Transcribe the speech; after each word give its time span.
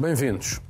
Bem-vindos. 0.00 0.60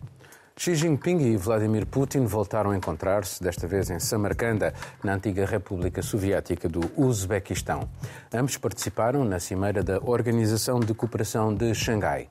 Xi 0.56 0.74
Jinping 0.74 1.18
e 1.18 1.36
Vladimir 1.36 1.84
Putin 1.84 2.24
voltaram 2.24 2.70
a 2.70 2.76
encontrar-se, 2.78 3.42
desta 3.42 3.66
vez 3.66 3.90
em 3.90 4.00
Samarcanda, 4.00 4.72
na 5.04 5.12
antiga 5.12 5.44
República 5.44 6.00
Soviética 6.00 6.66
do 6.66 6.80
Uzbequistão. 6.96 7.86
Ambos 8.32 8.56
participaram 8.56 9.26
na 9.26 9.38
cimeira 9.38 9.82
da 9.82 9.98
Organização 9.98 10.80
de 10.80 10.94
Cooperação 10.94 11.54
de 11.54 11.74
Xangai. 11.74 12.26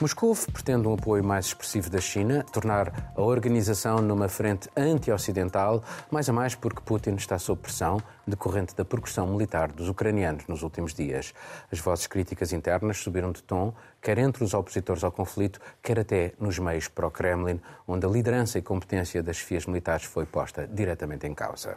Moscou 0.00 0.34
pretende 0.52 0.88
um 0.88 0.94
apoio 0.94 1.22
mais 1.22 1.46
expressivo 1.46 1.88
da 1.88 2.00
China, 2.00 2.44
tornar 2.52 3.12
a 3.14 3.22
organização 3.22 4.02
numa 4.02 4.28
frente 4.28 4.68
anti-ocidental, 4.76 5.84
mais 6.10 6.28
a 6.28 6.32
mais 6.32 6.56
porque 6.56 6.80
Putin 6.80 7.14
está 7.14 7.38
sob 7.38 7.62
pressão 7.62 8.02
decorrente 8.26 8.74
da 8.74 8.84
progressão 8.84 9.24
militar 9.28 9.70
dos 9.70 9.88
ucranianos 9.88 10.48
nos 10.48 10.64
últimos 10.64 10.94
dias. 10.94 11.32
As 11.70 11.78
vozes 11.78 12.08
críticas 12.08 12.52
internas 12.52 12.98
subiram 12.98 13.30
de 13.30 13.40
tom, 13.44 13.72
quer 14.02 14.18
entre 14.18 14.42
os 14.42 14.52
opositores 14.52 15.04
ao 15.04 15.12
conflito, 15.12 15.60
quer 15.80 16.00
até 16.00 16.32
nos 16.40 16.58
meios 16.58 16.88
pró-Kremlin, 16.88 17.60
onde 17.86 18.04
a 18.04 18.08
liderança 18.08 18.58
e 18.58 18.62
competência 18.62 19.22
das 19.22 19.36
chefias 19.36 19.64
militares 19.64 20.04
foi 20.04 20.26
posta 20.26 20.66
diretamente 20.66 21.24
em 21.28 21.34
causa. 21.34 21.76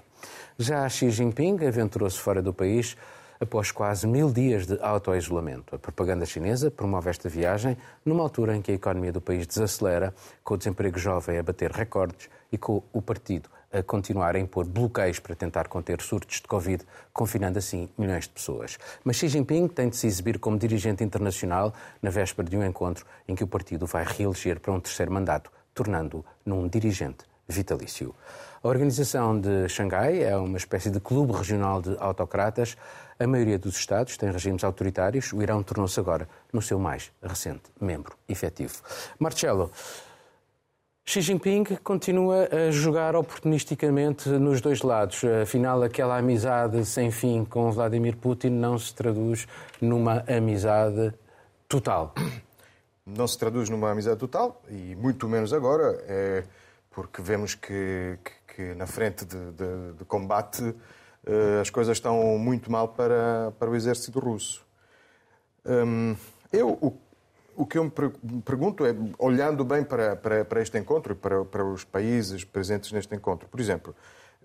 Já 0.58 0.90
Xi 0.90 1.12
Jinping 1.12 1.64
aventurou-se 1.68 2.20
fora 2.20 2.42
do 2.42 2.52
país 2.52 2.98
após 3.40 3.72
quase 3.72 4.08
mil 4.08 4.32
dias 4.32 4.66
de 4.66 4.78
auto-isolamento. 4.82 5.76
A 5.76 5.80
propaganda 5.80 6.26
chinesa 6.26 6.72
promove 6.72 7.10
esta 7.10 7.30
viagem 7.30 7.78
numa 8.06 8.24
altura 8.24 8.56
em 8.56 8.62
que 8.62 8.72
a 8.72 8.76
economia 8.76 9.12
do 9.12 9.22
país 9.22 9.46
desacelera, 9.46 10.14
com 10.44 10.54
o 10.54 10.58
desemprego 10.58 10.98
jovem 10.98 11.38
a 11.38 11.44
bater 11.44 11.72
recordes 11.72 12.30
e 12.52 12.58
com 12.58 12.82
o 12.92 13.02
partido 13.02 13.50
a 13.72 13.84
continuar 13.84 14.36
a 14.36 14.40
impor 14.40 14.66
bloqueios 14.66 15.20
para 15.20 15.36
tentar 15.36 15.68
conter 15.68 16.02
surtos 16.02 16.38
de 16.38 16.48
Covid, 16.48 16.86
confinando 17.12 17.60
assim 17.60 17.90
milhões 17.98 18.24
de 18.24 18.30
pessoas. 18.30 18.78
Mas 19.04 19.18
Xi 19.18 19.28
Jinping 19.28 19.68
tem 19.68 19.90
de 19.90 19.98
se 19.98 20.08
exibir 20.08 20.40
como 20.40 20.58
dirigente 20.58 21.04
internacional 21.04 21.74
na 22.02 22.10
véspera 22.10 22.50
de 22.50 22.58
um 22.58 22.64
encontro 22.64 23.06
em 23.28 23.36
que 23.36 23.44
o 23.44 23.48
partido 23.48 23.86
vai 23.86 24.06
reeleger 24.06 24.60
para 24.60 24.72
um 24.72 24.80
terceiro 24.80 25.12
mandato, 25.12 25.52
tornando-o 25.74 26.26
num 26.46 26.68
dirigente 26.68 27.26
vitalício. 27.48 28.14
A 28.64 28.68
organização 28.68 29.40
de 29.40 29.70
Xangai 29.70 30.24
é 30.24 30.36
uma 30.36 30.58
espécie 30.58 30.90
de 30.90 31.00
clube 31.00 31.34
regional 31.34 31.82
de 31.82 31.96
autocratas. 32.00 32.76
A 33.20 33.26
maioria 33.26 33.58
dos 33.58 33.78
Estados 33.78 34.16
tem 34.16 34.32
regimes 34.32 34.64
autoritários. 34.64 35.34
O 35.34 35.42
Irão 35.42 35.64
tornou-se 35.64 36.00
agora 36.00 36.30
no 36.54 36.62
seu 36.62 36.78
mais 36.78 37.12
recente 37.22 37.64
membro 37.82 38.16
efetivo. 38.30 38.76
Marcelo, 39.20 39.72
Xi 41.04 41.22
Jinping 41.22 41.64
continua 41.84 42.50
a 42.52 42.70
jogar 42.70 43.16
oportunisticamente 43.16 44.28
nos 44.30 44.60
dois 44.60 44.82
lados. 44.82 45.24
Afinal, 45.42 45.82
aquela 45.82 46.18
amizade 46.18 46.86
sem 46.86 47.12
fim 47.12 47.46
com 47.46 47.72
Vladimir 47.72 48.18
Putin 48.18 48.50
não 48.50 48.78
se 48.78 48.94
traduz 48.94 49.48
numa 49.82 50.24
amizade 50.28 51.14
total. 51.68 52.14
Não 53.06 53.26
se 53.26 53.38
traduz 53.40 53.70
numa 53.70 53.90
amizade 53.90 54.20
total, 54.20 54.62
e 54.70 54.96
muito 54.98 55.30
menos 55.30 55.54
agora, 55.54 55.98
é 56.10 56.44
porque 56.92 57.22
vemos 57.22 57.56
que, 57.56 58.20
que, 58.22 58.54
que 58.54 58.76
na 58.76 58.86
frente 58.86 59.24
de, 59.24 59.52
de, 59.54 59.94
de 59.98 60.04
combate 60.04 60.76
as 61.62 61.70
coisas 61.70 61.98
estão 61.98 62.38
muito 62.38 62.72
mal 62.72 62.90
para, 62.90 63.52
para 63.60 63.70
o 63.70 63.76
exército 63.76 64.20
russo. 64.20 64.66
Hum, 65.66 66.16
eu, 66.52 66.70
o, 66.70 66.98
o 67.56 67.66
que 67.66 67.78
eu 67.78 67.84
me 67.84 67.92
pergunto 68.46 68.86
é, 68.86 68.96
olhando 69.18 69.66
bem 69.66 69.84
para, 69.84 70.16
para, 70.16 70.46
para 70.46 70.62
este 70.62 70.78
encontro 70.78 71.16
para, 71.16 71.44
para 71.44 71.66
os 71.66 71.84
países 71.84 72.44
presentes 72.44 72.92
neste 72.92 73.14
encontro, 73.16 73.50
por 73.50 73.60
exemplo, 73.60 73.96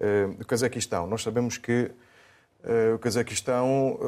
eh, 0.01 0.29
o 0.41 0.45
Cazaquistão, 0.47 1.07
nós 1.07 1.23
sabemos 1.23 1.59
que 1.59 1.91
eh, 2.65 2.93
o 2.95 2.99
Cazaquistão, 2.99 3.99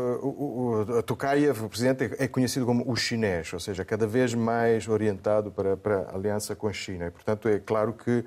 a 0.98 1.02
Tokayev, 1.02 1.64
o 1.64 1.69
presidente, 1.69 2.14
é 2.19 2.27
conhecido 2.27 2.64
como 2.64 2.91
o 2.91 2.97
chinês, 2.97 3.52
ou 3.52 3.61
seja, 3.61 3.84
cada 3.84 4.06
vez 4.06 4.33
mais 4.33 4.89
orientado 4.89 5.51
para, 5.51 5.77
para 5.77 6.02
a 6.02 6.14
aliança 6.14 6.57
com 6.57 6.67
a 6.67 6.73
China. 6.73 7.07
E, 7.07 7.11
portanto, 7.11 7.48
é 7.48 7.58
claro 7.58 7.92
que 7.92 8.11
eh, 8.11 8.24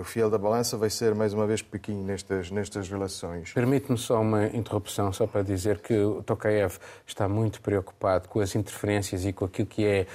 o 0.00 0.04
fiel 0.04 0.28
da 0.28 0.38
balança 0.38 0.76
vai 0.76 0.90
ser 0.90 1.14
mais 1.14 1.32
uma 1.32 1.46
vez 1.46 1.62
Pequim 1.62 2.02
nestas, 2.02 2.50
nestas 2.50 2.88
relações. 2.88 3.52
Permite-me 3.52 3.96
só 3.96 4.20
uma 4.20 4.46
interrupção, 4.46 5.12
só 5.12 5.26
para 5.26 5.42
dizer 5.42 5.78
que 5.78 5.96
o 5.96 6.22
Tokayev 6.22 6.78
está 7.06 7.28
muito 7.28 7.60
preocupado 7.60 8.28
com 8.28 8.40
as 8.40 8.54
interferências 8.56 9.24
e 9.24 9.32
com 9.32 9.44
aquilo 9.44 9.68
que 9.68 9.86
é 9.86 10.06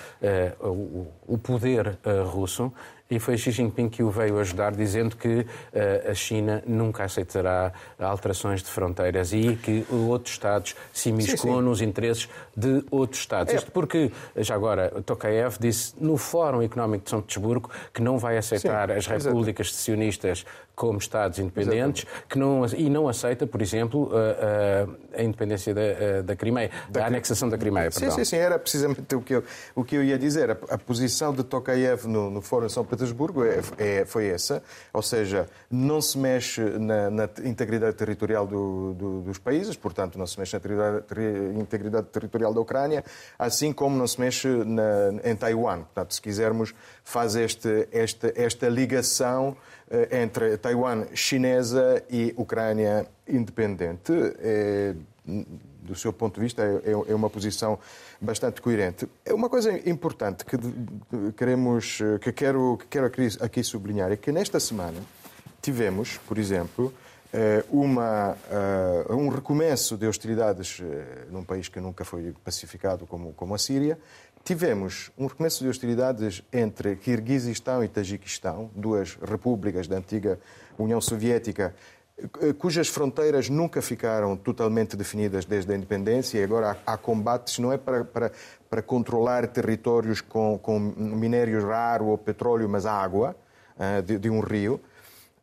uh, 0.62 0.68
o, 0.68 1.08
o, 1.36 1.38
poder 1.38 1.98
uh, 2.06 2.28
russo 2.28 2.74
e 3.10 3.20
foi 3.20 3.38
Xi 3.38 3.52
Jinping 3.52 3.90
que 3.90 4.04
o 4.04 4.10
veio 4.10 4.40
ajudar, 4.40 4.74
dizendo 4.74 5.16
que 5.16 5.40
uh, 5.40 6.12
a 6.12 6.14
China 6.14 6.64
nunca 6.66 7.04
aceitará 7.04 7.72
alterações 8.00 8.62
de 8.62 8.70
fronteiras 8.70 9.34
e 9.34 9.56
que 9.56 9.86
outros 9.90 10.34
Estados 10.34 10.76
se 10.94 11.10
imiscuam 11.10 11.62
nos 11.62 11.82
interesses 11.82 12.30
de 12.56 12.84
outros 12.92 13.22
Estados. 13.22 13.54
É. 13.54 13.58
Isto 13.58 13.72
porque, 13.72 14.12
já 14.36 14.56
agora, 14.56 14.90
Tokayev 15.06 15.58
disse 15.60 15.94
no 16.00 16.18
Fórum 16.18 16.62
Económico 16.62 17.06
de 17.06 17.10
São 17.10 17.22
Petersburgo 17.22 17.70
que 17.94 18.02
não 18.02 18.18
vai 18.18 18.38
aceitar 18.38 18.90
sim, 18.90 18.96
as 18.96 19.08
repúblicas 19.08 19.74
sionistas 19.74 20.46
como 20.78 21.00
Estados 21.00 21.40
independentes 21.40 22.06
que 22.30 22.38
não, 22.38 22.64
e 22.68 22.88
não 22.88 23.10
aceita, 23.10 23.48
por 23.48 23.64
exemplo, 23.64 24.12
a, 24.14 25.20
a, 25.20 25.24
independência 25.24 25.74
da, 25.74 26.22
da 26.24 26.36
Crimeia, 26.36 26.70
da, 26.88 27.00
da 27.00 27.08
anexação 27.08 27.50
da 27.50 27.58
Crimeia. 27.58 27.90
Sim, 27.90 28.12
sim, 28.12 28.24
sim, 28.24 28.36
era 28.36 28.60
precisamente 28.60 29.16
o 29.16 29.20
que 29.20 29.34
eu, 29.34 29.44
o 29.74 29.84
que 29.84 29.96
eu 29.96 30.04
ia 30.04 30.20
dizer. 30.20 30.52
A, 30.52 30.58
a 30.70 30.78
posição 30.78 31.34
de 31.34 31.44
Tokayev 31.44 32.06
no, 32.06 32.30
no 32.30 32.44
Fórum 32.44 32.68
de 32.68 32.74
São 32.74 32.86
Petersburgo 32.86 33.44
é, 33.44 33.60
é, 33.80 34.06
foi 34.06 34.28
essa, 34.28 34.62
ou 34.94 35.02
seja, 35.02 35.50
não 35.70 36.00
se 36.00 36.16
mexe 36.16 36.62
na, 36.62 37.10
na 37.10 37.30
integridade 37.44 37.98
territorial 37.98 38.46
do, 38.46 38.94
do, 38.94 39.22
dos 39.22 39.40
países, 39.40 39.76
portanto, 39.76 40.20
não 40.20 40.28
se 40.28 40.40
mexe 40.40 40.54
na 40.54 40.60
integridade, 40.60 41.06
integridade 41.60 42.08
territorial 42.10 42.54
da 42.54 42.62
Ucrânia, 42.62 43.04
assim 43.40 43.74
como 43.74 43.98
não 43.98 44.06
se 44.06 44.20
mexe 44.20 44.48
na, 44.48 44.84
em 45.24 45.36
Taiwan. 45.36 45.80
Portanto, 45.80 46.14
se 46.14 46.22
quisermos, 46.22 46.72
faz 47.08 47.38
este, 47.38 47.88
esta, 47.90 48.34
esta 48.36 48.68
ligação 48.68 49.56
eh, 49.90 50.24
entre 50.24 50.58
Taiwan 50.58 51.06
chinesa 51.14 52.04
e 52.10 52.34
Ucrânia 52.36 53.08
independente. 53.26 54.12
É, 54.40 54.94
do 55.26 55.96
seu 55.96 56.12
ponto 56.12 56.36
de 56.36 56.42
vista, 56.42 56.62
é, 56.64 56.92
é, 56.92 57.16
uma 57.16 57.30
posição 57.30 57.80
bastante 58.20 58.62
coerente. 58.62 59.08
É 59.24 59.34
uma 59.34 59.48
coisa 59.48 59.72
importante 59.90 60.44
que 60.44 60.58
queremos, 61.38 62.00
que 62.20 62.34
quero, 62.34 62.78
que 62.78 62.88
quero 62.88 63.06
aqui 63.40 63.64
sublinhar 63.64 64.12
é 64.12 64.18
que 64.18 64.30
nesta 64.34 64.60
semana 64.60 65.00
tivemos, 65.62 66.18
por 66.28 66.38
exemplo, 66.38 66.94
eh, 67.32 67.64
uma, 67.70 68.38
eh, 68.50 69.14
um 69.14 69.30
recomeço 69.30 69.98
de 69.98 70.08
hostilidades 70.08 70.82
num 71.30 71.44
país 71.44 71.70
que 71.70 71.80
nunca 71.80 72.04
foi 72.06 72.34
pacificado 72.44 73.06
como, 73.06 73.34
como 73.34 73.54
a 73.54 73.58
Síria, 73.58 73.98
Tivemos 74.48 75.12
um 75.18 75.28
recomeço 75.28 75.62
de 75.62 75.70
hostilidades 75.70 76.42
entre 76.54 76.96
Kirguizistão 76.96 77.84
e 77.84 77.88
Tajiquistão, 77.90 78.72
duas 78.74 79.18
repúblicas 79.22 79.90
da 79.90 79.98
antiga 79.98 80.40
União 80.80 81.02
Soviética, 81.02 81.76
eh, 82.18 82.54
cujas 82.54 82.88
fronteiras 82.88 83.50
nunca 83.50 83.82
ficaram 83.82 84.38
totalmente 84.38 84.96
definidas 84.96 85.44
desde 85.44 85.74
a 85.74 85.76
independência 85.76 86.40
e 86.40 86.44
agora 86.46 86.78
há, 86.86 86.94
há 86.94 86.98
combates, 86.98 87.60
não 87.60 87.74
é 87.74 87.78
para, 87.78 88.06
para, 88.06 88.32
para 88.70 88.82
controlar 88.82 89.46
territórios 89.48 90.22
com, 90.22 90.58
com 90.58 90.80
minérios 90.80 91.66
raros 91.66 92.08
ou 92.08 92.18
petróleo, 92.18 92.70
mas 92.70 92.86
água 92.86 93.36
uh, 93.76 94.02
de, 94.02 94.18
de 94.18 94.30
um 94.30 94.40
rio. 94.40 94.80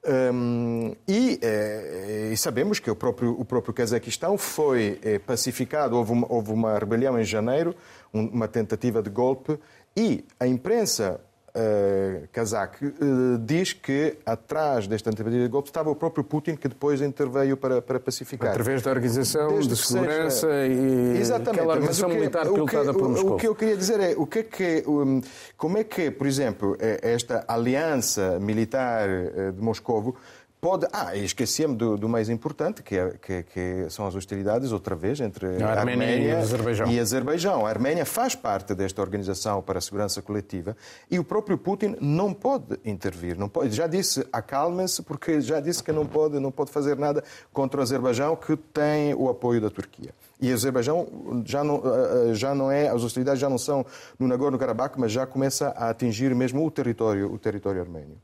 Um, 0.06 0.94
e, 1.08 1.38
eh, 1.40 2.30
e, 2.32 2.36
sabemos 2.36 2.78
que 2.78 2.90
o 2.90 2.94
próprio, 2.94 3.40
o 3.40 3.42
próprio 3.42 3.72
Cazaquistão 3.72 4.36
foi 4.36 5.00
eh, 5.02 5.18
pacificado, 5.18 5.96
houve 5.96 6.12
uma, 6.12 6.26
houve 6.30 6.52
uma 6.52 6.78
rebelião 6.78 7.18
em 7.18 7.24
janeiro, 7.24 7.74
uma 8.14 8.48
tentativa 8.48 9.02
de 9.02 9.10
golpe, 9.10 9.58
e 9.96 10.24
a 10.38 10.46
imprensa 10.46 11.20
uh, 11.54 12.28
cazaque 12.32 12.86
uh, 12.86 13.38
diz 13.38 13.72
que 13.72 14.16
atrás 14.24 14.86
desta 14.86 15.10
tentativa 15.10 15.30
de 15.30 15.48
golpe 15.48 15.68
estava 15.68 15.90
o 15.90 15.96
próprio 15.96 16.24
Putin, 16.24 16.56
que 16.56 16.68
depois 16.68 17.00
interveio 17.00 17.56
para, 17.56 17.82
para 17.82 18.00
pacificar. 18.00 18.50
Através 18.50 18.82
da 18.82 18.90
Organização 18.90 19.48
Desde 19.48 19.68
de 19.70 19.76
Segurança 19.76 20.48
seja... 20.48 20.66
e 20.66 21.18
Exatamente. 21.18 21.50
aquela 21.50 21.74
organização 21.74 22.08
que, 22.08 22.14
militar 22.14 22.46
pilotada 22.46 22.92
por 22.92 23.08
Moscou. 23.08 23.34
O 23.34 23.36
que 23.36 23.48
eu 23.48 23.54
queria 23.54 23.76
dizer 23.76 24.00
é, 24.00 24.14
o 24.16 24.26
que 24.26 24.38
é 24.40 24.42
que, 24.42 24.84
um, 24.86 25.20
como 25.56 25.78
é 25.78 25.84
que, 25.84 26.10
por 26.10 26.26
exemplo, 26.26 26.76
eh, 26.80 27.00
esta 27.02 27.44
aliança 27.48 28.38
militar 28.40 29.08
de 29.52 29.60
Moscou 29.60 30.16
pode. 30.64 30.86
Ah, 30.94 31.14
e 31.14 31.22
esqueci-me 31.22 31.76
do, 31.76 31.98
do, 31.98 32.08
mais 32.08 32.30
importante, 32.30 32.82
que, 32.82 32.96
é, 32.96 33.10
que, 33.20 33.42
que, 33.42 33.86
são 33.90 34.06
as 34.06 34.14
hostilidades, 34.14 34.72
outra 34.72 34.96
vez, 34.96 35.20
entre 35.20 35.62
a 35.62 35.72
Arménia, 35.72 35.80
Arménia 35.80 36.28
e, 36.28 36.36
Azerbaijão. 36.36 36.90
e 36.90 36.98
Azerbaijão. 36.98 37.66
A 37.66 37.68
Arménia 37.68 38.06
faz 38.06 38.34
parte 38.34 38.74
desta 38.74 39.02
Organização 39.02 39.60
para 39.60 39.78
a 39.78 39.82
Segurança 39.82 40.22
Coletiva 40.22 40.74
e 41.10 41.18
o 41.18 41.24
próprio 41.24 41.58
Putin 41.58 41.96
não 42.00 42.32
pode 42.32 42.80
intervir. 42.82 43.36
Não 43.38 43.46
pode, 43.46 43.72
já 43.72 43.86
disse, 43.86 44.26
acalmem-se, 44.32 45.02
porque 45.02 45.38
já 45.42 45.60
disse 45.60 45.84
que 45.84 45.92
não 45.92 46.06
pode, 46.06 46.40
não 46.40 46.50
pode 46.50 46.70
fazer 46.70 46.96
nada 46.96 47.22
contra 47.52 47.80
o 47.80 47.82
Azerbaijão, 47.82 48.34
que 48.34 48.56
tem 48.56 49.12
o 49.12 49.28
apoio 49.28 49.60
da 49.60 49.68
Turquia. 49.68 50.14
E 50.40 50.50
o 50.50 50.54
Azerbaijão 50.54 51.42
já 51.44 51.62
não, 51.62 51.76
eh, 51.76 52.30
eh, 52.30 52.34
já 52.34 52.54
não 52.54 52.70
é, 52.70 52.88
as 52.88 53.04
hostilidades 53.04 53.38
já 53.38 53.50
não 53.50 53.58
são 53.58 53.84
no 54.18 54.26
Nagorno-Karabakh, 54.26 54.94
mas 54.96 55.12
já 55.12 55.26
começa 55.26 55.74
a 55.76 55.90
atingir 55.90 56.34
mesmo 56.34 56.64
o 56.64 56.70
território, 56.70 57.30
o 57.30 57.38
território 57.38 57.82
armênio. 57.82 58.16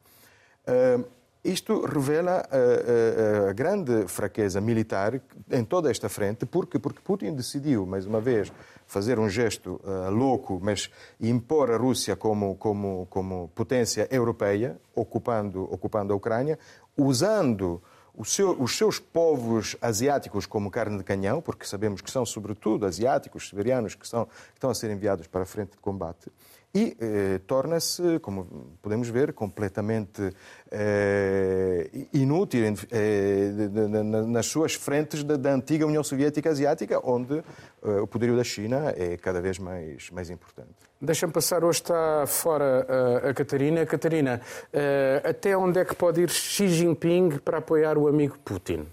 Uh, 0.67 1.20
isto 1.43 1.87
revela 1.87 2.47
a, 2.51 3.47
a, 3.47 3.51
a, 3.51 3.53
grande 3.53 4.07
fraqueza 4.07 4.61
militar 4.61 5.21
em 5.51 5.65
toda 5.65 5.91
esta 5.91 6.09
frente, 6.09 6.45
porque, 6.45 6.79
porque 6.79 7.01
Putin 7.01 7.35
decidiu, 7.35 7.87
mais 7.87 8.05
uma 8.05 8.21
vez, 8.21 8.53
fazer 8.87 9.19
um 9.19 9.29
gesto 9.29 9.81
uh, 9.83 10.11
louco, 10.11 10.61
mas 10.63 10.91
impor 11.19 11.71
a 11.71 11.79
Rússia 11.79 12.15
como, 12.15 12.57
como, 12.57 13.07
como 13.09 13.49
potência 13.55 14.07
europeia, 14.11 14.79
ocupando, 14.95 15.63
ocupando 15.73 16.13
a 16.13 16.17
Ucrânia, 16.17 16.59
usando 16.97 17.83
seu, 18.25 18.61
os 18.61 18.77
seus 18.77 18.99
povos 18.99 19.77
asiáticos 19.81 20.45
como 20.45 20.71
carne 20.71 20.99
de 20.99 21.05
canhão, 21.05 21.41
porque 21.41 21.65
sabemos 21.65 22.03
que 22.03 22.11
são 22.11 22.27
sobretudo 22.27 22.85
asiáticos, 22.85 23.49
siberianos, 23.49 23.95
que, 23.95 24.07
são, 24.07 24.27
que 24.27 24.33
estão 24.55 24.69
a 24.69 24.75
ser 24.75 24.91
enviados 24.91 25.27
para 25.27 25.43
a 25.43 25.47
frente 25.47 25.73
de 25.73 25.79
combate 25.79 26.31
e 26.73 26.97
eh, 27.01 27.41
torna-se, 27.47 28.21
como 28.21 28.77
podemos 28.81 29.09
ver, 29.09 29.33
completamente 29.33 30.33
eh, 30.71 31.91
inútil 32.13 32.63
eh, 32.91 33.53
de, 33.53 33.69
de, 33.69 33.89
de, 33.89 34.03
nas 34.05 34.47
suas 34.47 34.75
frentes 34.75 35.25
da, 35.25 35.51
antiga 35.53 35.85
União 35.85 36.05
Soviética 36.05 36.51
Asiática, 36.51 37.01
onde 37.03 37.43
eh, 37.83 38.01
o 38.01 38.07
poderio 38.07 38.37
da 38.37 38.45
China 38.45 38.95
é 38.97 39.17
cada 39.17 39.41
vez 39.41 39.59
mais, 39.59 40.11
mais 40.11 40.31
importante. 40.31 40.75
Deixa-me 41.01 41.33
passar, 41.33 41.65
hoje 41.65 41.81
está 41.81 42.27
fora 42.27 42.87
uh, 43.25 43.29
a 43.31 43.35
Catarina. 43.35 43.87
Catarina, 43.87 44.41
uh, 44.73 45.29
até 45.29 45.57
onde 45.57 45.81
é 45.81 45.85
que 45.85 45.95
pode 45.95 46.21
ir 46.21 46.29
Xi 46.29 46.69
Jinping 46.69 47.39
para 47.39 47.59
apoiar 47.59 47.97
o 47.97 48.07
amigo 48.07 48.39
Putin? 48.45 48.87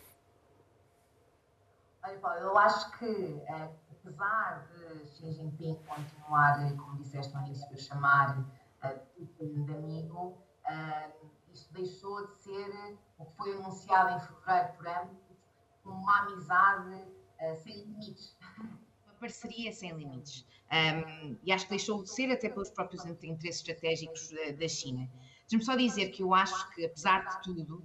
Eu 2.41 2.57
acho 2.57 2.97
que, 2.97 3.41
apesar 4.07 4.67
de 4.73 5.05
Xi 5.05 5.31
Jinping 5.31 5.75
continuar, 5.85 6.75
como 6.77 6.97
disseste 6.97 7.33
no 7.33 7.45
início, 7.45 7.67
a 7.71 7.77
chamar 7.77 8.45
Putin 9.15 9.65
de 9.65 9.73
amigo, 9.73 10.37
isto 11.53 11.73
deixou 11.73 12.27
de 12.27 12.35
ser 12.35 12.97
o 13.17 13.25
que 13.25 13.35
foi 13.35 13.53
anunciado 13.53 14.15
em 14.15 14.19
fevereiro 14.19 14.73
por 14.77 14.87
ambos, 14.87 15.17
uma 15.85 16.19
amizade 16.21 17.05
sem 17.63 17.85
limites. 17.85 18.37
parceria 19.19 19.73
sem 19.73 19.91
limites. 19.93 20.45
Um, 20.71 21.37
e 21.43 21.51
acho 21.51 21.65
que 21.65 21.71
deixou 21.71 22.03
de 22.03 22.09
ser 22.09 22.31
até 22.31 22.49
pelos 22.49 22.69
próprios 22.69 23.05
interesses 23.05 23.61
estratégicos 23.61 24.29
da, 24.59 24.67
China. 24.67 25.09
Deixa-me 25.49 25.63
só 25.63 25.75
dizer 25.75 26.09
que 26.09 26.21
eu 26.21 26.33
acho 26.33 26.69
que, 26.71 26.85
apesar 26.85 27.25
de 27.25 27.41
tudo, 27.41 27.81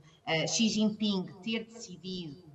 Xi 0.48 0.68
Jinping 0.68 1.26
ter 1.42 1.64
decidido 1.64 2.51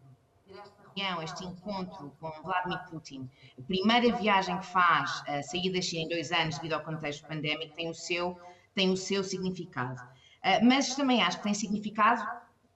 reunião, 0.98 1.22
este 1.22 1.46
encontro 1.46 2.12
com 2.20 2.30
Vladimir 2.42 2.80
Putin, 2.90 3.30
a 3.58 3.62
primeira 3.62 4.16
viagem 4.18 4.58
que 4.58 4.66
faz 4.66 5.24
a 5.28 5.44
sair 5.44 5.72
da 5.72 5.82
China 5.82 6.04
em 6.04 6.10
dois 6.10 6.32
anos 6.32 6.56
devido 6.56 6.74
ao 6.74 6.82
contexto 6.82 7.28
pandémico, 7.28 7.76
tem 7.76 7.90
o 7.90 7.94
seu, 7.94 8.38
tem 8.74 8.90
o 8.92 8.98
seu 8.98 9.24
significado. 9.24 10.02
Uh, 10.02 10.66
mas 10.66 10.96
também 10.96 11.22
acho 11.22 11.38
que 11.38 11.44
tem 11.44 11.54
significado 11.54 12.26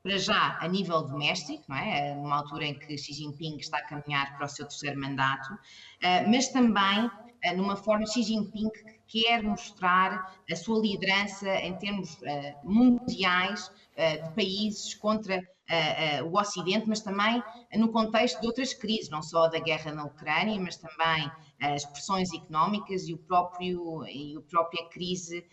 para 0.04 0.18
já 0.18 0.58
a 0.60 0.68
nível 0.68 1.04
doméstico, 1.04 1.64
não 1.68 1.78
é? 1.78 2.16
numa 2.16 2.38
altura 2.38 2.66
em 2.66 2.74
que 2.74 2.98
Xi 2.98 3.14
Jinping 3.14 3.58
está 3.58 3.78
a 3.78 3.84
caminhar 3.84 4.36
para 4.36 4.46
o 4.46 4.50
seu 4.50 4.66
terceiro 4.66 5.00
mandato, 5.00 5.56
eh, 6.02 6.26
mas 6.26 6.48
também 6.48 7.08
numa 7.56 7.76
forma 7.76 8.08
Xi 8.08 8.24
Jinping 8.24 8.72
que 9.08 9.22
quer 9.22 9.44
mostrar 9.44 10.36
a 10.50 10.56
sua 10.56 10.82
liderança 10.82 11.54
em 11.58 11.76
termos 11.78 12.18
mundiais 12.64 13.72
de 13.96 14.30
países 14.34 14.96
contra 14.96 15.48
o 16.26 16.38
Ocidente, 16.40 16.88
mas 16.88 17.02
também 17.02 17.42
no 17.76 17.92
contexto 17.92 18.40
de 18.42 18.48
outras 18.48 18.74
crises, 18.74 19.10
não 19.10 19.22
só 19.22 19.48
da 19.48 19.60
guerra 19.60 19.92
na 19.92 20.06
Ucrânia, 20.06 20.60
mas 20.60 20.78
também 20.78 21.32
as 21.62 21.86
pressões 21.86 22.34
económicas 22.34 23.08
e, 23.08 23.14
o 23.14 23.18
próprio, 23.18 24.06
e 24.08 24.36
a 24.38 24.42
própria 24.42 24.90
crise 24.90 25.46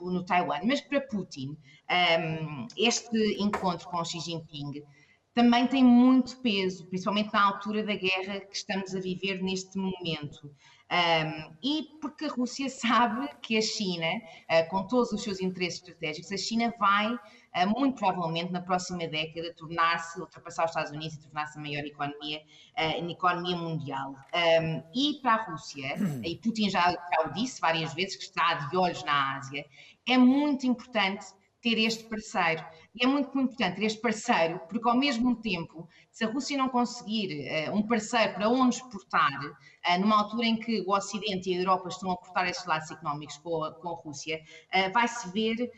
no, 0.00 0.12
no 0.12 0.24
Taiwan. 0.24 0.60
Mas 0.64 0.80
para 0.80 1.00
Putin, 1.00 1.56
um, 1.90 2.66
este 2.76 3.42
encontro 3.42 3.88
com 3.88 4.04
Xi 4.04 4.20
Jinping 4.20 4.82
também 5.34 5.66
tem 5.66 5.82
muito 5.82 6.36
peso, 6.38 6.86
principalmente 6.86 7.32
na 7.32 7.44
altura 7.44 7.82
da 7.82 7.94
guerra 7.94 8.40
que 8.40 8.56
estamos 8.56 8.94
a 8.94 9.00
viver 9.00 9.42
neste 9.42 9.78
momento. 9.78 10.54
Um, 10.90 11.56
e 11.62 11.84
porque 12.02 12.26
a 12.26 12.28
Rússia 12.28 12.68
sabe 12.70 13.28
que 13.40 13.56
a 13.56 13.62
China, 13.62 14.06
uh, 14.06 14.68
com 14.68 14.86
todos 14.86 15.10
os 15.12 15.22
seus 15.22 15.40
interesses 15.40 15.78
estratégicos, 15.78 16.30
a 16.30 16.36
China 16.36 16.74
vai, 16.78 17.14
uh, 17.14 17.18
muito 17.66 17.98
provavelmente, 17.98 18.50
na 18.50 18.60
próxima 18.60 19.06
década, 19.06 19.52
tornar-se, 19.54 20.20
ultrapassar 20.20 20.64
os 20.64 20.70
Estados 20.70 20.90
Unidos 20.90 21.16
e 21.16 21.20
tornar-se 21.20 21.58
a 21.58 21.60
maior 21.60 21.84
economia, 21.84 22.40
uh, 22.78 23.10
economia 23.10 23.56
mundial. 23.56 24.14
Um, 24.34 24.82
e 24.94 25.20
para 25.20 25.34
a 25.34 25.44
Rússia, 25.44 25.94
e 26.24 26.36
Putin 26.36 26.70
já, 26.70 26.90
já 26.90 27.26
o 27.26 27.32
disse 27.32 27.60
várias 27.60 27.92
vezes, 27.92 28.16
que 28.16 28.24
está 28.24 28.54
de 28.54 28.76
olhos 28.76 29.04
na 29.04 29.36
Ásia, 29.36 29.64
é 30.08 30.16
muito 30.16 30.66
importante 30.66 31.26
ter 31.62 31.78
este 31.78 32.04
parceiro. 32.04 32.62
E 32.94 33.04
é 33.04 33.06
muito, 33.06 33.32
muito 33.32 33.52
importante 33.54 33.76
ter 33.76 33.86
este 33.86 34.00
parceiro, 34.00 34.60
porque 34.68 34.86
ao 34.86 34.96
mesmo 34.96 35.36
tempo, 35.36 35.88
se 36.10 36.24
a 36.24 36.28
Rússia 36.28 36.58
não 36.58 36.68
conseguir 36.68 37.48
uh, 37.68 37.74
um 37.74 37.86
parceiro 37.86 38.34
para 38.34 38.48
onde 38.48 38.76
exportar, 38.76 39.40
uh, 39.40 40.00
numa 40.00 40.18
altura 40.18 40.46
em 40.46 40.56
que 40.58 40.82
o 40.82 40.92
Ocidente 40.92 41.48
e 41.48 41.54
a 41.54 41.60
Europa 41.60 41.88
estão 41.88 42.10
a 42.10 42.16
cortar 42.16 42.48
esses 42.48 42.66
laços 42.66 42.90
económicos 42.90 43.38
com 43.38 43.64
a, 43.64 43.72
com 43.72 43.88
a 43.88 43.94
Rússia, 43.94 44.42
uh, 44.74 44.92
vai-se 44.92 45.30
ver 45.30 45.70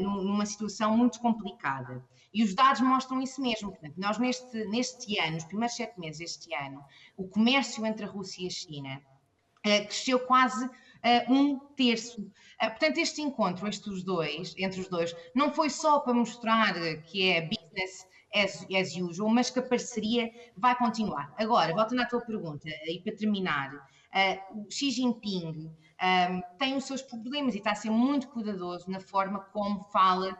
numa 0.00 0.46
situação 0.46 0.96
muito 0.96 1.20
complicada. 1.20 2.02
E 2.32 2.42
os 2.42 2.54
dados 2.54 2.80
mostram 2.80 3.20
isso 3.20 3.40
mesmo. 3.40 3.70
Portanto, 3.70 3.94
nós 3.98 4.18
neste, 4.18 4.64
neste 4.66 5.18
ano, 5.18 5.34
nos 5.34 5.44
primeiros 5.44 5.76
sete 5.76 6.00
meses 6.00 6.18
deste 6.18 6.54
ano, 6.54 6.82
o 7.16 7.28
comércio 7.28 7.84
entre 7.84 8.06
a 8.06 8.08
Rússia 8.08 8.44
e 8.44 8.46
a 8.46 8.50
China 8.50 9.02
cresceu 9.62 10.20
quase 10.20 10.68
uh, 11.04 11.32
um 11.32 11.58
terço. 11.76 12.22
Uh, 12.22 12.68
portanto, 12.70 12.98
este 12.98 13.22
encontro 13.22 13.66
entre 13.66 13.90
os 13.90 14.02
dois, 14.02 14.54
entre 14.56 14.80
os 14.80 14.88
dois, 14.88 15.14
não 15.34 15.52
foi 15.52 15.70
só 15.70 16.00
para 16.00 16.14
mostrar 16.14 16.74
que 17.02 17.30
é 17.30 17.42
business 17.42 18.06
as, 18.34 18.66
as 18.70 18.96
usual, 18.96 19.30
mas 19.30 19.50
que 19.50 19.58
a 19.58 19.62
parceria 19.62 20.30
vai 20.56 20.76
continuar. 20.76 21.32
Agora, 21.38 21.74
voltando 21.74 22.02
à 22.02 22.06
tua 22.06 22.20
pergunta, 22.20 22.68
e 22.86 23.00
para 23.00 23.16
terminar, 23.16 23.74
uh, 23.74 24.70
Xi 24.70 24.90
Jinping 24.90 25.70
um, 26.02 26.42
tem 26.58 26.76
os 26.76 26.84
seus 26.84 27.00
problemas 27.00 27.54
e 27.54 27.58
está 27.58 27.70
a 27.70 27.74
ser 27.74 27.90
muito 27.90 28.28
cuidadoso 28.28 28.90
na 28.90 29.00
forma 29.00 29.40
como 29.52 29.82
fala 29.84 30.36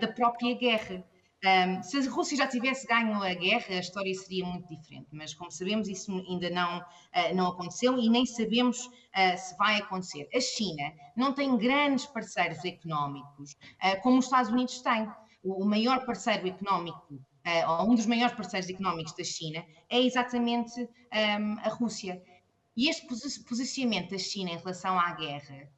da 0.00 0.06
própria 0.06 0.54
guerra. 0.56 1.04
Um, 1.42 1.82
se 1.82 1.96
a 1.96 2.10
Rússia 2.10 2.36
já 2.36 2.46
tivesse 2.46 2.86
ganho 2.86 3.14
a 3.22 3.32
guerra, 3.32 3.76
a 3.76 3.80
história 3.80 4.12
seria 4.12 4.44
muito 4.44 4.68
diferente, 4.68 5.08
mas 5.10 5.32
como 5.32 5.50
sabemos, 5.50 5.88
isso 5.88 6.12
ainda 6.12 6.50
não, 6.50 6.78
uh, 6.80 7.34
não 7.34 7.46
aconteceu 7.48 7.98
e 7.98 8.10
nem 8.10 8.26
sabemos 8.26 8.84
uh, 8.84 9.38
se 9.38 9.56
vai 9.56 9.78
acontecer. 9.78 10.28
A 10.34 10.40
China 10.40 10.92
não 11.16 11.32
tem 11.32 11.56
grandes 11.56 12.04
parceiros 12.04 12.62
económicos 12.62 13.52
uh, 13.52 14.00
como 14.02 14.18
os 14.18 14.26
Estados 14.26 14.50
Unidos 14.50 14.82
têm. 14.82 15.10
O, 15.42 15.64
o 15.64 15.66
maior 15.66 16.04
parceiro 16.04 16.46
económico, 16.46 17.18
ou 17.66 17.90
um 17.90 17.94
dos 17.94 18.04
maiores 18.04 18.36
parceiros 18.36 18.68
económicos 18.68 19.14
da 19.14 19.24
China, 19.24 19.64
é 19.88 19.98
exatamente 19.98 20.78
um, 20.82 21.58
a 21.60 21.70
Rússia. 21.70 22.22
E 22.76 22.90
este 22.90 23.06
posicionamento 23.48 24.10
da 24.10 24.18
China 24.18 24.50
em 24.50 24.58
relação 24.58 25.00
à 25.00 25.14
guerra 25.14 25.70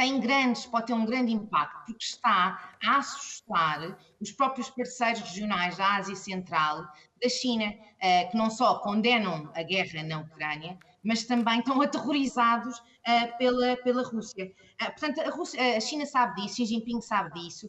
tem 0.00 0.18
grandes, 0.18 0.64
pode 0.64 0.86
ter 0.86 0.94
um 0.94 1.04
grande 1.04 1.30
impacto, 1.30 1.84
porque 1.84 2.02
está 2.02 2.72
a 2.82 2.96
assustar 2.96 3.98
os 4.18 4.32
próprios 4.32 4.70
parceiros 4.70 5.20
regionais 5.20 5.76
da 5.76 5.96
Ásia 5.96 6.16
Central, 6.16 6.86
da 7.22 7.28
China, 7.28 7.70
eh, 8.00 8.24
que 8.24 8.34
não 8.34 8.48
só 8.48 8.78
condenam 8.78 9.52
a 9.54 9.62
guerra 9.62 10.02
na 10.02 10.20
Ucrânia, 10.20 10.78
mas 11.04 11.24
também 11.24 11.58
estão 11.58 11.82
aterrorizados 11.82 12.82
eh, 13.06 13.26
pela, 13.32 13.76
pela 13.76 14.02
Rússia. 14.02 14.50
Eh, 14.80 14.90
portanto, 14.90 15.20
a, 15.20 15.28
Rússia, 15.28 15.76
a, 15.76 15.80
China 15.80 16.06
sabe 16.06 16.40
disso, 16.40 16.56
Xi 16.56 16.64
Jinping 16.64 17.02
sabe 17.02 17.38
disso. 17.38 17.68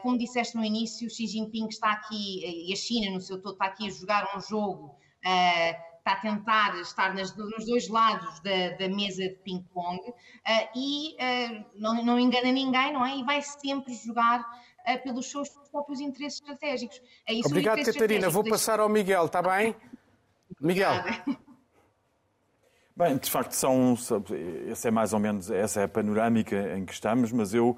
como 0.00 0.16
disseste 0.16 0.54
no 0.56 0.64
início, 0.64 1.10
Xi 1.10 1.26
Jinping 1.26 1.66
está 1.66 1.90
aqui, 1.90 2.68
e 2.68 2.72
a 2.72 2.76
China 2.76 3.12
no 3.12 3.20
seu 3.20 3.42
todo 3.42 3.54
está 3.54 3.64
aqui 3.64 3.88
a 3.88 3.90
jogar 3.90 4.36
um 4.36 4.40
jogo 4.40 4.94
está 6.04 6.12
a 6.12 6.16
tentar 6.16 6.78
estar 6.80 7.14
nas, 7.14 7.34
nos 7.34 7.64
dois 7.64 7.88
lados 7.88 8.38
da, 8.40 8.76
da 8.78 8.88
mesa 8.94 9.22
de 9.22 9.36
ping-pong 9.42 9.98
uh, 9.98 10.12
e 10.76 11.14
uh, 11.14 11.64
não, 11.74 12.04
não, 12.04 12.20
engana 12.20 12.52
ninguém, 12.52 12.92
não 12.92 13.04
é? 13.04 13.16
E 13.16 13.24
vai 13.24 13.40
sempre 13.40 13.94
jogar 13.94 14.40
uh, 14.40 15.02
pelos 15.02 15.30
seus 15.30 15.48
próprios 15.72 16.00
interesses 16.00 16.40
estratégicos. 16.40 17.00
É 17.26 17.32
Obrigado, 17.46 17.82
Catarina. 17.82 18.28
Vou 18.28 18.44
passar 18.44 18.80
ao 18.80 18.88
Miguel, 18.88 19.24
está 19.24 19.40
bem? 19.40 19.74
Miguel. 20.60 20.92
Bem, 22.96 23.16
de 23.16 23.28
facto, 23.28 23.52
são, 23.52 23.96
essa 24.70 24.86
é 24.86 24.90
mais 24.90 25.12
ou 25.12 25.18
menos 25.18 25.50
essa 25.50 25.80
é 25.80 25.84
a 25.84 25.88
panorâmica 25.88 26.76
em 26.78 26.84
que 26.84 26.92
estamos, 26.92 27.32
mas 27.32 27.52
eu 27.52 27.76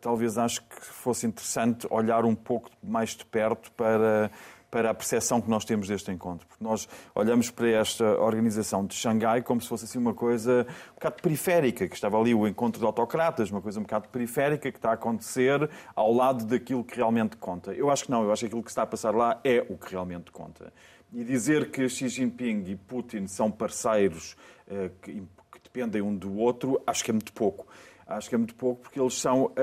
talvez 0.00 0.38
acho 0.38 0.62
que 0.62 0.80
fosse 0.80 1.26
interessante 1.26 1.86
olhar 1.90 2.24
um 2.24 2.34
pouco 2.34 2.70
mais 2.82 3.10
de 3.10 3.26
perto 3.26 3.70
para 3.72 4.30
para 4.74 4.90
a 4.90 4.94
percepção 4.94 5.40
que 5.40 5.48
nós 5.48 5.64
temos 5.64 5.86
deste 5.86 6.10
encontro. 6.10 6.48
Porque 6.48 6.64
nós 6.64 6.88
olhamos 7.14 7.48
para 7.48 7.68
esta 7.68 8.04
organização 8.20 8.84
de 8.84 8.92
Xangai 8.92 9.40
como 9.40 9.60
se 9.60 9.68
fosse 9.68 9.84
assim 9.84 10.00
uma 10.00 10.12
coisa 10.12 10.66
um 10.90 10.94
bocado 10.94 11.22
periférica, 11.22 11.86
que 11.86 11.94
estava 11.94 12.18
ali 12.18 12.34
o 12.34 12.44
encontro 12.44 12.80
de 12.80 12.84
autocratas, 12.84 13.52
uma 13.52 13.60
coisa 13.60 13.78
um 13.78 13.84
bocado 13.84 14.08
periférica 14.08 14.72
que 14.72 14.76
está 14.76 14.90
a 14.90 14.94
acontecer 14.94 15.70
ao 15.94 16.12
lado 16.12 16.44
daquilo 16.44 16.82
que 16.82 16.96
realmente 16.96 17.36
conta. 17.36 17.72
Eu 17.72 17.88
acho 17.88 18.06
que 18.06 18.10
não, 18.10 18.24
eu 18.24 18.32
acho 18.32 18.40
que 18.40 18.46
aquilo 18.46 18.64
que 18.64 18.68
está 18.68 18.82
a 18.82 18.86
passar 18.86 19.14
lá 19.14 19.40
é 19.44 19.64
o 19.68 19.78
que 19.78 19.92
realmente 19.92 20.32
conta. 20.32 20.72
E 21.12 21.22
dizer 21.22 21.70
que 21.70 21.88
Xi 21.88 22.08
Jinping 22.08 22.64
e 22.66 22.74
Putin 22.74 23.28
são 23.28 23.52
parceiros 23.52 24.34
uh, 24.66 24.90
que, 25.00 25.12
que, 25.52 25.60
dependem 25.62 26.02
um 26.02 26.16
do 26.16 26.36
outro, 26.36 26.82
acho 26.84 27.04
que 27.04 27.12
é 27.12 27.14
muito 27.14 27.32
pouco. 27.32 27.64
Acho 28.08 28.28
que 28.28 28.34
é 28.34 28.38
muito 28.38 28.56
pouco 28.56 28.82
porque 28.82 28.98
eles 28.98 29.14
são 29.14 29.44
uh, 29.44 29.54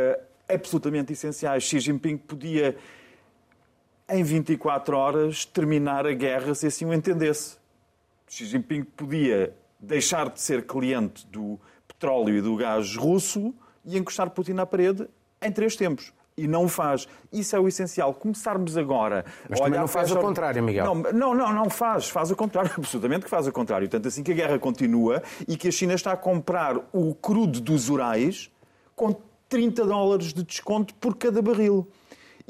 absolutamente 0.48 1.12
essenciais. 1.12 1.64
Xi 1.64 1.82
Jinping 1.82 2.16
podia, 2.16 2.78
em 4.12 4.24
24 4.24 4.96
horas, 4.96 5.46
terminar 5.46 6.06
a 6.06 6.14
guerra 6.14 6.54
se 6.54 6.68
assim 6.68 6.86
o 6.86 6.94
entendesse. 6.94 7.58
Xi 8.28 8.46
Jinping 8.46 8.84
podia 8.84 9.56
deixar 9.80 10.30
de 10.30 10.42
ser 10.42 10.66
cliente 10.66 11.26
do 11.28 11.60
petróleo 11.88 12.38
e 12.38 12.42
do 12.42 12.56
gás 12.56 12.96
russo 12.96 13.54
e 13.86 13.98
encostar 13.98 14.30
Putin 14.30 14.58
à 14.58 14.66
parede 14.66 15.08
em 15.42 15.52
três 15.52 15.76
tempos. 15.76 16.14
E 16.38 16.48
não 16.48 16.66
o 16.66 16.68
faz. 16.68 17.08
Isso 17.32 17.56
é 17.56 17.60
o 17.60 17.68
essencial. 17.68 18.14
Começarmos 18.14 18.78
agora. 18.78 19.26
Mas 19.50 19.60
também 19.60 19.80
não 19.80 19.88
faz 19.88 20.12
o 20.12 20.18
contrário, 20.18 20.64
Miguel. 20.64 20.86
Não, 20.86 20.96
não, 21.14 21.36
não, 21.36 21.54
não 21.54 21.70
faz. 21.70 22.10
Faz 22.10 22.32
o 22.32 22.36
contrário. 22.36 22.72
Absolutamente 22.78 23.26
que 23.26 23.30
faz 23.30 23.48
o 23.48 23.52
contrário. 23.52 23.88
Tanto 23.88 24.08
assim 24.08 24.24
que 24.24 24.32
a 24.32 24.36
guerra 24.36 24.58
continua 24.58 25.22
e 25.48 25.58
que 25.58 25.68
a 25.68 25.72
China 25.72 25.94
está 25.94 26.14
a 26.14 26.18
comprar 26.18 26.78
o 26.94 27.14
crudo 27.14 27.60
dos 27.60 27.90
Urais 27.90 28.50
com 28.96 29.16
30 29.50 29.86
dólares 29.86 30.34
de 30.34 30.44
desconto 30.44 30.96
por 30.96 31.18
cada 31.18 31.42
barril. 31.42 31.88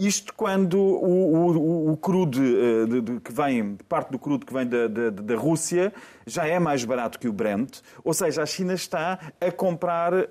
Isto 0.01 0.33
quando 0.33 0.79
o, 0.79 1.35
o, 1.35 1.91
o 1.91 1.97
crudo 1.97 2.39
uh, 2.41 2.87
de, 2.87 3.01
de, 3.01 3.19
que 3.19 3.31
vem, 3.31 3.77
parte 3.87 4.11
do 4.11 4.17
crudo 4.17 4.47
que 4.47 4.51
vem 4.51 4.65
da, 4.65 4.87
da, 4.87 5.09
da, 5.11 5.35
Rússia, 5.35 5.93
já 6.25 6.47
é 6.47 6.57
mais 6.57 6.83
barato 6.83 7.19
que 7.19 7.27
o 7.27 7.33
Brent. 7.33 7.81
Ou 8.03 8.11
seja, 8.11 8.41
a 8.41 8.45
China 8.47 8.73
está 8.73 9.19
a 9.39 9.51
comprar 9.51 10.11
uh, 10.11 10.25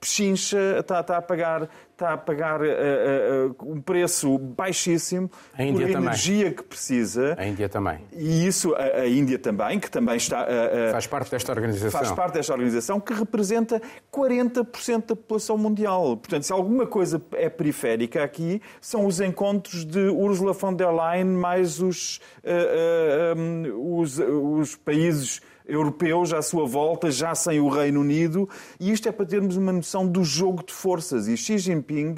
pechincha, 0.00 0.78
está, 0.78 1.00
está, 1.00 1.16
a 1.16 1.22
pagar 1.22 1.68
está 1.96 2.12
a 2.12 2.16
pagar 2.16 2.60
uh, 2.60 2.64
uh, 2.66 3.72
um 3.72 3.80
preço 3.80 4.36
baixíssimo 4.38 5.30
a 5.56 5.64
Índia 5.64 5.86
por 5.86 5.92
também. 5.94 6.08
energia 6.08 6.52
que 6.52 6.62
precisa. 6.62 7.34
A 7.38 7.46
Índia 7.46 7.68
também. 7.68 8.00
E 8.12 8.46
isso, 8.46 8.74
a, 8.74 9.00
a 9.00 9.08
Índia 9.08 9.38
também, 9.38 9.80
que 9.80 9.90
também 9.90 10.16
está. 10.16 10.44
Uh, 10.44 10.92
faz 10.92 11.06
parte 11.06 11.30
desta 11.30 11.52
organização. 11.52 11.90
Faz 11.90 12.12
parte 12.12 12.34
desta 12.34 12.52
organização 12.52 13.00
que 13.00 13.14
representa 13.14 13.80
40% 14.12 15.06
da 15.06 15.16
população 15.16 15.56
mundial. 15.56 16.16
Portanto, 16.18 16.42
se 16.42 16.52
alguma 16.52 16.86
coisa 16.86 17.20
é 17.32 17.48
periférica 17.48 18.22
aqui, 18.22 18.60
são 18.78 19.06
os 19.06 19.18
encontros 19.18 19.84
de 19.84 20.00
Ursula 20.08 20.52
von 20.52 20.74
der 20.74 20.90
Leyen 20.90 21.24
mais 21.24 21.80
os, 21.80 22.20
um, 23.36 23.98
os, 24.00 24.18
os 24.18 24.76
países 24.76 25.40
europeus 25.66 26.32
à 26.32 26.42
sua 26.42 26.66
volta, 26.66 27.10
já 27.10 27.34
sem 27.34 27.60
o 27.60 27.68
Reino 27.68 28.00
Unido, 28.00 28.48
e 28.78 28.92
isto 28.92 29.08
é 29.08 29.12
para 29.12 29.26
termos 29.26 29.56
uma 29.56 29.72
noção 29.72 30.06
do 30.06 30.22
jogo 30.24 30.64
de 30.64 30.72
forças. 30.72 31.28
E 31.28 31.36
Xi 31.36 31.58
Jinping, 31.58 32.16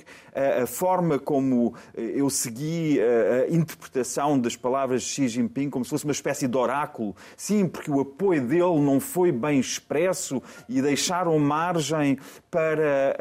a, 0.62 0.66
forma 0.66 1.18
como 1.18 1.74
eh, 1.96 2.12
eu 2.14 2.30
segui 2.30 2.98
a, 3.00 3.52
interpretação 3.52 4.38
das 4.38 4.54
palavras 4.54 5.02
de 5.02 5.08
Xi 5.08 5.28
Jinping 5.28 5.70
como 5.70 5.84
se 5.84 5.90
fosse 5.90 6.04
uma 6.04 6.12
espécie 6.12 6.46
de 6.46 6.56
oráculo, 6.56 7.16
sim, 7.36 7.66
porque 7.66 7.90
o 7.90 8.00
apoio 8.00 8.46
dele 8.46 8.80
não 8.80 9.00
foi 9.00 9.32
bem 9.32 9.58
expresso 9.58 10.42
e 10.68 10.80
deixaram 10.80 11.38
margem 11.38 12.18
para 12.50 13.16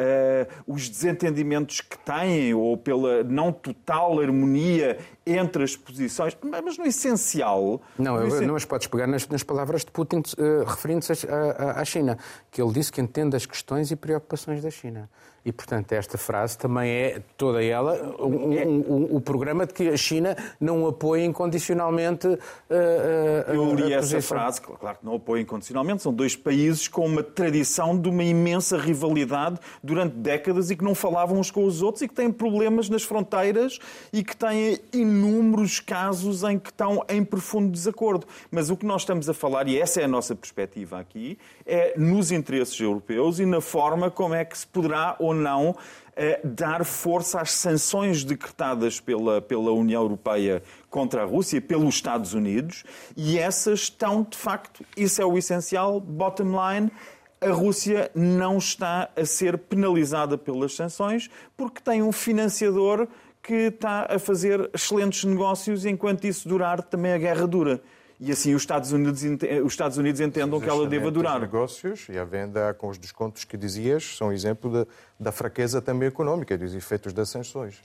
uh, 0.67 0.73
os 0.73 0.87
desentendimentos 0.89 1.81
que 1.81 1.97
têm 1.99 2.53
ou 2.53 2.77
pela 2.77 3.23
não 3.23 3.51
total 3.51 4.19
harmonia 4.19 4.97
entre 5.33 5.63
as 5.63 5.75
posições, 5.75 6.37
mas 6.41 6.77
no 6.77 6.85
essencial. 6.85 7.81
Não, 7.97 8.19
no 8.19 8.35
eu, 8.35 8.47
não 8.47 8.55
as 8.55 8.65
podes 8.65 8.87
pegar 8.87 9.07
nas, 9.07 9.27
nas 9.27 9.43
palavras 9.43 9.83
de 9.83 9.91
Putin 9.91 10.17
uh, 10.17 10.63
referindo-se 10.65 11.13
à 11.57 11.83
China, 11.85 12.17
que 12.51 12.61
ele 12.61 12.71
disse 12.71 12.91
que 12.91 13.01
entende 13.01 13.35
as 13.35 13.45
questões 13.45 13.91
e 13.91 13.95
preocupações 13.95 14.61
da 14.61 14.69
China. 14.69 15.09
E, 15.47 15.51
portanto, 15.53 15.93
esta 15.93 16.17
frase 16.17 16.57
também 16.57 16.91
é, 16.91 17.21
toda 17.37 17.63
ela, 17.63 18.17
um, 18.19 18.51
um, 18.51 18.85
um, 18.89 19.15
o 19.15 19.21
programa 19.21 19.65
de 19.65 19.73
que 19.73 19.87
a 19.87 19.95
China 19.95 20.35
não 20.59 20.85
apoia 20.85 21.23
incondicionalmente 21.23 22.27
uh, 22.27 22.33
uh, 22.33 23.53
Eu 23.53 23.73
li 23.73 23.93
essa 23.93 24.21
frase, 24.21 24.59
claro 24.59 24.97
que 24.97 25.05
não 25.05 25.15
apoia 25.15 25.41
incondicionalmente, 25.41 26.03
são 26.03 26.13
dois 26.13 26.35
países 26.35 26.89
com 26.89 27.05
uma 27.05 27.23
tradição 27.23 27.97
de 27.97 28.09
uma 28.09 28.25
imensa 28.25 28.77
rivalidade 28.77 29.57
durante 29.81 30.17
décadas 30.17 30.69
e 30.69 30.75
que 30.75 30.83
não 30.83 30.93
falavam 30.93 31.39
uns 31.39 31.49
com 31.49 31.63
os 31.63 31.81
outros 31.81 32.01
e 32.01 32.09
que 32.09 32.13
têm 32.13 32.29
problemas 32.29 32.89
nas 32.89 33.03
fronteiras 33.03 33.79
e 34.11 34.25
que 34.25 34.35
têm 34.35 34.77
inúmeros 35.17 35.79
casos 35.79 36.43
em 36.43 36.59
que 36.59 36.69
estão 36.69 37.03
em 37.09 37.23
profundo 37.23 37.71
desacordo. 37.71 38.27
Mas 38.51 38.69
o 38.69 38.77
que 38.77 38.85
nós 38.85 39.01
estamos 39.01 39.27
a 39.27 39.33
falar, 39.33 39.67
e 39.67 39.79
essa 39.79 40.01
é 40.01 40.03
a 40.03 40.07
nossa 40.07 40.35
perspectiva 40.35 40.99
aqui, 40.99 41.37
é 41.65 41.97
nos 41.97 42.31
interesses 42.31 42.79
europeus 42.79 43.39
e 43.39 43.45
na 43.45 43.59
forma 43.59 44.11
como 44.11 44.35
é 44.35 44.45
que 44.45 44.57
se 44.57 44.67
poderá 44.67 45.15
ou 45.19 45.33
não 45.33 45.75
eh, 46.15 46.39
dar 46.43 46.85
força 46.85 47.41
às 47.41 47.51
sanções 47.51 48.23
decretadas 48.23 48.99
pela, 48.99 49.41
pela 49.41 49.71
União 49.71 50.01
Europeia 50.01 50.61
contra 50.89 51.23
a 51.23 51.25
Rússia, 51.25 51.59
pelos 51.59 51.95
Estados 51.95 52.33
Unidos, 52.33 52.83
e 53.15 53.37
essas 53.37 53.81
estão, 53.81 54.23
de 54.23 54.37
facto, 54.37 54.85
isso 54.95 55.21
é 55.21 55.25
o 55.25 55.37
essencial, 55.37 55.99
bottom 55.99 56.53
line, 56.71 56.91
a 57.39 57.51
Rússia 57.51 58.09
não 58.15 58.57
está 58.57 59.09
a 59.15 59.23
ser 59.23 59.59
penalizada 59.59 60.37
pelas 60.39 60.73
sanções 60.73 61.29
porque 61.55 61.79
tem 61.81 62.01
um 62.01 62.11
financiador 62.11 63.07
que 63.47 63.53
está 63.53 64.05
a 64.09 64.19
fazer 64.19 64.69
excelentes 64.73 65.23
negócios 65.23 65.85
enquanto 65.85 66.25
isso 66.27 66.49
durar, 66.49 66.83
também 66.83 67.13
a 67.13 67.17
guerra 67.17 67.47
dura 67.47 67.81
e 68.19 68.31
assim 68.31 68.53
os 68.53 68.63
Estados 68.63 68.91
Unidos, 68.91 69.23
os 69.63 69.73
Estados 69.73 69.97
Unidos 69.97 70.19
entendam 70.19 70.59
que 70.59 70.67
ela 70.67 70.87
deva 70.87 71.11
durar. 71.11 71.35
Os 71.35 71.41
negócios 71.41 72.09
e 72.09 72.17
a 72.17 72.25
venda 72.25 72.73
com 72.73 72.89
os 72.89 72.97
descontos 72.97 73.43
que 73.43 73.55
dizias 73.55 74.17
são 74.17 74.33
exemplo 74.33 74.71
de, 74.71 74.87
da 75.19 75.31
fraqueza 75.31 75.81
também 75.81 76.07
económica, 76.07 76.55
dos 76.57 76.75
efeitos 76.75 77.11
das 77.11 77.29
sanções. 77.29 77.81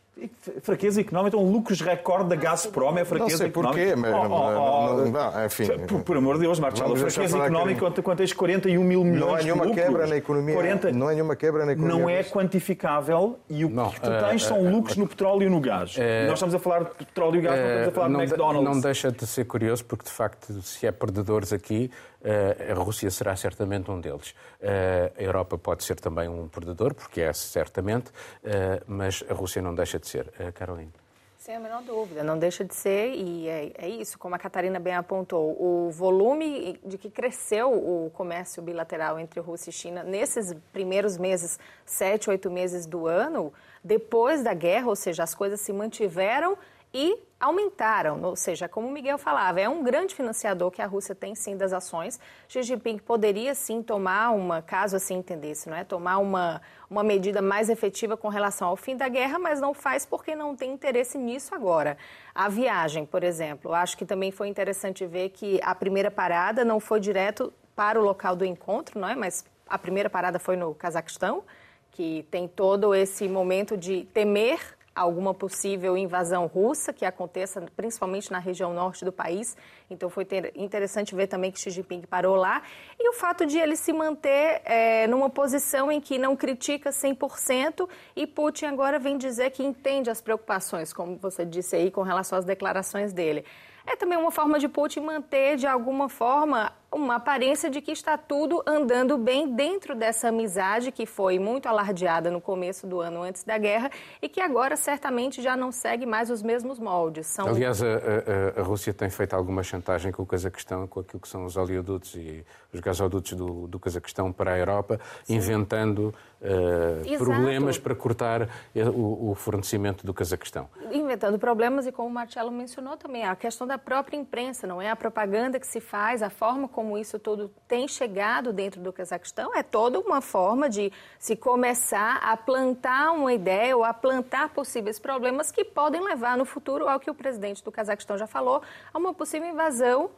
Fraqueza 0.62 1.00
económica, 1.00 1.36
então 1.36 1.50
lucros 1.50 1.80
recorde 1.80 2.28
da 2.28 2.36
Gazprom 2.36 2.98
é 2.98 3.04
fraqueza 3.04 3.46
económica? 3.46 3.96
Não 3.96 4.02
sei 4.02 4.02
porquê, 4.02 4.12
mas... 4.12 4.30
Oh, 4.30 5.04
oh, 5.04 5.10
não, 5.10 5.46
enfim, 5.46 5.66
por, 5.88 6.02
por, 6.02 6.16
amor 6.18 6.34
de 6.34 6.42
Deus, 6.42 6.60
Marcelo, 6.60 6.94
fraqueza 6.94 7.38
económica 7.38 7.90
que... 7.90 8.02
quando 8.02 8.18
tens 8.18 8.32
41 8.34 8.84
mil 8.84 9.02
milhões 9.02 9.20
Não 9.20 9.34
há 9.34 9.42
nenhuma 9.42 9.66
de 9.66 9.72
quebra 9.72 10.06
na 10.06 10.16
economia. 10.16 10.54
40... 10.54 10.92
Não 10.92 11.08
há 11.08 11.12
nenhuma 11.12 11.36
quebra 11.36 11.64
na 11.64 11.72
economia. 11.72 11.98
Não 11.98 12.10
é 12.10 12.22
quantificável 12.22 13.38
e 13.48 13.64
o 13.64 13.70
não, 13.70 13.90
que 13.90 14.00
tu 14.00 14.10
tens 14.28 14.44
uh, 14.44 14.48
são 14.48 14.70
lucros 14.70 14.96
uh, 14.96 15.00
no 15.00 15.08
petróleo 15.08 15.46
e 15.46 15.48
no 15.48 15.60
gás. 15.60 15.96
Uh, 15.96 16.00
Nós 16.26 16.34
estamos 16.34 16.54
a 16.54 16.58
falar 16.58 16.84
de 16.84 16.90
petróleo 16.90 17.38
e 17.38 17.40
gás, 17.40 17.58
não 17.58 17.66
estamos 17.66 17.88
a 17.88 17.92
falar 17.92 18.08
de 18.08 18.14
McDonald's. 18.14 18.74
Não 18.74 18.80
deixa 18.80 19.10
de 19.10 19.26
ser 19.26 19.46
curioso, 19.46 19.84
porque 19.86 20.04
de 20.04 20.10
facto, 20.10 20.60
se 20.60 20.86
é 20.86 20.92
perdedores 20.92 21.52
aqui, 21.52 21.90
eh, 22.24 22.70
a 22.70 22.74
Rússia 22.74 23.10
será 23.10 23.34
certamente 23.34 23.90
um 23.90 24.00
deles. 24.00 24.34
Eh, 24.60 25.10
a 25.18 25.22
Europa 25.22 25.58
pode 25.58 25.82
ser 25.82 25.98
também 25.98 26.28
um 26.28 26.46
perdedor, 26.46 26.94
porque 26.94 27.20
certamente, 27.32 28.10
eh, 28.42 28.82
mas 28.86 29.22
a 29.28 29.34
Rússia 29.34 29.60
não 29.60 29.74
deixa 29.74 29.98
de 29.98 30.06
ser. 30.06 30.32
Carolina. 30.54 31.02
Sem 31.42 31.56
a 31.56 31.58
menor 31.58 31.82
dúvida, 31.82 32.22
não 32.22 32.38
deixa 32.38 32.64
de 32.64 32.72
ser, 32.72 33.16
e 33.16 33.48
é, 33.48 33.72
é, 33.76 33.88
isso, 33.88 34.16
como 34.16 34.32
a 34.32 34.38
Catarina 34.38 34.78
bem 34.78 34.94
apontou, 34.94 35.60
o 35.60 35.90
volume 35.90 36.78
de 36.84 36.96
que 36.96 37.10
cresceu 37.10 37.72
o 37.72 38.12
comércio 38.14 38.62
bilateral 38.62 39.18
entre 39.18 39.40
Rússia 39.40 39.70
e 39.70 39.72
China 39.72 40.04
nesses 40.04 40.54
primeiros 40.72 41.18
meses, 41.18 41.58
sete, 41.84 42.30
oito 42.30 42.48
meses 42.48 42.86
do 42.86 43.08
ano, 43.08 43.52
depois 43.82 44.44
da 44.44 44.54
guerra, 44.54 44.86
ou 44.86 44.94
seja, 44.94 45.24
as 45.24 45.34
coisas 45.34 45.60
se 45.60 45.72
mantiveram 45.72 46.56
e 46.94 47.18
aumentaram, 47.40 48.22
ou 48.22 48.36
seja, 48.36 48.68
como 48.68 48.86
o 48.86 48.90
Miguel 48.90 49.18
falava, 49.18 49.60
é 49.60 49.68
um 49.68 49.82
grande 49.82 50.14
financiador 50.14 50.70
que 50.70 50.80
a 50.80 50.86
Rússia 50.86 51.12
tem 51.12 51.34
sim 51.34 51.56
das 51.56 51.72
ações. 51.72 52.20
Xi 52.46 52.62
Jinping 52.62 52.98
poderia 52.98 53.52
sim 53.54 53.82
tomar 53.82 54.30
uma, 54.30 54.62
caso 54.62 54.94
assim 54.94 55.16
entendesse, 55.16 55.68
não 55.68 55.76
é, 55.76 55.82
tomar 55.82 56.18
uma, 56.18 56.62
uma 56.88 57.02
medida 57.02 57.42
mais 57.42 57.68
efetiva 57.68 58.16
com 58.16 58.28
relação 58.28 58.68
ao 58.68 58.76
fim 58.76 58.96
da 58.96 59.08
guerra, 59.08 59.40
mas 59.40 59.60
não 59.60 59.74
faz 59.74 60.06
porque 60.06 60.36
não 60.36 60.54
tem 60.54 60.70
interesse 60.70 61.18
nisso 61.18 61.52
agora. 61.52 61.96
A 62.32 62.48
viagem, 62.48 63.04
por 63.04 63.24
exemplo, 63.24 63.74
acho 63.74 63.96
que 63.96 64.04
também 64.04 64.30
foi 64.30 64.46
interessante 64.46 65.04
ver 65.04 65.30
que 65.30 65.58
a 65.64 65.74
primeira 65.74 66.10
parada 66.10 66.64
não 66.64 66.78
foi 66.78 67.00
direto 67.00 67.52
para 67.74 67.98
o 67.98 68.04
local 68.04 68.36
do 68.36 68.44
encontro, 68.44 69.00
não 69.00 69.08
é, 69.08 69.16
mas 69.16 69.44
a 69.66 69.78
primeira 69.78 70.08
parada 70.08 70.38
foi 70.38 70.56
no 70.56 70.74
Cazaquistão, 70.74 71.42
que 71.90 72.26
tem 72.30 72.46
todo 72.46 72.94
esse 72.94 73.28
momento 73.28 73.76
de 73.76 74.04
temer 74.14 74.60
alguma 74.94 75.32
possível 75.32 75.96
invasão 75.96 76.46
russa 76.46 76.92
que 76.92 77.04
aconteça 77.04 77.62
principalmente 77.76 78.30
na 78.30 78.38
região 78.38 78.74
norte 78.74 79.04
do 79.04 79.12
país. 79.12 79.56
Então 79.90 80.10
foi 80.10 80.26
interessante 80.54 81.14
ver 81.14 81.26
também 81.26 81.50
que 81.50 81.58
Xi 81.58 81.70
Jinping 81.70 82.02
parou 82.02 82.36
lá. 82.36 82.62
E 82.98 83.08
o 83.08 83.12
fato 83.12 83.46
de 83.46 83.58
ele 83.58 83.76
se 83.76 83.92
manter 83.92 84.60
é, 84.64 85.06
numa 85.06 85.30
posição 85.30 85.90
em 85.90 86.00
que 86.00 86.18
não 86.18 86.36
critica 86.36 86.90
100% 86.90 87.88
e 88.14 88.26
Putin 88.26 88.66
agora 88.66 88.98
vem 88.98 89.16
dizer 89.16 89.50
que 89.50 89.62
entende 89.62 90.10
as 90.10 90.20
preocupações, 90.20 90.92
como 90.92 91.16
você 91.16 91.44
disse 91.44 91.76
aí, 91.76 91.90
com 91.90 92.02
relação 92.02 92.38
às 92.38 92.44
declarações 92.44 93.12
dele. 93.12 93.44
É 93.86 93.96
também 93.96 94.16
uma 94.16 94.30
forma 94.30 94.58
de 94.58 94.68
Putin 94.68 95.00
manter, 95.00 95.56
de 95.56 95.66
alguma 95.66 96.08
forma, 96.08 96.72
uma 96.92 97.16
aparência 97.16 97.70
de 97.70 97.80
que 97.80 97.90
está 97.90 98.18
tudo 98.18 98.62
andando 98.66 99.16
bem 99.16 99.54
dentro 99.54 99.94
dessa 99.94 100.28
amizade 100.28 100.92
que 100.92 101.06
foi 101.06 101.38
muito 101.38 101.66
alardeada 101.66 102.30
no 102.30 102.40
começo 102.40 102.86
do 102.86 103.00
ano 103.00 103.22
antes 103.22 103.42
da 103.44 103.56
guerra 103.56 103.90
e 104.20 104.28
que 104.28 104.40
agora 104.40 104.76
certamente 104.76 105.40
já 105.40 105.56
não 105.56 105.72
segue 105.72 106.04
mais 106.04 106.30
os 106.30 106.42
mesmos 106.42 106.78
moldes. 106.78 107.26
São... 107.26 107.48
Aliás, 107.48 107.82
a, 107.82 107.86
a, 107.86 108.60
a, 108.60 108.62
Rússia 108.62 108.92
tem 108.92 109.08
feito 109.08 109.34
alguma 109.34 109.62
chantagem 109.62 110.12
com 110.12 110.22
o 110.22 110.26
Cazaquistão, 110.26 110.86
com 110.86 111.00
aquilo 111.00 111.20
que 111.20 111.28
são 111.28 111.44
os 111.44 111.56
oleodutos 111.56 112.14
e 112.14 112.44
os 112.72 112.80
gasodutos 112.80 113.32
do, 113.32 113.66
do 113.66 113.78
Cazaquistão 113.78 114.32
para 114.32 114.52
a 114.52 114.58
Europa, 114.58 114.98
Sim. 115.24 115.36
inventando 115.36 116.14
uh, 116.40 117.18
problemas 117.18 117.78
para 117.78 117.94
cortar 117.94 118.48
o, 118.94 119.30
o, 119.30 119.34
fornecimento 119.34 120.06
do 120.06 120.14
Cazaquistão. 120.14 120.68
Inventando 120.90 121.38
problemas 121.38 121.86
e 121.86 121.92
como 121.92 122.08
o 122.08 122.12
Marcelo 122.12 122.50
mencionou 122.50 122.96
também, 122.96 123.24
a 123.24 123.36
questão 123.36 123.66
da 123.66 123.78
própria 123.78 124.16
imprensa, 124.16 124.66
não 124.66 124.80
é? 124.80 124.90
A 124.90 124.96
propaganda 124.96 125.60
que 125.60 125.66
se 125.66 125.80
faz, 125.80 126.22
a 126.22 126.30
forma 126.30 126.66
como 126.66 126.81
como 126.82 126.98
isso 126.98 127.16
tudo 127.16 127.48
tem 127.68 127.86
chegado 127.86 128.52
dentro 128.52 128.80
do 128.80 128.92
Cazaquistão 128.92 129.54
é 129.54 129.62
toda 129.62 130.00
uma 130.00 130.20
forma 130.20 130.68
de 130.68 130.92
se 131.16 131.36
começar 131.36 132.16
a 132.16 132.36
plantar 132.36 133.12
uma 133.12 133.32
ideia 133.32 133.76
ou 133.76 133.84
a 133.84 133.94
plantar 133.94 134.48
possíveis 134.48 134.98
problemas 134.98 135.52
que 135.52 135.64
podem 135.64 136.02
levar 136.02 136.36
no 136.36 136.44
futuro 136.44 136.88
ao 136.88 136.98
que 136.98 137.08
o 137.08 137.14
presidente 137.14 137.62
do 137.62 137.70
Cazaquistão 137.70 138.18
já 138.18 138.26
falou, 138.26 138.62
a 138.92 138.98
uma 138.98 139.14
possível 139.14 139.48
invasão 139.48 140.10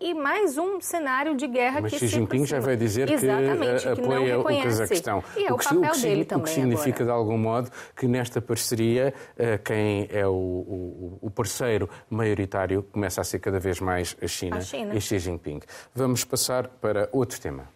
e 0.00 0.14
mais 0.14 0.56
um 0.56 0.80
cenário 0.80 1.36
de 1.36 1.46
guerra 1.46 1.82
Mas 1.82 1.92
que 1.92 1.98
Xi 1.98 2.08
se 2.08 2.14
Jinping 2.14 2.46
já 2.46 2.58
veio 2.58 2.78
dizer 2.78 3.10
Exatamente, 3.10 3.82
que, 3.82 3.88
uh, 3.88 3.96
que 3.96 4.02
apoia 4.02 4.38
o 4.38 4.62
Cazaquistão. 4.62 5.24
E 5.36 5.44
é 5.44 5.52
o, 5.52 5.54
o 5.54 5.58
que, 5.58 5.64
papel 5.64 5.80
o 5.80 5.92
que, 5.92 6.00
dele 6.00 6.22
o 6.22 6.24
também 6.24 6.44
que 6.44 6.50
significa, 6.50 7.02
agora. 7.02 7.04
de 7.04 7.10
algum 7.10 7.38
modo, 7.38 7.70
que 7.94 8.08
nesta 8.08 8.40
parceria 8.40 9.12
uh, 9.36 9.62
quem 9.62 10.08
é 10.10 10.26
o, 10.26 10.32
o, 10.32 11.18
o, 11.20 11.30
parceiro 11.30 11.88
maioritário 12.08 12.82
começa 12.82 13.20
a 13.20 13.24
ser 13.24 13.40
cada 13.40 13.60
vez 13.60 13.78
mais 13.78 14.16
a 14.22 14.26
China, 14.26 14.56
a 14.56 14.60
China. 14.62 14.94
e 14.94 15.00
Xi 15.00 15.18
Jinping. 15.18 15.60
Vamos 15.94 16.24
passar 16.24 16.66
para 16.66 17.08
outro 17.12 17.38
tema. 17.38 17.68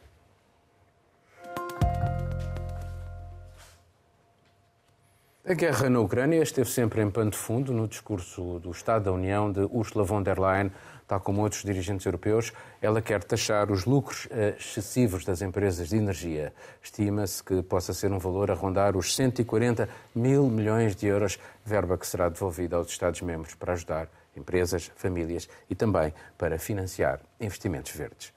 A 5.47 5.53
guerra 5.53 5.91
na 5.91 6.01
Ucrânia 6.01 6.43
esteve 6.43 6.71
sempre 6.71 7.03
em 7.03 7.11
pano 7.11 7.31
de 7.31 7.37
fundo 7.37 7.71
no 7.71 7.87
discurso 7.87 8.59
do 8.61 8.71
Estado 8.71 9.05
da 9.05 9.13
União 9.13 9.53
de 9.53 9.61
Ursula 9.71 10.03
von 10.03 10.23
der 10.23 10.41
Leyen, 10.41 10.73
tal 11.07 11.21
como 11.21 11.43
outros 11.43 11.63
dirigentes 11.63 12.07
europeus. 12.07 12.53
Ela 12.81 13.03
quer 13.03 13.23
taxar 13.23 13.71
os 13.71 13.85
lucros 13.85 14.29
excessivos 14.59 15.25
das 15.25 15.43
empresas 15.43 15.89
de 15.89 15.97
energia. 15.97 16.53
Estima-se 16.83 17.43
que 17.43 17.63
possa 17.63 17.93
ser 17.93 18.13
um 18.13 18.19
valor 18.19 18.51
a 18.51 18.55
rondar 18.55 18.97
os 18.97 19.15
140 19.15 19.89
mil 20.15 20.49
milhões 20.49 20.97
de 20.97 21.07
euros, 21.07 21.39
verba 21.65 21.99
que 21.99 22.07
será 22.07 22.29
devolvida 22.29 22.77
aos 22.77 22.89
Estados-membros 22.89 23.55
para 23.55 23.73
ajudar 23.73 24.09
empresas, 24.37 24.91
famílias 24.97 25.49
e 25.71 25.75
também 25.75 26.13
para 26.37 26.59
financiar 26.59 27.21
investimentos 27.41 27.93
verdes. 27.93 28.33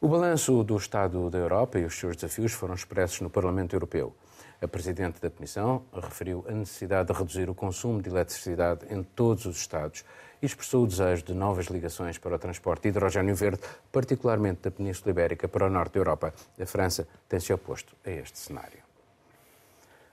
O 0.00 0.08
balanço 0.08 0.62
do 0.62 0.76
Estado 0.76 1.28
da 1.28 1.38
Europa 1.38 1.78
e 1.78 1.84
os 1.84 1.98
seus 1.98 2.16
desafios 2.16 2.52
foram 2.52 2.74
expressos 2.74 3.20
no 3.20 3.28
Parlamento 3.28 3.74
Europeu. 3.74 4.14
A 4.60 4.66
Presidente 4.66 5.20
da 5.20 5.30
Comissão 5.30 5.84
referiu 5.92 6.44
a 6.48 6.52
necessidade 6.52 7.12
de 7.12 7.16
reduzir 7.16 7.48
o 7.48 7.54
consumo 7.54 8.02
de 8.02 8.10
eletricidade 8.10 8.86
em 8.90 9.04
todos 9.04 9.46
os 9.46 9.56
Estados 9.56 10.04
e 10.42 10.46
expressou 10.46 10.82
o 10.82 10.86
desejo 10.86 11.26
de 11.26 11.32
novas 11.34 11.66
ligações 11.66 12.18
para 12.18 12.34
o 12.34 12.38
transporte 12.38 12.82
de 12.82 12.88
hidrogênio 12.88 13.36
verde, 13.36 13.60
particularmente 13.92 14.62
da 14.62 14.70
Península 14.72 15.10
Ibérica 15.10 15.46
para 15.46 15.66
o 15.66 15.70
norte 15.70 15.94
da 15.94 16.00
Europa. 16.00 16.34
A 16.60 16.66
França 16.66 17.06
tem 17.28 17.38
se 17.38 17.52
oposto 17.52 17.94
a 18.04 18.10
este 18.10 18.36
cenário. 18.36 18.87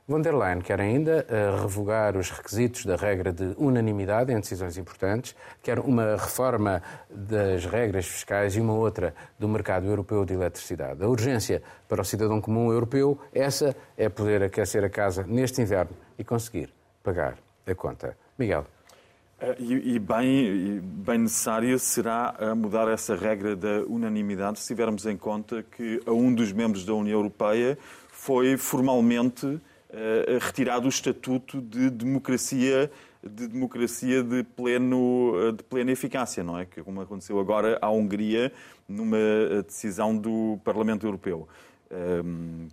Von 0.08 0.22
der 0.22 0.36
Leyen 0.36 0.62
quer 0.62 0.80
ainda 0.80 1.26
uh, 1.28 1.64
revogar 1.64 2.16
os 2.16 2.30
requisitos 2.30 2.86
da 2.86 2.96
regra 2.96 3.34
de 3.34 3.56
unanimidade 3.58 4.32
em 4.32 4.40
decisões 4.40 4.78
importantes, 4.78 5.36
quer 5.64 5.80
uma 5.80 6.16
reforma 6.16 6.80
das 7.10 7.66
regras 7.66 8.06
fiscais 8.06 8.56
e 8.56 8.62
uma 8.62 8.74
outra 8.74 9.16
do 9.40 9.48
mercado 9.48 9.88
europeu 9.88 10.24
de 10.24 10.36
eletricidade. 10.36 11.04
A 11.04 11.08
urgência 11.08 11.64
para 11.90 12.04
o 12.04 12.06
cidadão 12.06 12.40
comum 12.40 12.72
europeu, 12.72 13.18
essa 13.34 13.76
é 13.98 14.08
poder 14.08 14.44
aquecer 14.44 14.84
a 14.84 14.90
casa 14.92 15.24
neste 15.24 15.64
inverno 15.64 15.98
e 16.20 16.24
conseguir 16.24 16.70
pagar 17.02 17.36
a 17.66 17.74
conta. 17.74 18.16
Miguel. 18.38 18.68
E, 19.58 19.96
e, 19.96 20.00
bem, 20.00 20.28
e 20.28 20.80
bem 20.82 21.18
necessária 21.18 21.80
será 21.80 22.36
mudar 22.56 22.88
essa 22.90 23.16
regra 23.16 23.56
da 23.56 23.82
unanimidade 23.88 24.60
se 24.60 24.68
tivermos 24.68 25.08
em 25.08 25.18
conta 25.18 25.64
que 25.64 26.00
a 26.06 26.12
um 26.12 26.32
dos 26.32 26.52
membros 26.52 26.86
da 26.86 26.94
União 26.94 27.18
Europeia 27.18 27.76
foi 28.12 28.56
formalmente 28.56 29.60
retirado 30.42 30.86
o 30.86 30.90
estatuto 30.90 31.62
de 31.62 31.90
democracia 31.90 32.92
de 33.26 33.48
democracia 33.48 34.24
de, 34.24 34.44
pleno, 34.44 35.34
de 35.58 35.64
plena 35.64 35.92
eficácia, 35.92 36.44
não 36.44 36.60
é? 36.60 36.66
Como 36.66 37.02
aconteceu 37.02 37.40
agora 37.40 37.80
à 37.82 37.90
Hungria 37.90 38.52
numa 38.88 39.18
decisão 39.66 40.16
do 40.16 40.60
Parlamento 40.64 41.08
Europeu. 41.08 41.48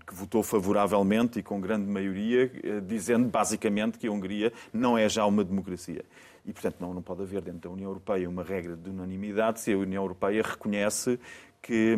Que 0.06 0.14
votou 0.14 0.42
favoravelmente 0.42 1.38
e 1.38 1.42
com 1.42 1.60
grande 1.60 1.86
maioria, 1.86 2.50
dizendo 2.86 3.28
basicamente 3.28 3.98
que 3.98 4.06
a 4.06 4.12
Hungria 4.12 4.52
não 4.72 4.98
é 4.98 5.08
já 5.08 5.24
uma 5.24 5.44
democracia. 5.44 6.04
E, 6.44 6.52
portanto, 6.52 6.76
não, 6.80 6.92
não 6.92 7.02
pode 7.02 7.22
haver 7.22 7.40
dentro 7.40 7.60
da 7.60 7.70
União 7.70 7.88
Europeia 7.88 8.28
uma 8.28 8.42
regra 8.42 8.76
de 8.76 8.90
unanimidade 8.90 9.60
se 9.60 9.72
a 9.72 9.78
União 9.78 10.02
Europeia 10.02 10.42
reconhece 10.42 11.18
que 11.62 11.96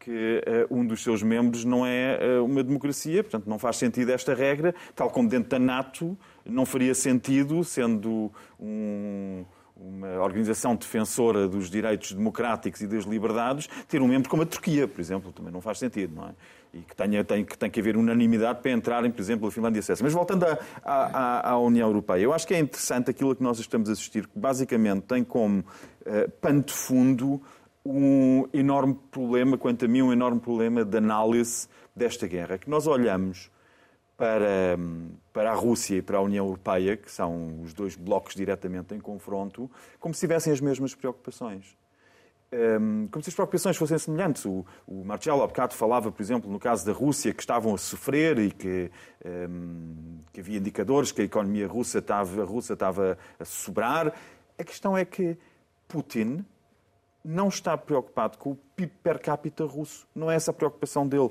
que 0.00 0.42
uh, 0.70 0.74
um 0.74 0.84
dos 0.84 1.02
seus 1.02 1.22
membros 1.22 1.64
não 1.64 1.86
é 1.86 2.18
uh, 2.18 2.44
uma 2.44 2.62
democracia, 2.62 3.22
portanto 3.22 3.46
não 3.46 3.58
faz 3.58 3.76
sentido 3.76 4.10
esta 4.10 4.34
regra, 4.34 4.74
tal 4.96 5.10
como 5.10 5.28
dentro 5.28 5.50
da 5.50 5.58
NATO 5.58 6.16
não 6.44 6.64
faria 6.64 6.94
sentido, 6.94 7.62
sendo 7.62 8.32
um, 8.58 9.44
uma 9.76 10.22
organização 10.22 10.74
defensora 10.74 11.46
dos 11.46 11.70
direitos 11.70 12.12
democráticos 12.12 12.80
e 12.80 12.86
das 12.86 13.04
liberdades, 13.04 13.68
ter 13.88 14.00
um 14.00 14.08
membro 14.08 14.28
como 14.28 14.42
a 14.42 14.46
Turquia, 14.46 14.88
por 14.88 15.00
exemplo, 15.00 15.32
também 15.32 15.52
não 15.52 15.60
faz 15.60 15.78
sentido, 15.78 16.16
não 16.16 16.28
é? 16.28 16.32
E 16.72 16.78
que 16.82 16.94
tenha, 16.94 17.24
tem, 17.24 17.44
que 17.44 17.58
tem 17.58 17.68
que 17.68 17.80
haver 17.80 17.96
unanimidade 17.96 18.60
para 18.60 18.70
entrarem, 18.70 19.10
por 19.10 19.20
exemplo, 19.20 19.48
a 19.48 19.50
Finlândia 19.50 19.80
e 19.80 19.92
a. 19.92 19.96
Mas 20.02 20.12
voltando 20.12 20.44
à, 20.44 20.58
à, 20.84 21.50
à, 21.50 21.58
União 21.58 21.88
Europeia, 21.88 22.22
eu 22.22 22.32
acho 22.32 22.46
que 22.46 22.54
é 22.54 22.60
interessante 22.60 23.10
aquilo 23.10 23.34
que 23.34 23.42
nós 23.42 23.58
estamos 23.58 23.88
a 23.88 23.92
assistir, 23.92 24.26
que 24.28 24.38
basicamente 24.38 25.02
tem 25.02 25.24
como 25.24 25.60
uh, 25.60 26.30
pano 26.40 26.62
de 26.62 26.72
fundo 26.72 27.42
um 27.84 28.46
enorme 28.52 28.94
problema, 29.10 29.56
quanto 29.56 29.84
a 29.84 29.88
mim, 29.88 30.02
um 30.02 30.12
enorme 30.12 30.40
problema 30.40 30.84
de 30.84 30.96
análise 30.96 31.68
desta 31.94 32.26
guerra. 32.26 32.58
Que 32.58 32.68
nós 32.68 32.86
olhamos 32.86 33.50
para, 34.16 34.78
para 35.32 35.50
a 35.50 35.54
Rússia 35.54 35.96
e 35.96 36.02
para 36.02 36.18
a 36.18 36.20
União 36.20 36.44
Europeia, 36.44 36.96
que 36.96 37.10
são 37.10 37.62
os 37.62 37.72
dois 37.72 37.96
blocos 37.96 38.34
diretamente 38.34 38.94
em 38.94 39.00
confronto, 39.00 39.70
como 39.98 40.12
se 40.12 40.20
tivessem 40.20 40.52
as 40.52 40.60
mesmas 40.60 40.94
preocupações. 40.94 41.74
Um, 42.52 43.06
como 43.10 43.22
se 43.22 43.30
as 43.30 43.34
preocupações 43.34 43.76
fossem 43.76 43.96
semelhantes. 43.96 44.44
O, 44.44 44.66
o 44.86 45.04
Marcelo, 45.04 45.42
há 45.42 45.46
bocado, 45.46 45.72
falava, 45.72 46.10
por 46.10 46.20
exemplo, 46.20 46.50
no 46.50 46.58
caso 46.58 46.84
da 46.84 46.92
Rússia, 46.92 47.32
que 47.32 47.40
estavam 47.40 47.74
a 47.74 47.78
sofrer 47.78 48.38
e 48.38 48.50
que, 48.50 48.90
um, 49.24 50.18
que 50.32 50.40
havia 50.40 50.58
indicadores 50.58 51.12
que 51.12 51.22
a 51.22 51.24
economia 51.24 51.66
russa 51.66 52.00
estava, 52.00 52.42
a 52.42 52.44
russa 52.44 52.74
estava 52.74 53.16
a 53.38 53.44
sobrar. 53.44 54.12
A 54.58 54.64
questão 54.64 54.96
é 54.96 55.04
que 55.04 55.38
Putin 55.88 56.44
não 57.24 57.48
está 57.48 57.76
preocupado 57.76 58.38
com 58.38 58.52
o 58.52 58.58
PIB 58.76 58.92
per 59.02 59.20
capita 59.20 59.64
russo. 59.64 60.06
Não 60.14 60.30
é 60.30 60.34
essa 60.34 60.50
a 60.50 60.54
preocupação 60.54 61.06
dele. 61.06 61.30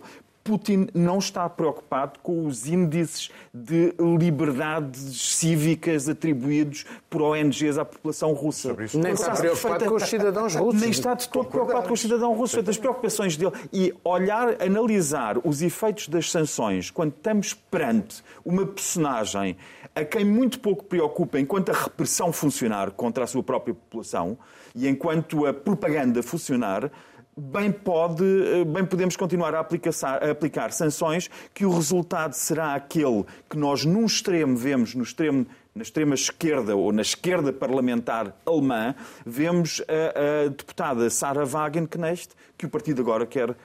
Putin 0.50 0.88
não 0.96 1.20
está 1.20 1.48
preocupado 1.48 2.20
com 2.24 2.46
os 2.48 2.68
índices 2.68 3.30
de 3.54 3.94
liberdades 4.00 5.36
cívicas 5.36 6.10
atribuídos 6.10 6.86
por 7.08 7.22
ONGs 7.22 7.78
à 7.78 7.86
população 7.86 8.34
russa. 8.34 8.76
Nem 8.96 9.14
está 9.14 9.36
preocupado 9.36 9.86
com 9.86 9.96
os 9.96 10.04
cidadãos 10.04 10.56
russos. 10.56 10.82
Nem 10.82 10.90
está 10.90 11.14
de 11.14 11.30
todo 11.30 11.50
preocupado 11.50 11.88
com 11.88 11.94
os 11.94 12.02
cidadãos 12.02 12.36
russos, 12.36 12.64
das 12.64 12.78
preocupações 12.78 13.38
dele. 13.38 13.52
E 13.72 13.94
olhar, 14.04 14.60
analisar 14.60 15.38
os 15.44 15.62
efeitos 15.62 16.08
das 16.08 16.32
sanções 16.32 16.90
quando 16.90 17.12
estamos 17.12 17.54
perante 17.54 18.24
uma 18.44 18.66
personagem 18.66 19.56
a 19.94 20.04
quem 20.04 20.26
muito 20.26 20.60
pouco 20.60 20.84
preocupa 20.84 21.40
enquanto 21.40 21.70
a 21.70 21.74
repressão 21.74 22.32
funcionar 22.32 22.92
contra 22.92 23.24
a 23.24 23.28
sua 23.28 23.44
própria 23.44 23.74
população 23.74 24.38
e 24.80 24.88
enquanto 24.88 25.46
a 25.46 25.54
propaganda 25.54 26.24
funcionar, 26.24 26.92
bem, 27.36 27.72
pode, 27.72 28.24
bem 28.68 28.86
podemos 28.86 29.16
continuar 29.16 29.54
a 29.56 29.60
aplicar, 29.60 29.92
a 30.24 30.32
aplicar 30.32 30.72
sanções 30.72 31.30
que 31.54 31.66
o 31.66 31.74
resultado 31.74 32.34
será 32.34 32.76
aquele 32.76 33.26
que 33.50 33.58
nós, 33.58 33.86
num 33.86 34.06
extremo, 34.06 34.56
vemos 34.56 34.96
no 34.96 35.04
extremo 35.04 35.46
na 35.76 35.84
extrema 35.84 36.16
esquerda 36.16 36.76
ou 36.76 36.92
na 36.92 37.02
esquerda 37.02 37.54
parlamentar 37.54 38.36
alemã, 38.46 38.94
vemos 39.26 39.82
a, 39.88 40.46
a 40.46 40.50
deputada 40.50 41.10
Sarah 41.10 41.46
Wagenknecht, 41.46 42.34
que 42.58 42.66
o 42.66 42.70
partido 42.70 43.02
agora 43.02 43.26
quer 43.26 43.56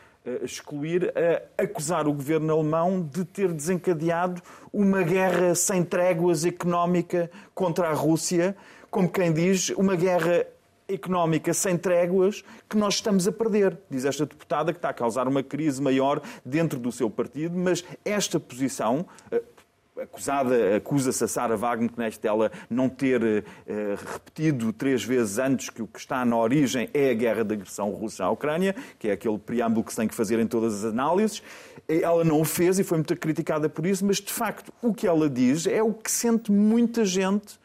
excluir, 0.42 1.12
a 1.16 1.62
acusar 1.62 2.06
o 2.06 2.12
governo 2.12 2.52
alemão 2.52 3.02
de 3.02 3.24
ter 3.24 3.52
desencadeado 3.52 4.40
uma 4.72 5.02
guerra 5.02 5.54
sem 5.54 5.84
tréguas 5.84 6.44
económica 6.44 7.30
contra 7.54 7.88
a 7.88 7.92
Rússia, 7.92 8.56
como 8.90 9.08
quem 9.08 9.32
diz, 9.32 9.70
uma 9.70 9.96
guerra 9.96 10.46
económica 10.88 11.52
sem 11.54 11.76
tréguas 11.76 12.42
que 12.68 12.76
nós 12.76 12.94
estamos 12.94 13.26
a 13.26 13.32
perder, 13.32 13.78
diz 13.90 14.04
esta 14.04 14.26
deputada, 14.26 14.72
que 14.72 14.78
está 14.78 14.90
a 14.90 14.94
causar 14.94 15.26
uma 15.26 15.42
crise 15.42 15.80
maior 15.80 16.20
dentro 16.44 16.78
do 16.78 16.92
seu 16.92 17.08
partido, 17.08 17.56
mas 17.56 17.84
esta 18.04 18.38
posição, 18.38 19.06
acusada, 20.00 20.76
acusa-se 20.76 21.22
a 21.22 21.28
Sara 21.28 21.56
Wagenknecht 21.56 22.20
dela 22.20 22.50
não 22.68 22.88
ter 22.88 23.22
uh, 23.22 23.42
repetido 24.12 24.72
três 24.72 25.04
vezes 25.04 25.38
antes 25.38 25.70
que 25.70 25.82
o 25.82 25.86
que 25.86 25.98
está 25.98 26.24
na 26.24 26.36
origem 26.36 26.88
é 26.92 27.10
a 27.10 27.14
guerra 27.14 27.44
de 27.44 27.54
agressão 27.54 27.90
russa 27.90 28.24
à 28.24 28.30
Ucrânia, 28.30 28.74
que 28.98 29.08
é 29.08 29.12
aquele 29.12 29.38
preâmbulo 29.38 29.84
que 29.84 29.92
se 29.92 29.96
tem 29.96 30.08
que 30.08 30.14
fazer 30.14 30.38
em 30.38 30.46
todas 30.46 30.84
as 30.84 30.92
análises. 30.92 31.42
Ela 31.88 32.24
não 32.24 32.40
o 32.40 32.44
fez 32.44 32.78
e 32.78 32.84
foi 32.84 32.98
muito 32.98 33.16
criticada 33.16 33.68
por 33.68 33.86
isso, 33.86 34.04
mas 34.04 34.16
de 34.16 34.32
facto 34.32 34.72
o 34.82 34.92
que 34.92 35.06
ela 35.06 35.28
diz 35.28 35.66
é 35.66 35.82
o 35.82 35.92
que 35.92 36.10
sente 36.10 36.50
muita 36.50 37.04
gente 37.04 37.58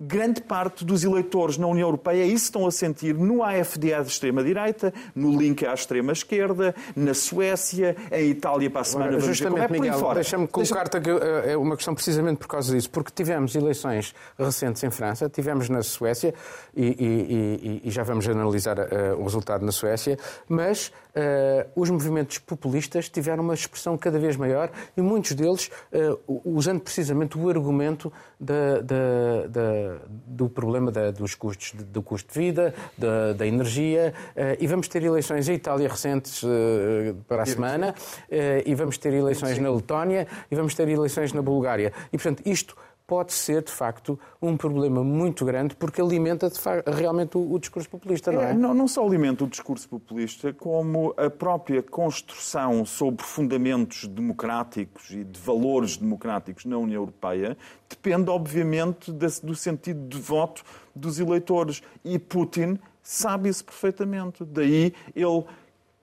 grande 0.00 0.40
parte 0.42 0.84
dos 0.84 1.04
eleitores 1.04 1.56
na 1.58 1.66
União 1.66 1.86
Europeia 1.88 2.24
isso 2.24 2.44
estão 2.44 2.66
a 2.66 2.70
sentir 2.70 3.14
no 3.14 3.42
AFD 3.42 3.94
à 3.94 4.00
extrema-direita, 4.02 4.92
no 5.14 5.36
Link 5.36 5.64
à 5.66 5.72
extrema-esquerda, 5.72 6.74
na 6.94 7.14
Suécia, 7.14 7.96
em 8.12 8.30
Itália 8.30 8.70
para 8.70 8.80
a 8.82 8.84
semana 8.84 9.10
Ora, 9.12 9.20
vamos 9.20 9.38
ver 9.38 9.44
como 9.48 9.58
é 9.58 9.60
Justamente, 9.66 10.14
deixa-me 10.14 10.48
colocar-te 10.48 10.96
aqui, 10.96 11.10
eh, 11.10 11.52
é 11.52 11.56
uma 11.56 11.76
questão 11.76 11.94
precisamente 11.94 12.38
por 12.38 12.48
causa 12.48 12.74
disso, 12.74 12.90
porque 12.90 13.10
tivemos 13.14 13.54
eleições 13.54 14.14
recentes 14.38 14.82
em 14.84 14.90
França, 14.90 15.28
tivemos 15.28 15.68
na 15.68 15.82
Suécia, 15.82 16.34
e, 16.74 16.84
e- 16.84 17.80
e- 17.84 17.88
e 17.88 17.90
já 17.90 18.02
vamos 18.02 18.28
analisar 18.28 18.78
eh, 18.78 19.14
o 19.18 19.22
resultado 19.24 19.64
na 19.64 19.72
Suécia, 19.72 20.18
mas 20.48 20.92
eh, 21.14 21.66
os 21.74 21.88
movimentos 21.90 22.38
populistas 22.38 23.08
tiveram 23.08 23.42
uma 23.42 23.54
expressão 23.54 23.96
cada 23.96 24.18
vez 24.18 24.36
maior 24.36 24.70
e 24.96 25.00
muitos 25.00 25.32
deles 25.32 25.70
eh, 25.92 26.14
usando 26.44 26.80
precisamente 26.80 27.38
o 27.38 27.48
argumento 27.48 28.12
da- 28.38 28.80
da- 28.82 29.46
da- 29.48 29.85
do 30.26 30.48
problema 30.48 30.90
da- 30.90 31.10
dos 31.10 31.34
custos, 31.34 31.72
de- 31.76 31.84
do 31.84 32.02
custo 32.02 32.32
de 32.32 32.38
vida, 32.38 32.74
da, 32.96 33.32
da 33.32 33.46
energia, 33.46 34.12
eh, 34.34 34.56
e 34.60 34.66
vamos 34.66 34.88
ter 34.88 35.02
eleições 35.02 35.48
em 35.48 35.54
Itália 35.54 35.88
recentes 35.88 36.42
eh, 36.44 37.14
para 37.28 37.42
a 37.42 37.46
semana, 37.46 37.94
eh, 38.30 38.62
e 38.66 38.74
vamos 38.74 38.98
ter 38.98 39.12
eleições 39.12 39.58
na 39.58 39.70
Letónia, 39.70 40.26
e 40.50 40.54
vamos 40.54 40.74
ter 40.74 40.88
eleições 40.88 41.32
na 41.32 41.42
Bulgária. 41.42 41.92
E, 42.12 42.16
portanto, 42.18 42.42
isto 42.46 42.76
pode 43.06 43.32
ser, 43.32 43.62
de 43.62 43.70
facto, 43.70 44.18
um 44.42 44.56
problema 44.56 45.04
muito 45.04 45.44
grande, 45.44 45.76
porque 45.76 46.00
alimenta 46.00 46.50
de 46.50 46.58
fa- 46.58 46.82
realmente 46.86 47.38
o, 47.38 47.52
o 47.52 47.58
discurso 47.58 47.88
populista, 47.88 48.32
não 48.32 48.42
é? 48.42 48.50
É, 48.50 48.54
não, 48.54 48.74
não 48.74 48.88
só 48.88 49.06
alimenta 49.06 49.44
o 49.44 49.46
discurso 49.46 49.88
populista, 49.88 50.52
como 50.52 51.14
a 51.16 51.30
própria 51.30 51.82
construção 51.82 52.84
sobre 52.84 53.24
fundamentos 53.24 54.06
democráticos 54.08 55.10
e 55.10 55.22
de 55.22 55.38
valores 55.38 55.96
democráticos 55.96 56.64
na 56.64 56.76
União 56.78 57.00
Europeia 57.02 57.56
depende, 57.88 58.28
obviamente, 58.28 59.12
do 59.12 59.54
sentido 59.54 60.08
de 60.08 60.18
voto 60.18 60.64
dos 60.94 61.20
eleitores. 61.20 61.82
E 62.04 62.18
Putin 62.18 62.78
sabe 63.02 63.48
isso 63.48 63.64
perfeitamente. 63.64 64.44
Daí 64.44 64.92
ele 65.14 65.44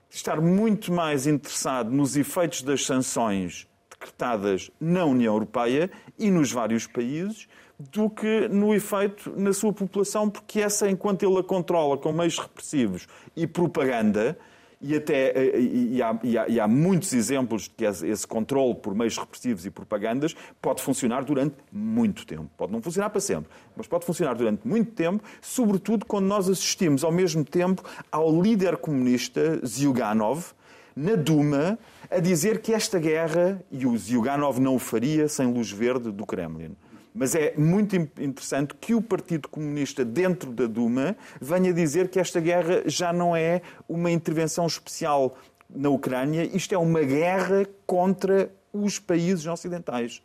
estar 0.10 0.39
muito 0.39 0.94
mais 0.94 1.28
interessado 1.28 1.92
nos 1.92 2.16
efeitos 2.16 2.62
das 2.62 2.86
sanções 2.86 3.68
decretadas 4.04 4.70
na 4.80 5.06
União 5.06 5.34
Europeia 5.34 5.89
e 6.20 6.30
nos 6.30 6.52
vários 6.52 6.86
países 6.86 7.48
do 7.80 8.10
que 8.10 8.48
no 8.50 8.74
efeito 8.74 9.34
na 9.36 9.52
sua 9.54 9.74
população, 9.74 10.30
porque 10.30 10.60
essa, 10.62 10.89
enquanto 10.89 11.24
ele 11.24 11.39
a 11.39 11.44
controla 11.44 11.98
com 11.98 12.12
meios 12.13 12.38
repressivos 12.38 13.08
e 13.36 13.48
propaganda, 13.48 14.38
e 14.80 14.96
até 14.96 15.32
eh, 15.32 15.60
e, 15.60 16.02
há, 16.02 16.20
e 16.24 16.38
há- 16.38 16.48
e 16.50 16.60
há 16.60 16.68
muitos 16.68 17.13
exemplos 17.13 17.63
de 17.63 17.70
que 17.72 17.86
esse, 17.86 18.06
esse 18.08 18.28
controle 18.28 18.76
por 18.76 18.94
meios 18.94 19.18
repressivos 19.18 19.66
e 19.66 19.72
propagandas 19.72 20.36
pode 20.62 20.82
funcionar 20.82 21.24
durante 21.24 21.56
muito 21.72 22.26
tempo. 22.28 22.50
Pode 22.58 22.72
não 22.74 22.82
funcionar 22.82 23.10
para 23.10 23.22
sempre, 23.22 23.50
mas 23.78 23.88
pode 23.88 24.06
funcionar 24.06 24.36
durante 24.36 24.68
muito 24.68 24.92
tempo, 24.92 25.24
sobretudo 25.42 26.06
quando 26.06 26.26
nós 26.26 26.50
assistimos 26.50 27.04
ao 27.04 27.12
mesmo 27.13 27.44
tempo 27.46 27.82
ao 28.12 28.42
líder 28.42 28.76
comunista 28.78 29.66
Zyuganov, 29.66 30.54
na 30.95 31.15
Duma, 31.15 31.77
a 32.10 32.19
dizer 32.19 32.62
que 32.62 32.73
esta 32.73 32.99
guerra, 32.99 33.62
e 33.71 33.86
o 33.86 33.97
Zyuganov 33.97 34.60
não 34.60 34.75
o 34.75 34.79
faria 34.79 35.27
sem 35.27 35.51
luz 35.51 35.71
verde 35.71 36.12
do 36.12 36.25
Kremlin. 36.25 36.75
Mas 37.15 37.36
é 37.36 37.53
muito 37.58 37.95
in- 37.95 38.10
interessante 38.19 38.73
que 38.79 38.95
o 38.95 39.01
Partido 39.01 39.47
Comunista, 39.47 40.03
dentro 40.03 40.51
da 40.51 40.65
Duma, 40.65 41.15
venha 41.39 41.71
dizer 41.71 42.08
que 42.10 42.19
esta 42.19 42.39
guerra 42.39 42.84
já 42.86 43.13
não 43.13 43.36
é 43.36 43.62
uma 43.88 44.10
intervenção 44.10 44.65
especial 44.65 45.36
na 45.69 45.89
Ucrânia, 45.89 46.43
isto 46.56 46.73
é 46.73 46.77
uma 46.77 47.01
guerra 47.01 47.67
contra 47.86 48.51
os 48.71 48.97
países 48.99 49.45
ocidentais. 49.45 50.21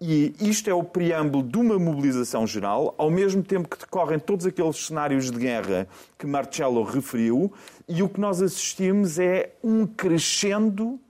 E 0.00 0.32
isto 0.40 0.70
é 0.70 0.74
o 0.74 0.84
preâmbulo 0.84 1.42
de 1.42 1.58
uma 1.58 1.76
mobilização 1.76 2.46
geral, 2.46 2.94
ao 2.96 3.10
mesmo 3.10 3.42
tempo 3.42 3.68
que 3.68 3.78
decorrem 3.78 4.18
todos 4.18 4.46
aqueles 4.46 4.86
cenários 4.86 5.28
de 5.28 5.38
guerra 5.38 5.88
que 6.16 6.26
Marcelo 6.26 6.84
referiu, 6.84 7.52
e 7.88 8.00
o 8.02 8.08
que 8.08 8.20
nós 8.20 8.40
assistimos 8.40 9.18
é 9.18 9.50
um 9.62 9.86
crescendo 9.86 11.00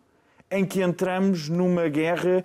em 0.50 0.64
que 0.64 0.82
entramos 0.82 1.50
numa 1.50 1.88
guerra, 1.88 2.42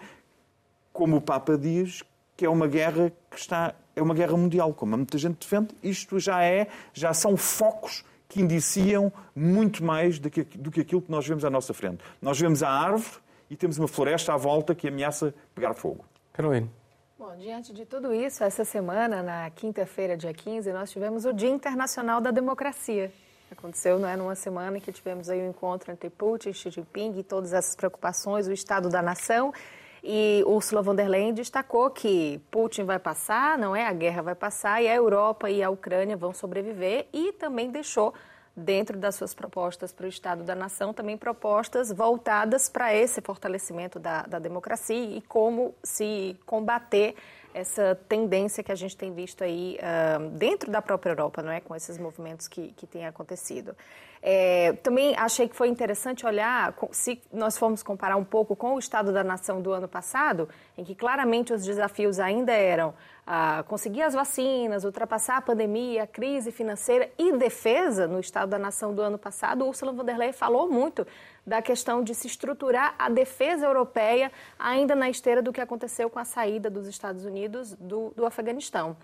como 0.91 1.15
o 1.15 1.21
Papa 1.21 1.57
diz, 1.57 2.03
que 2.35 2.45
é 2.45 2.49
uma 2.49 2.67
guerra 2.67 3.13
que 3.31 3.39
está 3.39 3.73
é 3.95 4.01
uma 4.01 4.13
guerra 4.13 4.35
mundial, 4.35 4.73
como 4.73 4.97
muita 4.97 5.17
gente 5.17 5.37
defende. 5.39 5.69
Isto 5.83 6.19
já 6.19 6.43
é, 6.43 6.67
já 6.93 7.13
são 7.13 7.37
focos 7.37 8.03
que 8.27 8.41
indiciam 8.41 9.13
muito 9.35 9.83
mais 9.83 10.17
do 10.17 10.29
que, 10.29 10.43
do 10.43 10.71
que 10.71 10.81
aquilo 10.81 11.01
que 11.01 11.11
nós 11.11 11.27
vemos 11.27 11.45
à 11.45 11.49
nossa 11.49 11.73
frente. 11.73 12.03
Nós 12.21 12.39
vemos 12.39 12.63
a 12.63 12.69
árvore 12.69 13.21
e 13.49 13.55
temos 13.55 13.77
uma 13.77 13.87
floresta 13.87 14.33
à 14.33 14.37
volta 14.37 14.73
que 14.73 14.87
ameaça 14.87 15.33
pegar 15.53 15.75
fogo. 15.75 16.03
Carolina. 16.33 16.67
Bom, 17.17 17.35
diante 17.37 17.71
de 17.71 17.85
tudo 17.85 18.11
isso, 18.11 18.43
essa 18.43 18.65
semana, 18.65 19.21
na 19.21 19.49
quinta-feira, 19.51 20.17
dia 20.17 20.33
15, 20.33 20.73
nós 20.73 20.91
tivemos 20.91 21.25
o 21.25 21.31
Dia 21.31 21.49
Internacional 21.49 22.19
da 22.19 22.31
Democracia. 22.31 23.13
Aconteceu, 23.51 23.99
não 23.99 24.09
é, 24.09 24.17
numa 24.17 24.33
semana 24.33 24.77
em 24.77 24.81
que 24.81 24.91
tivemos 24.91 25.29
aí 25.29 25.39
o 25.39 25.43
um 25.43 25.49
encontro 25.51 25.91
entre 25.91 26.09
Putin, 26.09 26.51
Xi 26.51 26.71
Jinping 26.71 27.19
e 27.19 27.23
todas 27.23 27.53
essas 27.53 27.75
preocupações, 27.75 28.47
o 28.47 28.51
Estado 28.51 28.89
da 28.89 28.99
Nação. 28.99 29.53
E 30.03 30.43
Ursula 30.47 30.81
von 30.81 30.95
der 30.95 31.07
Leyen 31.07 31.33
destacou 31.33 31.91
que 31.91 32.41
Putin 32.49 32.83
vai 32.83 32.97
passar, 32.97 33.57
não 33.57 33.75
é? 33.75 33.85
A 33.85 33.93
guerra 33.93 34.23
vai 34.23 34.35
passar 34.35 34.81
e 34.81 34.87
a 34.87 34.95
Europa 34.95 35.51
e 35.51 35.61
a 35.61 35.69
Ucrânia 35.69 36.17
vão 36.17 36.33
sobreviver 36.33 37.07
e 37.13 37.31
também 37.33 37.69
deixou 37.69 38.13
dentro 38.55 38.97
das 38.97 39.15
suas 39.15 39.33
propostas 39.33 39.91
para 39.91 40.05
o 40.05 40.09
Estado 40.09 40.43
da 40.43 40.53
Nação, 40.53 40.93
também 40.93 41.17
propostas 41.17 41.91
voltadas 41.91 42.69
para 42.69 42.93
esse 42.93 43.19
fortalecimento 43.21 43.99
da, 43.99 44.23
da, 44.23 44.37
democracia 44.37 45.17
e 45.17 45.21
como 45.21 45.73
se 45.83 46.37
combater 46.45 47.15
essa 47.53 47.95
tendência 48.07 48.63
que 48.63 48.71
a 48.71 48.75
gente 48.75 48.95
tem 48.95 49.13
visto 49.13 49.43
aí 49.43 49.77
uh, 49.79 50.29
dentro 50.31 50.71
da 50.71 50.81
própria 50.81 51.11
Europa, 51.11 51.41
não 51.41 51.51
é, 51.51 51.59
com 51.59 51.75
esses 51.75 51.97
movimentos 51.97 52.47
que, 52.47 52.71
que 52.73 52.85
têm 52.85 53.05
acontecido. 53.05 53.75
É, 54.25 54.71
também 54.81 55.13
achei 55.17 55.49
que 55.49 55.55
foi 55.55 55.67
interessante 55.67 56.25
olhar, 56.25 56.73
se 56.91 57.21
nós 57.29 57.57
formos 57.57 57.83
comparar 57.83 58.15
um 58.15 58.23
pouco 58.23 58.55
com 58.55 58.75
o 58.75 58.79
Estado 58.79 59.11
da 59.11 59.21
Nação 59.21 59.61
do 59.61 59.73
ano 59.73 59.85
passado, 59.85 60.47
em 60.77 60.83
que 60.85 60.95
claramente 60.95 61.51
os 61.51 61.65
desafios 61.65 62.21
ainda 62.21 62.53
eram 62.53 62.93
ah, 63.27 63.65
conseguir 63.67 64.01
as 64.01 64.13
vacinas, 64.13 64.85
ultrapassar 64.85 65.35
a 65.35 65.41
pandemia, 65.41 66.03
a 66.03 66.07
crise 66.07 66.53
financeira 66.53 67.11
e 67.17 67.33
defesa 67.33 68.07
no 68.07 68.17
Estado 68.17 68.51
da 68.51 68.57
Nação 68.57 68.95
do 68.95 69.01
ano 69.01 69.17
passado, 69.17 69.65
Ursula 69.65 69.91
von 69.91 70.05
der 70.05 70.17
Leyen 70.17 70.31
falou 70.31 70.71
muito 70.71 71.05
da 71.45 71.61
questão 71.61 72.01
de 72.01 72.15
se 72.15 72.25
estruturar 72.25 72.95
a 72.97 73.09
defesa 73.09 73.65
europeia 73.65 74.31
ainda 74.57 74.95
na 74.95 75.09
esteira 75.09 75.41
do 75.41 75.51
que 75.51 75.59
aconteceu 75.59 76.09
com 76.09 76.17
a 76.17 76.23
saída 76.23 76.69
dos 76.69 76.87
Estados 76.87 77.25
Unidos 77.25 77.73
do, 77.73 78.13
do 78.15 78.25
Afeganistão. 78.25 78.95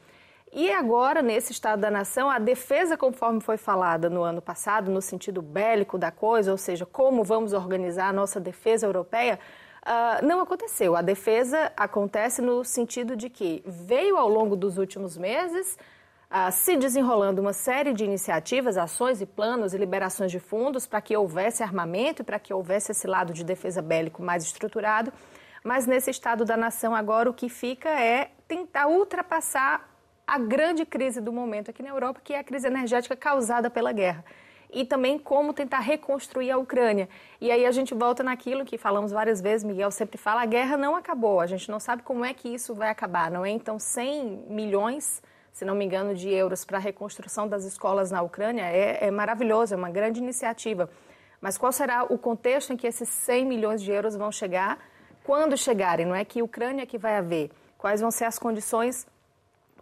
E 0.52 0.72
agora, 0.72 1.22
nesse 1.22 1.52
Estado 1.52 1.80
da 1.82 1.92
Nação, 1.92 2.30
a 2.30 2.40
defesa, 2.40 2.98
conforme 2.98 3.40
foi 3.40 3.56
falada 3.56 4.10
no 4.10 4.24
ano 4.24 4.42
passado, 4.42 4.90
no 4.90 5.02
sentido 5.02 5.42
bélico 5.42 5.98
da 5.98 6.12
coisa, 6.12 6.52
ou 6.52 6.58
seja, 6.58 6.88
como 6.88 7.24
vamos 7.24 7.54
organizar 7.54 8.10
a 8.10 8.14
nossa 8.14 8.40
defesa 8.40 8.88
europeia, 8.88 9.40
uh, 9.84 10.26
não 10.26 10.42
aconteceu. 10.42 10.96
A 10.96 11.04
defesa 11.04 11.72
acontece 11.78 12.42
no 12.42 12.64
sentido 12.64 13.16
de 13.16 13.30
que 13.30 13.64
veio 13.66 14.18
ao 14.18 14.28
longo 14.28 14.56
dos 14.56 14.80
últimos 14.80 15.16
meses 15.16 15.78
uh, 16.32 16.52
se 16.52 16.76
desenrolando 16.78 17.42
uma 17.42 17.54
série 17.54 17.94
de 17.94 18.04
iniciativas, 18.04 18.76
ações 18.76 19.22
e 19.22 19.28
planos 19.28 19.76
e 19.76 19.78
liberações 19.78 20.32
de 20.32 20.40
fundos 20.40 20.88
para 20.88 21.00
que 21.00 21.16
houvesse 21.16 21.62
armamento 21.62 22.24
e 22.24 22.26
para 22.26 22.40
que 22.40 22.54
houvesse 22.54 22.92
esse 22.92 23.06
lado 23.06 23.34
de 23.34 23.44
defesa 23.44 23.84
bélico 23.84 24.24
mais 24.24 24.44
estruturado. 24.44 25.14
Mas 25.64 25.86
nesse 25.86 26.10
Estado 26.10 26.46
da 26.46 26.56
Nação, 26.56 26.96
agora 26.96 27.30
o 27.30 27.34
que 27.34 27.50
fica 27.50 27.90
é 27.90 28.32
tentar 28.48 28.88
ultrapassar 28.88 29.89
a 30.34 30.38
grande 30.38 30.86
crise 30.86 31.20
do 31.20 31.34
momento 31.34 31.72
aqui 31.72 31.82
na 31.82 31.90
Europa, 31.90 32.22
que 32.24 32.34
é 32.34 32.40
a 32.40 32.44
crise 32.44 32.68
energética 32.68 33.16
causada 33.16 33.70
pela 33.70 33.92
guerra. 33.92 34.24
E 34.72 34.86
também 34.86 35.18
como 35.18 35.52
tentar 35.52 35.80
reconstruir 35.80 36.52
a 36.52 36.58
Ucrânia. 36.58 37.10
E 37.42 37.52
aí 37.52 37.66
a 37.66 37.72
gente 37.72 37.96
volta 37.96 38.22
naquilo 38.22 38.64
que 38.64 38.78
falamos 38.78 39.12
várias 39.12 39.42
vezes, 39.42 39.64
Miguel 39.64 39.90
sempre 39.90 40.20
fala, 40.20 40.44
a 40.44 40.46
guerra 40.46 40.78
não 40.78 40.96
acabou, 40.96 41.40
a 41.40 41.48
gente 41.48 41.72
não 41.72 41.80
sabe 41.80 42.04
como 42.04 42.24
é 42.24 42.32
que 42.34 42.48
isso 42.48 42.76
vai 42.76 42.90
acabar, 42.90 43.32
não 43.32 43.44
é? 43.44 43.50
Então 43.50 43.80
100 43.80 44.46
milhões, 44.48 45.24
se 45.52 45.66
não 45.66 45.74
me 45.74 45.84
engano, 45.84 46.14
de 46.14 46.30
euros 46.30 46.64
para 46.64 46.78
a 46.78 46.82
reconstrução 46.82 47.48
das 47.48 47.66
escolas 47.66 48.12
na 48.12 48.22
Ucrânia 48.22 48.66
é, 48.66 49.08
é 49.08 49.10
maravilhoso, 49.10 49.74
é 49.74 49.78
uma 49.78 49.90
grande 49.90 50.20
iniciativa. 50.20 50.88
Mas 51.42 51.58
qual 51.58 51.72
será 51.72 52.04
o 52.04 52.18
contexto 52.20 52.72
em 52.72 52.78
que 52.78 52.86
esses 52.86 53.10
100 53.10 53.46
milhões 53.46 53.82
de 53.82 53.92
euros 53.92 54.16
vão 54.16 54.32
chegar? 54.32 54.78
Quando 55.24 55.58
chegarem, 55.58 56.06
não 56.06 56.14
é 56.14 56.24
que 56.24 56.44
Ucrânia 56.44 56.86
que 56.86 56.98
vai 57.00 57.18
haver? 57.18 57.50
Quais 57.78 58.02
vão 58.02 58.12
ser 58.12 58.26
as 58.26 58.38
condições 58.38 59.08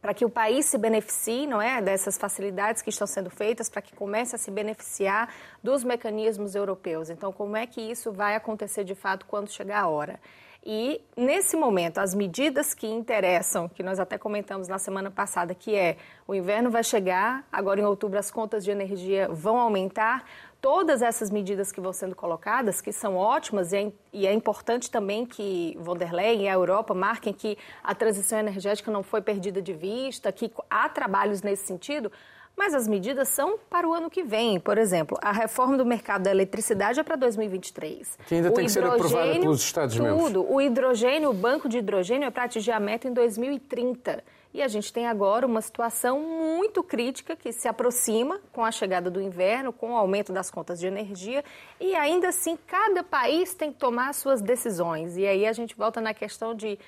para 0.08 0.14
que 0.14 0.24
o 0.24 0.30
país 0.30 0.66
se 0.68 0.78
beneficie, 0.78 1.46
não 1.46 1.62
é, 1.62 1.82
dessas 1.82 2.18
facilidades 2.18 2.82
que 2.82 2.90
estão 2.90 3.06
sendo 3.06 3.30
feitas, 3.30 3.70
para 3.70 3.82
que 3.82 3.94
comece 3.94 4.38
a 4.38 4.40
se 4.40 4.50
beneficiar 4.50 5.28
dos 5.62 5.84
mecanismos 5.84 6.56
europeus. 6.56 7.10
Então, 7.10 7.34
como 7.34 7.58
é 7.58 7.68
que 7.68 7.82
isso 7.82 8.14
vai 8.14 8.34
acontecer 8.34 8.86
de 8.86 8.96
fato 8.96 9.26
quando 9.26 9.52
chegar 9.52 9.82
a 9.82 9.88
hora? 9.90 10.18
E, 10.66 11.02
nesse 11.16 11.58
momento, 11.58 11.98
as 11.98 12.16
medidas 12.16 12.74
que 12.74 12.88
interessam, 12.88 13.68
que 13.68 13.84
nós 13.84 14.00
até 14.00 14.18
comentamos 14.18 14.70
na 14.70 14.78
semana 14.78 15.12
passada, 15.12 15.54
que 15.54 15.76
é 15.76 15.98
o 16.26 16.34
inverno 16.34 16.72
vai 16.72 16.86
chegar, 16.86 17.46
agora 17.52 17.82
em 17.82 17.86
outubro 17.86 18.18
as 18.18 18.32
contas 18.32 18.64
de 18.64 18.72
energia 18.72 19.28
vão 19.30 19.60
aumentar, 19.60 20.24
todas 20.62 21.02
essas 21.02 21.30
medidas 21.30 21.72
que 21.72 21.80
vão 21.80 21.94
sendo 21.94 22.16
colocadas, 22.16 22.82
que 22.82 22.92
são 22.92 23.16
ótimas, 23.16 23.74
e 23.74 23.78
é, 23.78 23.92
e 24.14 24.28
é, 24.28 24.34
importante 24.34 24.90
também 24.90 25.26
que 25.26 25.78
von 25.80 25.96
der 25.96 26.12
Leyen 26.12 26.44
e 26.44 26.48
a 26.48 26.54
Europa 26.54 26.94
marquem 26.94 27.34
que 27.34 27.58
a 27.84 27.94
transição 27.94 28.40
energética 28.40 28.92
não 28.92 29.04
foi 29.04 29.22
perdida 29.22 29.62
de 29.62 29.74
vista, 29.74 30.32
que 30.32 30.52
há 30.70 30.90
trabalhos 30.90 31.42
nesse 31.42 31.66
sentido, 31.66 32.12
mas 32.58 32.74
as 32.74 32.88
medidas 32.88 33.30
são 33.30 33.60
para 33.70 33.88
o 33.88 33.94
ano 33.94 34.10
que 34.10 34.24
vem. 34.24 34.60
Por 34.60 34.80
exemplo, 34.80 35.16
a 35.22 35.32
reforma 35.32 35.78
do 35.78 35.86
mercado 35.86 36.24
da 36.24 36.32
eletricidade 36.32 37.00
é 37.00 37.04
para 37.04 37.16
2023. 37.16 38.18
Que 38.28 38.36
ainda 38.36 38.50
o 38.50 38.54
tem 38.54 38.66
que 38.66 38.72
ser 38.72 38.84
aprovada 38.84 39.32
pelos 39.32 39.62
Estados-membros. 39.62 40.24
Tudo. 40.24 40.52
O 40.52 40.60
hidrogênio, 40.60 41.30
o 41.30 41.34
banco 41.34 41.70
de 41.70 41.78
hidrogênio 41.78 42.26
é 42.26 42.32
para 42.32 42.46
atingir 42.46 42.72
a 42.72 42.80
meta 42.80 43.08
em 43.08 43.14
2030. 43.14 44.24
E 44.54 44.62
a 44.64 44.68
gente 44.68 44.92
tem 44.92 45.06
agora 45.06 45.46
uma 45.46 45.62
situação 45.62 46.20
muito 46.20 46.82
crítica 46.82 47.36
que 47.36 47.52
se 47.52 47.68
aproxima 47.68 48.40
com 48.52 48.66
a 48.66 48.72
chegada 48.72 49.12
do 49.12 49.22
inverno, 49.22 49.72
com 49.72 49.92
o 49.92 49.96
aumento 49.96 50.34
das 50.34 50.50
contas 50.50 50.80
de 50.80 50.88
energia, 50.88 51.44
e 51.80 51.94
ainda 51.94 52.30
assim 52.30 52.58
cada 52.66 53.04
país 53.04 53.54
tem 53.54 53.72
que 53.72 53.78
tomar 53.78 54.14
suas 54.16 54.42
decisões. 54.42 55.16
E 55.16 55.28
aí 55.28 55.46
a 55.46 55.54
gente 55.54 55.76
volta 55.76 56.02
na 56.02 56.12
questão 56.12 56.56
de, 56.56 56.80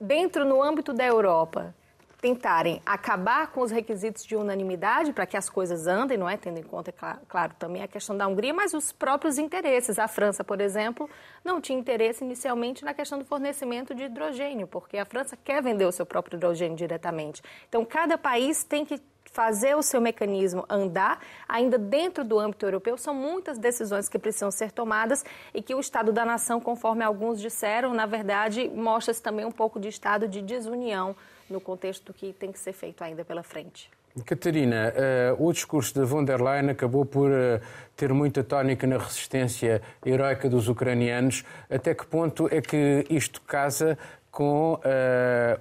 dentro 0.00 0.46
no 0.46 0.62
âmbito 0.62 0.94
da 0.94 1.04
Europa, 1.04 1.74
tentarem 2.22 2.80
acabar 2.86 3.48
com 3.48 3.60
os 3.62 3.72
requisitos 3.72 4.24
de 4.24 4.36
unanimidade 4.36 5.12
para 5.12 5.26
que 5.26 5.36
as 5.36 5.50
coisas 5.50 5.88
andem, 5.88 6.16
não 6.16 6.28
é? 6.28 6.36
Tendo 6.36 6.56
em 6.56 6.62
conta, 6.62 6.92
claro, 6.92 7.18
claro, 7.28 7.52
também 7.58 7.82
a 7.82 7.88
questão 7.88 8.16
da 8.16 8.28
Hungria, 8.28 8.54
mas 8.54 8.72
os 8.72 8.92
próprios 8.92 9.38
interesses. 9.38 9.98
A 9.98 10.06
França, 10.06 10.44
por 10.44 10.60
exemplo, 10.60 11.10
não 11.44 11.60
tinha 11.60 11.76
interesse 11.76 12.24
inicialmente 12.24 12.84
na 12.84 12.94
questão 12.94 13.18
do 13.18 13.24
fornecimento 13.24 13.92
de 13.92 14.04
hidrogênio, 14.04 14.68
porque 14.68 14.98
a 14.98 15.04
França 15.04 15.36
quer 15.36 15.60
vender 15.60 15.84
o 15.84 15.90
seu 15.90 16.06
próprio 16.06 16.36
hidrogênio 16.36 16.76
diretamente. 16.76 17.42
Então, 17.68 17.84
cada 17.84 18.16
país 18.16 18.62
tem 18.62 18.84
que 18.84 19.02
fazer 19.32 19.74
o 19.74 19.82
seu 19.82 20.00
mecanismo 20.00 20.64
andar, 20.68 21.18
ainda 21.48 21.76
dentro 21.76 22.22
do 22.22 22.38
âmbito 22.38 22.66
europeu, 22.66 22.96
são 22.96 23.14
muitas 23.14 23.58
decisões 23.58 24.08
que 24.08 24.18
precisam 24.18 24.50
ser 24.50 24.70
tomadas 24.70 25.24
e 25.52 25.62
que 25.62 25.74
o 25.74 25.80
Estado 25.80 26.12
da 26.12 26.24
Nação, 26.24 26.60
conforme 26.60 27.02
alguns 27.02 27.40
disseram, 27.40 27.94
na 27.94 28.06
verdade, 28.06 28.68
mostra-se 28.68 29.22
também 29.22 29.44
um 29.44 29.50
pouco 29.50 29.80
de 29.80 29.88
estado 29.88 30.28
de 30.28 30.42
desunião 30.42 31.16
no 31.48 31.60
contexto 31.60 32.06
do 32.06 32.14
que 32.14 32.32
tem 32.32 32.52
que 32.52 32.58
ser 32.58 32.72
feito 32.72 33.02
ainda 33.02 33.24
pela 33.24 33.42
frente. 33.42 33.90
Catarina, 34.26 34.92
uh, 35.38 35.46
o 35.46 35.50
discurso 35.52 35.94
de 35.94 36.04
von 36.04 36.22
der 36.22 36.40
Leyen 36.40 36.68
acabou 36.68 37.06
por 37.06 37.30
uh, 37.30 37.58
ter 37.96 38.12
muita 38.12 38.44
tónica 38.44 38.86
na 38.86 38.98
resistência 38.98 39.80
heroica 40.04 40.50
dos 40.50 40.68
ucranianos. 40.68 41.44
Até 41.70 41.94
que 41.94 42.04
ponto 42.04 42.46
é 42.52 42.60
que 42.60 43.06
isto 43.08 43.40
casa 43.40 43.96
com 44.30 44.74
uh, 44.74 44.80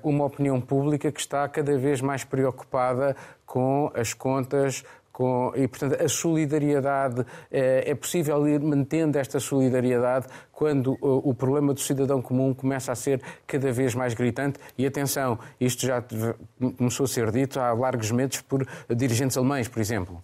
uma 0.04 0.26
opinião 0.26 0.60
pública 0.60 1.12
que 1.12 1.20
está 1.20 1.48
cada 1.48 1.78
vez 1.78 2.02
mais 2.02 2.26
preocupada 2.26 3.16
com 3.46 3.90
as 3.96 4.14
contas 4.14 4.84
com, 5.12 5.52
e, 5.56 5.68
portanto, 5.68 6.02
a 6.02 6.08
solidariedade, 6.08 7.26
é, 7.52 7.92
é 7.92 7.96
possível 7.96 8.48
ir 8.48 8.60
mantendo 8.60 9.18
esta 9.18 9.40
solidariedade 9.40 10.28
quando 10.52 10.98
o, 11.02 11.30
o 11.30 11.34
problema 11.34 11.74
do 11.74 11.80
cidadão 11.80 12.22
comum 12.22 12.54
começa 12.54 12.92
a 12.92 12.96
ser 12.96 13.22
cada 13.46 13.72
vez 13.72 13.94
mais 13.96 14.14
gritante. 14.14 14.60
E 14.78 14.86
atenção, 14.86 15.38
isto 15.60 15.86
já 15.86 16.04
começou 16.78 17.06
a 17.06 17.08
ser 17.08 17.32
dito 17.32 17.60
há 17.60 17.74
largos 17.74 18.12
meses 18.12 18.42
por 18.42 18.66
dirigentes 18.96 19.38
alemães, 19.38 19.68
por 19.68 19.80
exemplo. 19.80 20.24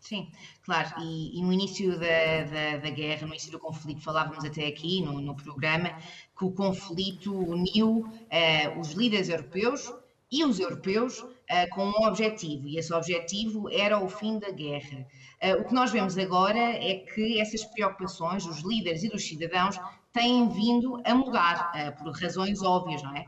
Sim, 0.00 0.30
claro. 0.64 0.88
E, 1.00 1.38
e 1.38 1.42
no 1.42 1.52
início 1.52 1.98
da, 1.98 2.44
da, 2.44 2.76
da, 2.78 2.90
guerra, 2.90 3.26
no 3.26 3.28
início 3.28 3.52
do 3.52 3.58
conflito, 3.58 4.00
falávamos 4.00 4.44
até 4.44 4.66
aqui 4.66 5.02
no, 5.02 5.20
no 5.20 5.34
programa 5.34 5.90
que 6.36 6.44
o 6.44 6.50
conflito 6.50 7.34
uniu 7.34 8.08
eh, 8.30 8.70
os 8.78 8.92
líderes 8.92 9.28
europeus 9.28 9.92
e 10.30 10.44
os 10.44 10.60
europeus 10.60 11.24
uh, 11.50 11.74
com 11.74 11.84
um 11.86 12.06
objetivo, 12.06 12.68
e 12.68 12.78
esse 12.78 12.92
objetivo 12.92 13.68
era 13.70 13.98
o 14.02 14.08
fim 14.08 14.38
da 14.38 14.50
guerra. 14.50 15.06
Uh, 15.42 15.60
o 15.60 15.64
que 15.64 15.74
nós 15.74 15.90
vemos 15.90 16.16
agora 16.18 16.58
é 16.58 16.96
que 16.96 17.40
essas 17.40 17.64
preocupações 17.64 18.44
dos 18.44 18.62
líderes 18.62 19.02
e 19.02 19.08
dos 19.08 19.26
cidadãos 19.26 19.78
têm 20.12 20.48
vindo 20.48 21.00
a 21.04 21.14
mudar, 21.14 21.72
uh, 21.74 22.02
por 22.02 22.12
razões 22.12 22.62
óbvias, 22.62 23.02
não 23.02 23.14
é? 23.14 23.24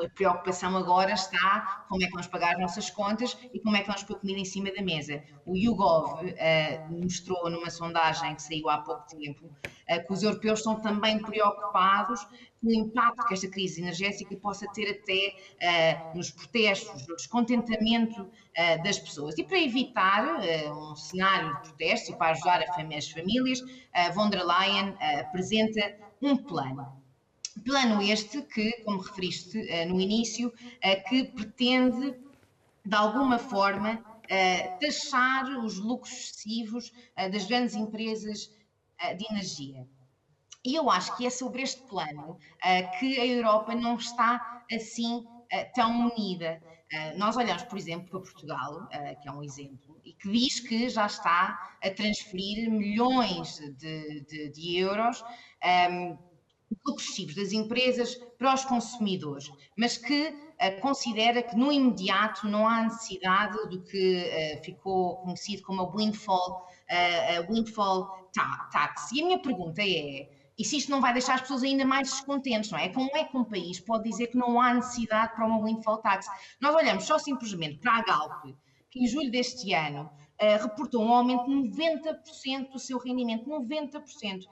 A 0.00 0.08
preocupação 0.08 0.76
agora 0.76 1.12
está 1.12 1.84
como 1.88 2.02
é 2.02 2.06
que 2.06 2.12
vamos 2.12 2.26
pagar 2.26 2.54
as 2.54 2.60
nossas 2.60 2.90
contas 2.90 3.36
e 3.52 3.60
como 3.60 3.76
é 3.76 3.80
que 3.80 3.86
vamos 3.86 4.02
pôr 4.02 4.18
comida 4.18 4.38
em 4.38 4.44
cima 4.44 4.72
da 4.72 4.82
mesa. 4.82 5.22
O 5.46 5.56
YouGov 5.56 6.24
uh, 6.24 7.02
mostrou 7.02 7.50
numa 7.50 7.70
sondagem 7.70 8.34
que 8.34 8.42
saiu 8.42 8.68
há 8.68 8.78
pouco 8.78 9.06
tempo 9.06 9.46
uh, 9.46 10.06
que 10.06 10.12
os 10.12 10.22
europeus 10.22 10.60
estão 10.60 10.80
também 10.80 11.20
preocupados 11.20 12.24
com 12.60 12.68
o 12.68 12.72
impacto 12.72 13.26
que 13.26 13.34
esta 13.34 13.48
crise 13.48 13.80
energética 13.80 14.34
possa 14.36 14.66
ter 14.72 14.90
até 14.90 16.10
uh, 16.12 16.16
nos 16.16 16.30
protestos, 16.30 17.06
no 17.06 17.16
descontentamento 17.16 18.28
das 18.84 19.00
pessoas. 19.00 19.36
E 19.36 19.42
para 19.42 19.58
evitar 19.58 20.38
um 20.70 20.94
cenário 20.94 21.52
de 21.54 21.60
protestos 21.62 22.14
e 22.14 22.16
para 22.16 22.30
ajudar 22.30 22.62
as 22.62 23.10
famílias, 23.10 23.60
von 24.14 24.30
der 24.30 24.44
Leyen 24.44 24.94
apresenta 25.18 25.98
um 26.22 26.36
plano 26.36 27.03
Plano 27.62 28.02
este 28.02 28.42
que, 28.42 28.72
como 28.84 29.00
referiste 29.00 29.58
uh, 29.58 29.88
no 29.88 30.00
início, 30.00 30.48
uh, 30.48 31.08
que 31.08 31.24
pretende, 31.24 32.14
de 32.84 32.94
alguma 32.94 33.38
forma, 33.38 33.94
uh, 33.94 34.78
taxar 34.80 35.44
os 35.58 35.78
lucros 35.78 36.12
excessivos 36.12 36.92
das 37.30 37.46
grandes 37.46 37.74
empresas 37.74 38.50
de 39.18 39.26
energia. 39.30 39.86
E 40.64 40.74
eu 40.74 40.90
acho 40.90 41.16
que 41.16 41.26
é 41.26 41.30
sobre 41.30 41.62
este 41.62 41.82
plano 41.82 42.38
que 42.98 43.18
a 43.18 43.26
Europa 43.26 43.74
não 43.74 43.96
está 43.96 44.64
assim 44.72 45.26
tão 45.74 46.08
unida. 46.08 46.62
nós 47.16 47.36
olhamos, 47.36 47.64
por 47.64 47.76
exemplo, 47.76 48.08
para 48.08 48.20
Portugal, 48.20 48.88
que 49.20 49.28
é 49.28 49.32
um 49.32 49.42
exemplo, 49.42 50.00
e 50.04 50.12
que 50.12 50.30
diz 50.30 50.60
que 50.60 50.88
já 50.88 51.06
está 51.06 51.76
a 51.82 51.90
transferir 51.90 52.70
milhões 52.70 53.58
de, 53.76 54.20
de, 54.20 54.48
de 54.50 54.78
euros. 54.78 55.22
Lucros 56.84 57.34
das 57.34 57.52
empresas 57.52 58.14
para 58.38 58.54
os 58.54 58.64
consumidores, 58.64 59.50
mas 59.76 59.96
que 59.96 60.28
uh, 60.28 60.80
considera 60.80 61.42
que 61.42 61.56
no 61.56 61.70
imediato 61.70 62.46
não 62.48 62.66
há 62.66 62.82
necessidade 62.82 63.56
do 63.68 63.82
que 63.82 64.22
uh, 64.58 64.64
ficou 64.64 65.16
conhecido 65.18 65.62
como 65.62 65.82
a 65.82 65.96
windfall, 65.96 66.66
uh, 66.90 67.38
a 67.38 67.52
windfall 67.52 68.30
tax. 68.72 69.12
E 69.12 69.22
a 69.22 69.24
minha 69.26 69.38
pergunta 69.38 69.82
é, 69.82 70.28
e 70.58 70.64
se 70.64 70.76
isto 70.76 70.90
não 70.90 71.00
vai 71.00 71.12
deixar 71.12 71.34
as 71.34 71.40
pessoas 71.42 71.62
ainda 71.62 71.84
mais 71.84 72.10
descontentes, 72.10 72.70
não 72.70 72.78
é? 72.78 72.88
Como 72.88 73.10
é 73.16 73.24
que 73.24 73.36
um 73.36 73.44
país 73.44 73.80
pode 73.80 74.04
dizer 74.04 74.28
que 74.28 74.36
não 74.36 74.60
há 74.60 74.74
necessidade 74.74 75.34
para 75.34 75.46
uma 75.46 75.62
windfall 75.62 75.98
tax? 75.98 76.26
Nós 76.60 76.74
olhamos 76.74 77.04
só 77.04 77.18
simplesmente 77.18 77.78
para 77.78 77.98
a 77.98 78.02
Galp, 78.02 78.44
que 78.90 79.02
em 79.02 79.06
julho 79.06 79.30
deste 79.30 79.72
ano 79.72 80.10
uh, 80.40 80.62
reportou 80.62 81.02
um 81.02 81.12
aumento 81.12 81.46
de 81.46 81.76
90% 81.76 82.70
do 82.70 82.78
seu 82.78 82.98
rendimento, 82.98 83.48
90%. 83.48 84.44
Uh, 84.44 84.48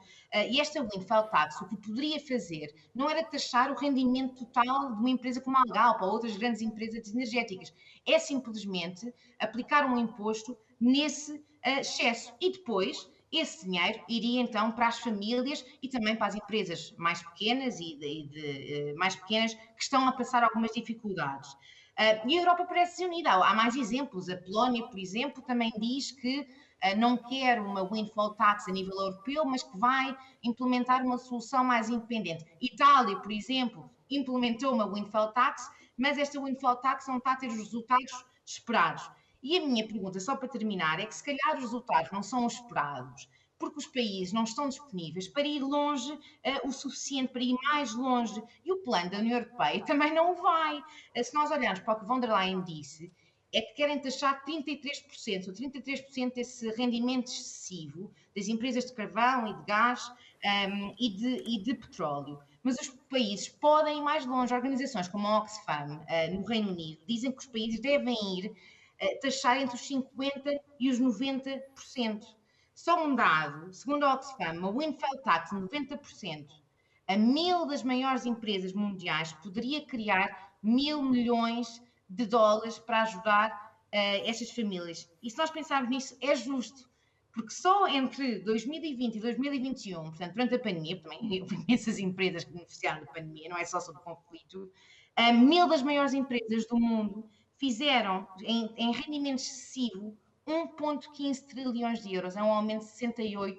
e 0.50 0.60
esta 0.60 0.82
windfall 0.82 1.28
tax, 1.28 1.60
o 1.60 1.68
que 1.68 1.76
poderia 1.76 2.18
fazer 2.20 2.74
não 2.94 3.08
era 3.08 3.22
taxar 3.24 3.70
o 3.70 3.76
rendimento 3.76 4.44
total 4.44 4.94
de 4.94 5.00
uma 5.00 5.10
empresa 5.10 5.40
como 5.40 5.56
a 5.58 5.64
Galp 5.72 6.02
ou 6.02 6.10
outras 6.10 6.36
grandes 6.36 6.62
empresas 6.62 7.12
energéticas, 7.12 7.72
é 8.06 8.18
simplesmente 8.18 9.12
aplicar 9.38 9.86
um 9.86 9.98
imposto 9.98 10.56
nesse 10.80 11.32
uh, 11.34 11.80
excesso. 11.80 12.32
E 12.40 12.52
depois, 12.52 13.08
esse 13.32 13.64
dinheiro 13.64 13.98
iria 14.08 14.42
então 14.42 14.70
para 14.72 14.88
as 14.88 14.98
famílias 14.98 15.64
e 15.82 15.88
também 15.88 16.14
para 16.14 16.26
as 16.26 16.34
empresas 16.34 16.94
mais 16.98 17.22
pequenas 17.22 17.80
e 17.80 17.96
de, 17.96 18.26
de, 18.28 18.94
mais 18.94 19.16
pequenas 19.16 19.54
que 19.54 19.82
estão 19.82 20.06
a 20.06 20.12
passar 20.12 20.44
algumas 20.44 20.72
dificuldades. 20.72 21.56
Uh, 21.98 22.28
e 22.28 22.38
a 22.38 22.40
Europa 22.40 22.64
parece 22.64 23.04
unida. 23.04 23.30
Há 23.32 23.54
mais 23.54 23.76
exemplos. 23.76 24.28
A 24.28 24.36
Polónia, 24.36 24.86
por 24.86 24.98
exemplo, 24.98 25.42
também 25.42 25.70
diz 25.78 26.10
que 26.10 26.40
uh, 26.40 26.98
não 26.98 27.16
quer 27.16 27.60
uma 27.60 27.88
windfall 27.88 28.34
tax 28.34 28.66
a 28.68 28.72
nível 28.72 28.94
europeu, 28.94 29.44
mas 29.44 29.62
que 29.62 29.78
vai 29.78 30.16
implementar 30.42 31.04
uma 31.04 31.18
solução 31.18 31.62
mais 31.64 31.88
independente. 31.90 32.44
Itália, 32.60 33.16
por 33.18 33.30
exemplo, 33.30 33.90
implementou 34.10 34.72
uma 34.72 34.92
windfall 34.92 35.32
tax, 35.32 35.70
mas 35.96 36.18
esta 36.18 36.40
windfall 36.40 36.76
tax 36.76 37.06
não 37.06 37.18
está 37.18 37.32
a 37.32 37.36
ter 37.36 37.48
os 37.48 37.58
resultados 37.58 38.24
esperados. 38.44 39.08
E 39.42 39.58
a 39.58 39.60
minha 39.60 39.86
pergunta, 39.86 40.20
só 40.20 40.36
para 40.36 40.48
terminar, 40.48 41.00
é 41.00 41.06
que 41.06 41.14
se 41.14 41.24
calhar 41.24 41.56
os 41.56 41.62
resultados 41.62 42.10
não 42.12 42.22
são 42.22 42.46
os 42.46 42.54
esperados 42.54 43.28
porque 43.62 43.78
os 43.78 43.86
países 43.86 44.32
não 44.32 44.42
estão 44.42 44.68
disponíveis 44.68 45.28
para 45.28 45.46
ir 45.46 45.60
longe 45.60 46.12
uh, 46.12 46.66
o 46.66 46.72
suficiente, 46.72 47.32
para 47.32 47.44
ir 47.44 47.54
mais 47.62 47.94
longe. 47.94 48.42
E 48.64 48.72
o 48.72 48.78
plano 48.78 49.08
da 49.08 49.18
União 49.18 49.38
Europeia 49.38 49.84
também 49.84 50.12
não 50.12 50.34
vai. 50.34 50.78
Uh, 50.78 51.22
se 51.22 51.32
nós 51.32 51.48
olharmos 51.48 51.78
para 51.78 51.94
o 51.94 52.00
que 52.00 52.04
von 52.04 52.18
der 52.18 52.34
Leyen 52.34 52.60
disse, 52.62 53.08
é 53.54 53.60
que 53.60 53.74
querem 53.74 54.00
taxar 54.00 54.44
33%, 54.44 55.46
ou 55.46 55.54
33% 55.54 56.34
desse 56.34 56.68
rendimento 56.70 57.28
excessivo 57.28 58.10
das 58.34 58.48
empresas 58.48 58.86
de 58.86 58.94
carvão 58.94 59.46
e 59.46 59.54
de 59.54 59.64
gás 59.64 60.08
um, 60.08 60.48
ehm, 60.48 60.94
e, 60.98 61.08
de, 61.10 61.44
e, 61.46 61.62
de, 61.62 61.74
petróleo. 61.74 62.40
Mas 62.64 62.80
os 62.80 62.88
países 63.08 63.48
podem 63.48 63.98
ir 63.98 64.02
mais 64.02 64.26
longe. 64.26 64.52
Organizações 64.52 65.06
como 65.06 65.28
a 65.28 65.38
Oxfam, 65.38 66.00
uh, 66.00 66.34
no 66.34 66.44
Reino 66.44 66.70
Unido, 66.70 67.00
dizem 67.06 67.30
que 67.30 67.38
os 67.38 67.46
países 67.46 67.78
devem 67.78 68.16
ir 68.38 68.46
uh, 68.48 69.20
taxar 69.20 69.56
entre 69.56 69.76
os 69.76 69.88
50% 69.88 70.60
e 70.80 70.90
os 70.90 70.98
90%. 70.98 72.41
Só 72.74 73.04
um 73.04 73.14
dado, 73.14 73.72
segundo 73.72 74.04
a 74.04 74.14
Oxfam, 74.14 74.58
uma 74.58 74.72
windfall 74.72 75.18
tax 75.22 75.50
de 75.50 75.56
90% 75.56 76.62
a 77.06 77.16
mil 77.16 77.66
das 77.66 77.82
maiores 77.82 78.24
empresas 78.26 78.72
mundiais 78.72 79.32
poderia 79.34 79.84
criar 79.84 80.54
mil 80.62 81.02
milhões 81.02 81.82
de 82.08 82.24
dólares 82.26 82.78
para 82.78 83.02
ajudar 83.02 83.50
uh, 83.50 84.28
estas 84.28 84.50
famílias. 84.50 85.10
E 85.22 85.30
se 85.30 85.36
nós 85.36 85.50
pensarmos 85.50 85.90
nisso, 85.90 86.16
é 86.20 86.34
justo, 86.34 86.88
porque 87.32 87.50
só 87.50 87.88
entre 87.88 88.38
2020 88.40 89.16
e 89.16 89.20
2021, 89.20 90.02
portanto, 90.04 90.32
durante 90.32 90.54
a 90.54 90.58
pandemia, 90.58 91.02
também 91.02 91.42
houve 91.42 91.56
imensas 91.68 91.98
empresas 91.98 92.44
que 92.44 92.52
beneficiaram 92.52 93.04
da 93.04 93.12
pandemia, 93.12 93.48
não 93.48 93.58
é 93.58 93.64
só 93.64 93.80
sobre 93.80 94.00
o 94.00 94.04
conflito, 94.04 94.70
uh, 95.18 95.34
mil 95.34 95.68
das 95.68 95.82
maiores 95.82 96.14
empresas 96.14 96.66
do 96.66 96.78
mundo 96.78 97.28
fizeram 97.56 98.26
em, 98.40 98.72
em 98.76 98.92
rendimento 98.92 99.38
excessivo 99.38 100.16
1,15 100.52 101.46
trilhões 101.46 102.02
de 102.02 102.14
euros, 102.14 102.36
é 102.36 102.42
um 102.42 102.52
aumento 102.52 102.84
de 102.84 102.92
68,5%. 102.92 103.58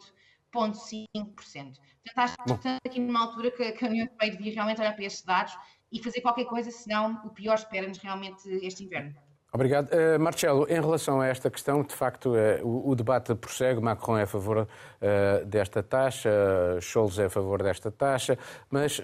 Portanto, 0.53 2.17
acho 2.17 2.35
que 2.37 2.51
estamos 2.51 2.79
aqui 2.85 2.99
numa 2.99 3.21
altura 3.21 3.51
que, 3.51 3.71
que 3.71 3.85
a 3.85 3.87
União 3.87 4.05
Europeia 4.05 4.31
devia 4.31 4.53
realmente 4.53 4.81
olhar 4.81 4.93
para 4.93 5.05
estes 5.05 5.23
dados 5.23 5.57
e 5.91 6.01
fazer 6.03 6.21
qualquer 6.21 6.45
coisa, 6.45 6.71
senão 6.71 7.21
o 7.23 7.29
pior 7.29 7.55
espera-nos 7.55 7.97
realmente 7.97 8.47
este 8.65 8.83
inverno. 8.83 9.15
Obrigado. 9.53 9.89
Uh, 9.91 10.19
Marcelo, 10.19 10.65
em 10.67 10.81
relação 10.81 11.21
a 11.21 11.27
esta 11.27 11.47
questão, 11.47 11.83
de 11.83 11.93
facto, 11.93 12.31
uh, 12.31 12.67
o, 12.67 12.89
o, 12.89 12.95
debate 12.95 13.35
prossegue. 13.35 13.79
Macron 13.79 14.17
é 14.17 14.23
a 14.23 14.27
favor 14.27 14.57
uh, 14.67 15.45
desta 15.45 15.83
taxa, 15.83 16.31
Scholz 16.81 17.19
é 17.19 17.25
a 17.25 17.29
favor 17.29 17.61
desta 17.61 17.91
taxa, 17.91 18.35
mas 18.67 18.99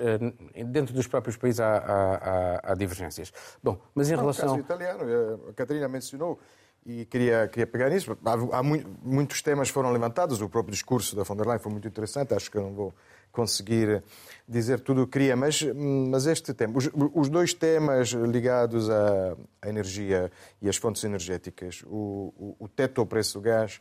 dentro 0.66 0.96
dos 0.96 1.06
próprios 1.06 1.38
países 1.38 1.60
há, 1.60 1.78
há, 1.78 2.72
há, 2.72 2.74
divergências. 2.74 3.32
Bom, 3.62 3.80
mas 3.94 4.10
em 4.10 4.16
Não, 4.16 4.22
relação. 4.22 4.56
O 4.56 4.64
caso 4.64 4.82
italiano, 4.82 5.50
a 5.50 5.54
Catarina 5.54 5.88
mencionou, 5.88 6.40
e 6.86 7.06
queria, 7.06 7.48
queria 7.48 7.68
pegar 7.68 7.90
nisso. 7.90 8.18
Há, 8.26 8.60
há 8.60 8.64
muitos 8.64 9.42
temas 9.42 9.70
foram 9.70 9.92
levantados, 9.92 10.42
o 10.42 10.50
próprio 10.50 10.74
discurso 10.74 11.16
da 11.16 11.24
von 11.24 11.36
der 11.36 11.46
Leyen 11.46 11.60
foi 11.60 11.72
muito 11.72 11.88
interessante, 11.88 12.34
acho 12.34 12.50
que 12.50 12.58
eu 12.58 12.64
não 12.64 12.74
vou 12.74 12.94
conseguir 13.32 14.04
dizer 14.48 14.80
tudo 14.80 15.04
o 15.04 15.06
que 15.06 15.14
queria, 15.14 15.36
mas, 15.36 15.62
mas 16.10 16.26
este 16.26 16.54
tema, 16.54 16.78
os, 16.78 16.90
os 17.14 17.30
dois 17.30 17.54
temas 17.54 18.10
ligados 18.10 18.90
à, 18.90 19.38
à, 19.62 19.70
energia 19.70 20.32
e 20.62 20.68
às 20.68 20.78
fontes 20.78 21.04
energéticas, 21.04 21.84
o, 21.86 22.34
o, 22.38 22.56
o 22.66 22.68
teto 22.68 23.02
ao 23.02 23.08
preço 23.08 23.40
do 23.40 23.42
gás 23.42 23.80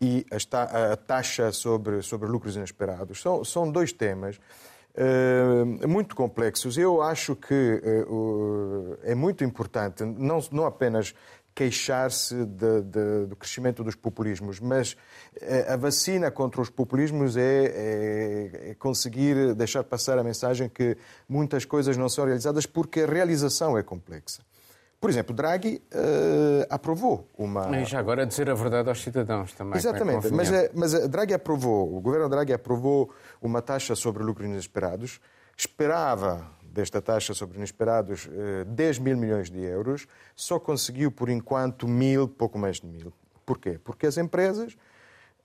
e 0.00 0.26
a, 0.30 0.92
a 0.92 0.96
taxa 0.96 1.52
sobre, 1.52 2.02
sobre 2.02 2.28
lucros 2.28 2.56
inesperados, 2.56 3.20
são, 3.22 3.44
são 3.44 3.70
dois 3.70 3.92
temas 3.92 4.38
uh, 4.94 5.88
muito 5.88 6.14
complexos. 6.14 6.76
Eu 6.76 7.00
acho 7.02 7.36
que 7.36 7.80
uh, 8.08 8.98
é 9.02 9.14
muito 9.14 9.44
importante 9.44 10.04
não, 10.04 10.38
não 10.50 10.66
apenas 10.66 11.14
queixar-se 11.54 12.34
do 13.26 13.36
crescimento 13.36 13.84
dos 13.84 13.94
populismos, 13.94 14.58
mas 14.58 14.96
eh, 15.40 15.66
a 15.68 15.76
vacina 15.76 16.30
contra 16.30 16.60
os 16.60 16.70
populismos 16.70 17.36
é, 17.36 17.40
é, 17.42 18.70
é, 18.70 18.74
conseguir 18.74 19.54
deixar 19.54 19.84
passar 19.84 20.18
a 20.18 20.24
mensagem 20.24 20.68
que 20.68 20.96
muitas 21.28 21.64
coisas 21.64 21.96
não 21.96 22.08
são 22.08 22.24
realizadas 22.24 22.64
porque 22.64 23.00
a 23.00 23.06
realização 23.06 23.76
é 23.76 23.82
complexa. 23.82 24.42
Por 24.98 25.10
exemplo, 25.10 25.34
Draghi 25.34 25.82
uh, 25.92 26.64
aprovou 26.70 27.28
uma. 27.36 27.76
E 27.76 27.84
já 27.84 27.98
agora 27.98 28.24
dizer 28.24 28.48
a 28.48 28.54
verdade 28.54 28.88
aos 28.88 29.02
cidadãos 29.02 29.52
também. 29.52 29.76
Exatamente, 29.76 30.28
é 30.28 30.30
mas, 30.30 30.48
mas 30.72 31.08
Draghi 31.08 31.34
aprovou, 31.34 31.92
o 31.96 32.00
governo 32.00 32.28
Draghi 32.28 32.52
aprovou 32.52 33.12
uma 33.42 33.60
taxa 33.60 33.96
sobre 33.96 34.22
lucros 34.22 34.48
inesperados, 34.48 35.18
esperava 35.56 36.48
desta 36.72 37.02
taxa 37.02 37.34
sobre 37.34 37.58
inesperados 37.58 38.28
10 38.66 38.96
eh, 38.96 39.00
mil 39.00 39.16
milhões 39.16 39.50
de 39.50 39.60
euros, 39.60 40.06
só 40.34 40.58
conseguiu 40.58 41.10
por 41.12 41.28
enquanto 41.28 41.86
mil, 41.86 42.26
pouco 42.26 42.58
mais 42.58 42.80
de 42.80 42.86
mil. 42.86 43.12
Porquê? 43.44 43.78
Porque 43.82 44.06
as 44.06 44.16
empresas, 44.16 44.76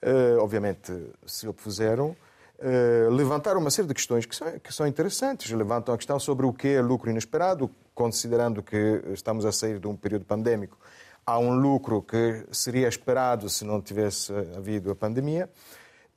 eh, 0.01 0.37
obviamente, 0.39 0.91
se 1.25 1.47
opuseram, 1.47 2.15
eh, 2.59 3.07
levantaram 3.11 3.59
uma 3.59 3.69
série 3.69 3.87
de 3.87 3.93
questões 3.93 4.25
que 4.25 4.35
são, 4.35 4.59
que 4.59 4.73
são 4.73 4.87
interessantes. 4.87 5.51
Levantam 5.51 5.93
a 5.93 5.97
questão 5.97 6.19
sobre 6.19 6.45
o 6.45 6.53
que 6.53 6.69
é 6.69 6.81
lucro 6.81 7.09
inesperado, 7.09 7.69
considerando 7.93 8.63
que 8.63 9.03
estamos 9.13 9.45
a 9.45 9.51
sair 9.51 9.79
de 9.79 9.87
um 9.87 9.95
período 9.95 10.25
pandémico. 10.25 10.77
Há 11.25 11.37
um 11.37 11.53
lucro 11.53 12.01
que 12.01 12.45
seria 12.51 12.87
esperado 12.87 13.49
se 13.49 13.65
não 13.65 13.81
tivesse 13.81 14.31
havido 14.55 14.91
a 14.91 14.95
pandemia. 14.95 15.49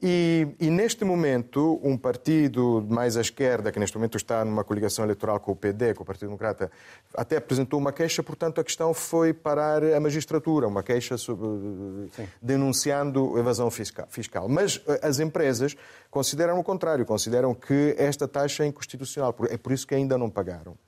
E, 0.02 0.48
e, 0.58 0.70
neste 0.70 1.04
momento, 1.04 1.78
um 1.82 1.94
partido 1.94 2.86
mais 2.88 3.18
à 3.18 3.20
esquerda, 3.20 3.70
que 3.70 3.78
neste 3.78 3.98
momento 3.98 4.16
está 4.16 4.42
numa 4.46 4.64
coligação 4.64 5.04
eleitoral 5.04 5.38
com 5.38 5.52
o 5.52 5.56
PD, 5.56 5.92
com 5.92 6.02
o 6.02 6.06
Partido 6.06 6.28
Democrata, 6.28 6.70
até 7.14 7.36
apresentou 7.36 7.78
uma 7.78 7.92
queixa, 7.92 8.22
portanto, 8.22 8.62
a 8.62 8.64
questão 8.64 8.94
foi 8.94 9.34
parar 9.34 9.84
a 9.84 10.00
magistratura, 10.00 10.66
uma 10.66 10.82
queixa 10.82 11.18
sobre, 11.18 11.46
denunciando 12.40 13.38
evasão 13.38 13.70
fiscal. 13.70 14.48
Mas 14.48 14.80
eh, 14.88 15.00
as 15.02 15.20
empresas 15.20 15.76
consideram 16.10 16.58
o 16.58 16.64
contrário, 16.64 17.04
consideram 17.04 17.54
que 17.54 17.94
esta 17.98 18.26
taxa 18.26 18.64
é 18.64 18.68
inconstitucional, 18.68 19.36
é 19.50 19.58
por 19.58 19.70
isso 19.70 19.86
que 19.86 19.94
ainda 19.94 20.16
não 20.16 20.30
pagaram. 20.30 20.78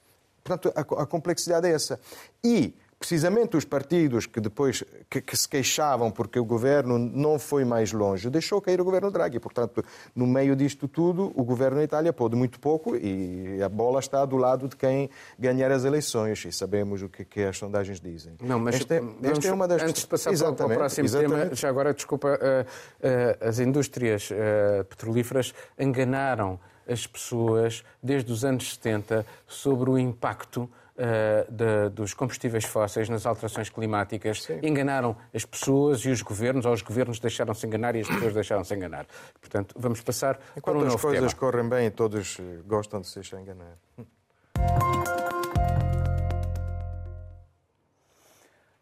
Portanto, 0.43 0.73
a, 0.75 1.03
a 1.03 1.07
complexidade 1.07 1.69
é 1.69 1.73
essa. 1.73 2.01
E 2.43 2.75
precisamente 3.03 3.57
os 3.57 3.65
partidos 3.65 4.27
que 4.27 4.41
depois 4.41 4.85
que, 5.11 5.21
que, 5.21 5.37
se 5.37 5.49
queixavam 5.49 6.09
porque 6.09 6.39
o 6.39 6.45
governo 6.45 6.97
não 6.97 7.37
foi 7.37 7.65
mais 7.65 7.93
longe, 7.93 8.31
deixou 8.31 8.61
cair 8.61 8.81
o 8.81 8.85
governo 8.85 9.11
Draghi. 9.11 9.41
Portanto, 9.41 9.85
no 10.15 10.25
meio 10.25 10.55
disto 10.55 10.87
tudo, 10.87 11.33
o 11.35 11.43
governo 11.43 11.79
da 11.79 11.83
Itália 11.83 12.13
pôde 12.13 12.37
muito 12.37 12.61
pouco 12.61 12.95
e 12.95 13.61
a 13.61 13.69
bola 13.69 13.99
está 13.99 14.25
do 14.25 14.37
lado 14.37 14.69
de 14.69 14.77
quem 14.77 15.11
ganhar 15.37 15.73
as 15.73 15.85
eleições 15.85 16.45
e 16.45 16.53
sabemos 16.53 17.03
o 17.03 17.09
que, 17.09 17.25
que 17.25 17.43
as 17.43 17.59
sondagens 17.59 18.01
dizem. 18.01 18.35
Não, 18.41 18.61
mas 18.61 18.77
esta, 18.77 18.95
é, 18.95 19.03
esta 19.25 19.49
é 19.49 19.53
uma 19.53 19.67
das... 19.67 19.83
antes 19.83 20.03
de 20.03 20.07
passar 20.07 20.31
exatamente, 20.31 20.59
para 20.59 20.67
o 20.67 20.79
próximo 20.79 21.05
exatamente. 21.05 21.43
tema, 21.43 21.55
já 21.57 21.69
agora, 21.69 21.93
desculpa, 21.93 22.29
uh, 22.29 22.63
uh, 22.63 23.49
as 23.49 23.59
indústrias 23.59 24.31
uh, 24.31 24.85
petrolíferas 24.85 25.53
enganaram 25.77 26.61
as 26.89 27.05
pessoas 27.05 27.83
desde 28.01 28.31
os 28.31 28.45
anos 28.45 28.75
70 28.75 29.27
sobre 29.49 29.91
o 29.91 29.99
impacto 29.99 30.71
uh, 31.03 31.53
de, 31.53 31.89
dos 31.91 32.15
combustíveis 32.15 32.65
fósseis 32.65 33.09
nas 33.09 33.27
alterações 33.27 33.69
climáticas 33.69 34.45
Sim. 34.45 34.61
enganaram 34.63 35.17
as 35.35 35.45
pessoas 35.45 36.01
e 36.05 36.11
os 36.11 36.23
governos, 36.23 36.65
ou 36.65 36.73
os 36.73 36.83
governos 36.83 37.19
deixaram-se 37.19 37.67
enganar 37.67 37.97
e 37.97 38.01
as 38.01 38.09
pessoas 38.09 38.33
deixaram-se 38.33 38.75
enganar. 38.75 39.07
Portanto, 39.41 39.75
vamos 39.77 40.01
passar 40.01 40.39
Enquanto 40.57 40.65
para 40.65 40.79
um 40.79 40.85
novo 40.85 40.95
as 40.95 41.03
coisas 41.03 41.35
tema. 41.35 41.41
correm 41.41 41.69
bem, 41.69 41.91
todos 41.91 42.39
eh, 42.39 42.61
gostam 42.67 43.01
de 43.01 43.09
se 43.09 43.17
deixar 43.17 43.41
enganar. 43.41 43.77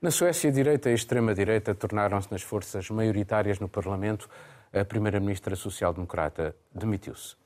Na 0.02 0.11
Suécia, 0.11 0.48
a 0.48 0.52
direita 0.52 0.88
e 0.88 0.92
a 0.92 0.94
extrema-direita 0.94 1.74
tornaram-se 1.74 2.33
nas 2.33 2.42
forças 2.42 2.88
maioritárias 2.88 3.59
no 3.59 3.68
Parlamento. 3.68 4.28
A 4.72 4.85
primeira-ministra 4.85 5.54
social-democrata 5.56 6.54
demitiu-se. 6.72 7.37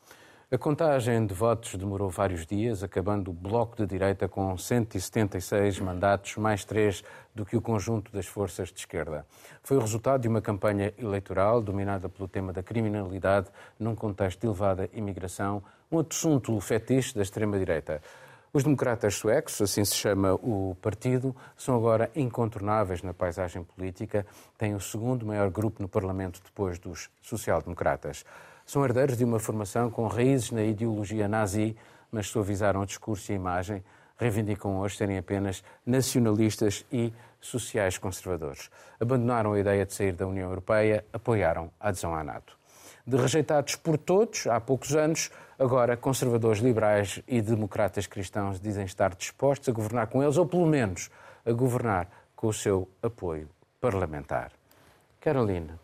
A 0.50 0.58
contagem 0.58 1.26
de 1.26 1.32
votos 1.32 1.74
demorou 1.74 2.10
vários 2.10 2.46
dias, 2.46 2.82
acabando 2.82 3.30
o 3.30 3.34
Bloco 3.34 3.76
de 3.78 3.86
Direita 3.86 4.28
com 4.28 4.56
176 4.56 5.80
mandatos, 5.80 6.36
mais 6.36 6.66
três 6.66 7.02
do 7.34 7.46
que 7.46 7.56
o 7.56 7.62
conjunto 7.62 8.12
das 8.12 8.26
forças 8.26 8.68
de 8.68 8.78
esquerda. 8.78 9.24
Foi 9.62 9.78
o 9.78 9.80
resultado 9.80 10.20
de 10.20 10.28
uma 10.28 10.42
campanha 10.42 10.92
eleitoral 10.98 11.62
dominada 11.62 12.10
pelo 12.10 12.28
tema 12.28 12.52
da 12.52 12.62
criminalidade 12.62 13.48
num 13.78 13.94
contexto 13.94 14.40
de 14.40 14.46
elevada 14.46 14.88
imigração, 14.92 15.62
um 15.90 15.98
assunto 15.98 16.60
fetiche 16.60 17.14
da 17.14 17.22
extrema-direita. 17.22 18.02
Os 18.52 18.62
democratas 18.62 19.14
suecos, 19.14 19.60
assim 19.62 19.84
se 19.84 19.94
chama 19.94 20.34
o 20.34 20.76
partido, 20.80 21.34
são 21.56 21.74
agora 21.74 22.10
incontornáveis 22.14 23.02
na 23.02 23.14
paisagem 23.14 23.64
política, 23.64 24.26
têm 24.58 24.74
o 24.74 24.80
segundo 24.80 25.24
maior 25.24 25.50
grupo 25.50 25.82
no 25.82 25.88
Parlamento 25.88 26.40
depois 26.44 26.78
dos 26.78 27.08
social-democratas. 27.22 28.24
São 28.66 28.84
herdeiros 28.84 29.16
de 29.16 29.24
uma 29.24 29.38
formação 29.38 29.90
com 29.90 30.06
raízes 30.06 30.50
na 30.50 30.62
ideologia 30.62 31.28
nazi, 31.28 31.76
mas 32.10 32.28
suavizaram 32.28 32.80
o 32.80 32.86
discurso 32.86 33.30
e 33.30 33.34
a 33.34 33.36
imagem, 33.36 33.84
reivindicam 34.16 34.78
hoje 34.78 34.96
serem 34.96 35.18
apenas 35.18 35.62
nacionalistas 35.84 36.84
e 36.90 37.12
sociais 37.40 37.98
conservadores. 37.98 38.70
Abandonaram 38.98 39.52
a 39.52 39.60
ideia 39.60 39.84
de 39.84 39.92
sair 39.92 40.12
da 40.12 40.26
União 40.26 40.48
Europeia, 40.48 41.04
apoiaram 41.12 41.70
a 41.78 41.88
adesão 41.88 42.14
à 42.14 42.24
NATO. 42.24 42.56
De 43.06 43.18
rejeitados 43.18 43.76
por 43.76 43.98
todos 43.98 44.46
há 44.46 44.58
poucos 44.58 44.96
anos, 44.96 45.30
agora 45.58 45.94
conservadores 45.94 46.60
liberais 46.62 47.22
e 47.28 47.42
democratas 47.42 48.06
cristãos 48.06 48.58
dizem 48.58 48.86
estar 48.86 49.14
dispostos 49.14 49.68
a 49.68 49.72
governar 49.72 50.06
com 50.06 50.22
eles, 50.22 50.38
ou 50.38 50.46
pelo 50.46 50.66
menos 50.66 51.10
a 51.44 51.52
governar 51.52 52.08
com 52.34 52.46
o 52.46 52.52
seu 52.52 52.88
apoio 53.02 53.48
parlamentar. 53.78 54.52
Carolina, 55.20 55.78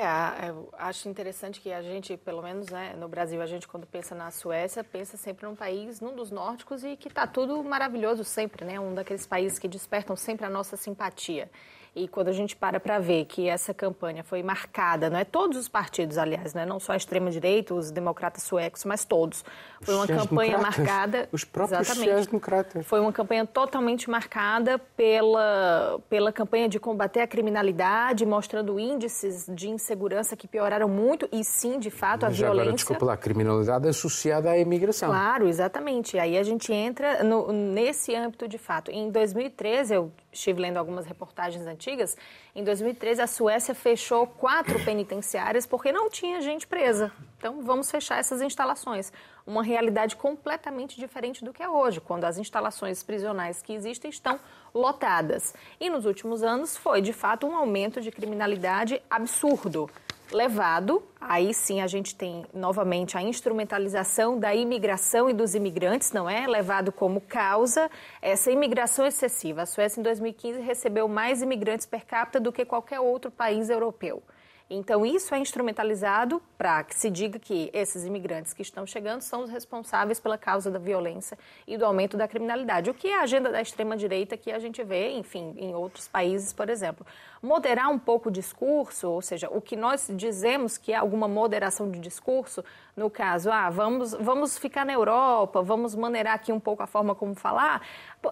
é, 0.00 0.50
eu 0.50 0.68
acho 0.78 1.08
interessante 1.08 1.60
que 1.60 1.72
a 1.72 1.82
gente, 1.82 2.16
pelo 2.16 2.42
menos 2.42 2.68
né, 2.68 2.94
no 2.98 3.08
Brasil, 3.08 3.40
a 3.40 3.46
gente 3.46 3.66
quando 3.66 3.86
pensa 3.86 4.14
na 4.14 4.30
Suécia, 4.30 4.82
pensa 4.82 5.16
sempre 5.16 5.46
num 5.46 5.54
país, 5.54 6.00
num 6.00 6.14
dos 6.14 6.30
nórdicos 6.30 6.84
e 6.84 6.96
que 6.96 7.08
está 7.08 7.26
tudo 7.26 7.62
maravilhoso 7.62 8.24
sempre, 8.24 8.64
né? 8.64 8.78
Um 8.78 8.94
daqueles 8.94 9.26
países 9.26 9.58
que 9.58 9.68
despertam 9.68 10.16
sempre 10.16 10.46
a 10.46 10.50
nossa 10.50 10.76
simpatia. 10.76 11.50
E 11.94 12.06
quando 12.06 12.28
a 12.28 12.32
gente 12.32 12.54
para 12.54 12.78
para 12.78 12.98
ver 12.98 13.24
que 13.24 13.48
essa 13.48 13.74
campanha 13.74 14.22
foi 14.22 14.42
marcada, 14.42 15.10
não 15.10 15.18
é 15.18 15.24
todos 15.24 15.58
os 15.58 15.68
partidos, 15.68 16.18
aliás, 16.18 16.54
não, 16.54 16.62
é? 16.62 16.66
não 16.66 16.78
só 16.78 16.92
a 16.92 16.96
extrema-direita, 16.96 17.74
os 17.74 17.90
democratas 17.90 18.44
suecos, 18.44 18.84
mas 18.84 19.04
todos. 19.04 19.44
Foi 19.80 19.94
uma 19.94 20.06
campanha 20.06 20.58
marcada. 20.58 21.28
Os 21.32 21.44
próprios 21.44 21.86
sociais-democratas. 21.88 22.86
Foi 22.86 23.00
uma 23.00 23.12
campanha 23.12 23.46
totalmente 23.46 24.08
marcada 24.08 24.78
pela, 24.96 26.00
pela 26.08 26.32
campanha 26.32 26.68
de 26.68 26.78
combater 26.78 27.20
a 27.22 27.26
criminalidade, 27.26 28.24
mostrando 28.24 28.78
índices 28.78 29.46
de 29.48 29.68
insegurança 29.68 30.36
que 30.36 30.46
pioraram 30.46 30.88
muito 30.88 31.28
e 31.32 31.42
sim, 31.42 31.78
de 31.78 31.90
fato, 31.90 32.22
mas 32.22 32.34
a 32.34 32.36
violência. 32.36 32.62
Agora, 32.62 32.76
desculpa 32.76 33.04
lá, 33.06 33.12
a 33.14 33.16
criminalidade 33.16 33.88
associada 33.88 34.50
à 34.50 34.58
imigração. 34.58 35.08
Claro, 35.08 35.48
exatamente. 35.48 36.18
Aí 36.18 36.38
a 36.38 36.42
gente 36.42 36.72
entra 36.72 37.24
no, 37.24 37.52
nesse 37.52 38.14
âmbito 38.14 38.46
de 38.46 38.58
fato. 38.58 38.90
Em 38.90 39.10
2013, 39.10 39.94
eu 39.94 40.12
estive 40.32 40.60
lendo 40.60 40.76
algumas 40.76 41.06
reportagens 41.06 41.66
antigas, 41.66 41.79
em 42.54 42.64
2013 42.64 43.22
a 43.22 43.26
Suécia 43.26 43.74
fechou 43.74 44.26
quatro 44.26 44.78
penitenciárias 44.84 45.66
porque 45.66 45.92
não 45.92 46.10
tinha 46.10 46.40
gente 46.40 46.66
presa. 46.66 47.12
Então 47.38 47.62
vamos 47.62 47.90
fechar 47.90 48.18
essas 48.18 48.42
instalações. 48.42 49.12
Uma 49.46 49.62
realidade 49.62 50.16
completamente 50.16 50.98
diferente 50.98 51.44
do 51.44 51.52
que 51.52 51.62
é 51.62 51.68
hoje, 51.68 52.00
quando 52.00 52.24
as 52.24 52.36
instalações 52.36 53.02
prisionais 53.02 53.62
que 53.62 53.72
existem 53.72 54.10
estão 54.10 54.38
lotadas. 54.74 55.54
E 55.80 55.88
nos 55.88 56.04
últimos 56.04 56.42
anos 56.42 56.76
foi 56.76 57.00
de 57.00 57.12
fato 57.12 57.46
um 57.46 57.56
aumento 57.56 58.00
de 58.00 58.10
criminalidade 58.10 59.00
absurdo 59.08 59.88
levado, 60.32 61.02
aí 61.20 61.52
sim 61.52 61.80
a 61.80 61.86
gente 61.86 62.14
tem 62.14 62.44
novamente 62.52 63.16
a 63.16 63.22
instrumentalização 63.22 64.38
da 64.38 64.54
imigração 64.54 65.28
e 65.28 65.32
dos 65.32 65.54
imigrantes, 65.54 66.12
não 66.12 66.28
é? 66.28 66.46
Levado 66.46 66.92
como 66.92 67.20
causa 67.20 67.90
essa 68.22 68.50
imigração 68.50 69.06
excessiva. 69.06 69.62
A 69.62 69.66
Suécia 69.66 70.00
em 70.00 70.02
2015 70.02 70.60
recebeu 70.60 71.08
mais 71.08 71.42
imigrantes 71.42 71.86
per 71.86 72.04
capita 72.04 72.40
do 72.40 72.52
que 72.52 72.64
qualquer 72.64 73.00
outro 73.00 73.30
país 73.30 73.68
europeu. 73.68 74.22
Então, 74.72 75.04
isso 75.04 75.34
é 75.34 75.38
instrumentalizado 75.40 76.40
para 76.56 76.84
que 76.84 76.94
se 76.94 77.10
diga 77.10 77.40
que 77.40 77.68
esses 77.72 78.04
imigrantes 78.04 78.52
que 78.52 78.62
estão 78.62 78.86
chegando 78.86 79.20
são 79.20 79.42
os 79.42 79.50
responsáveis 79.50 80.20
pela 80.20 80.38
causa 80.38 80.70
da 80.70 80.78
violência 80.78 81.36
e 81.66 81.76
do 81.76 81.84
aumento 81.84 82.16
da 82.16 82.28
criminalidade. 82.28 82.88
O 82.88 82.94
que 82.94 83.08
é 83.08 83.18
a 83.18 83.22
agenda 83.22 83.50
da 83.50 83.60
extrema-direita 83.60 84.36
que 84.36 84.52
a 84.52 84.60
gente 84.60 84.80
vê, 84.84 85.10
enfim, 85.10 85.56
em 85.56 85.74
outros 85.74 86.06
países, 86.06 86.52
por 86.52 86.70
exemplo 86.70 87.04
moderar 87.42 87.88
um 87.88 87.98
pouco 87.98 88.28
o 88.28 88.32
discurso, 88.32 89.08
ou 89.08 89.22
seja, 89.22 89.48
o 89.50 89.60
que 89.60 89.76
nós 89.76 90.10
dizemos 90.14 90.76
que 90.76 90.92
é 90.92 90.96
alguma 90.96 91.26
moderação 91.26 91.90
de 91.90 91.98
discurso, 91.98 92.62
no 92.96 93.08
caso, 93.08 93.50
ah, 93.50 93.70
vamos, 93.70 94.12
vamos 94.12 94.58
ficar 94.58 94.84
na 94.84 94.92
Europa, 94.92 95.62
vamos 95.62 95.94
maneirar 95.94 96.34
aqui 96.34 96.52
um 96.52 96.60
pouco 96.60 96.82
a 96.82 96.86
forma 96.86 97.14
como 97.14 97.34
falar, 97.34 97.80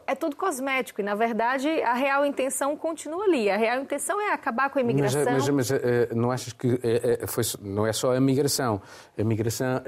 é 0.06 0.14
tudo 0.14 0.36
cosmético 0.36 1.00
e, 1.00 1.04
na 1.04 1.14
verdade, 1.14 1.68
a 1.82 1.94
real 1.94 2.26
intenção 2.26 2.76
continua 2.76 3.24
ali. 3.24 3.50
A 3.50 3.56
real 3.56 3.80
intenção 3.80 4.20
é 4.20 4.32
acabar 4.32 4.68
com 4.68 4.78
a 4.78 4.82
imigração. 4.82 5.24
Mas, 5.24 5.48
mas, 5.48 5.70
mas 5.70 5.70
uh, 5.70 6.14
não 6.14 6.30
achas 6.30 6.52
que 6.52 6.68
foi, 7.26 7.44
não 7.62 7.86
é 7.86 7.92
só 7.92 8.14
a 8.14 8.20
migração? 8.20 8.82
A 9.18 9.24
migração, 9.24 9.82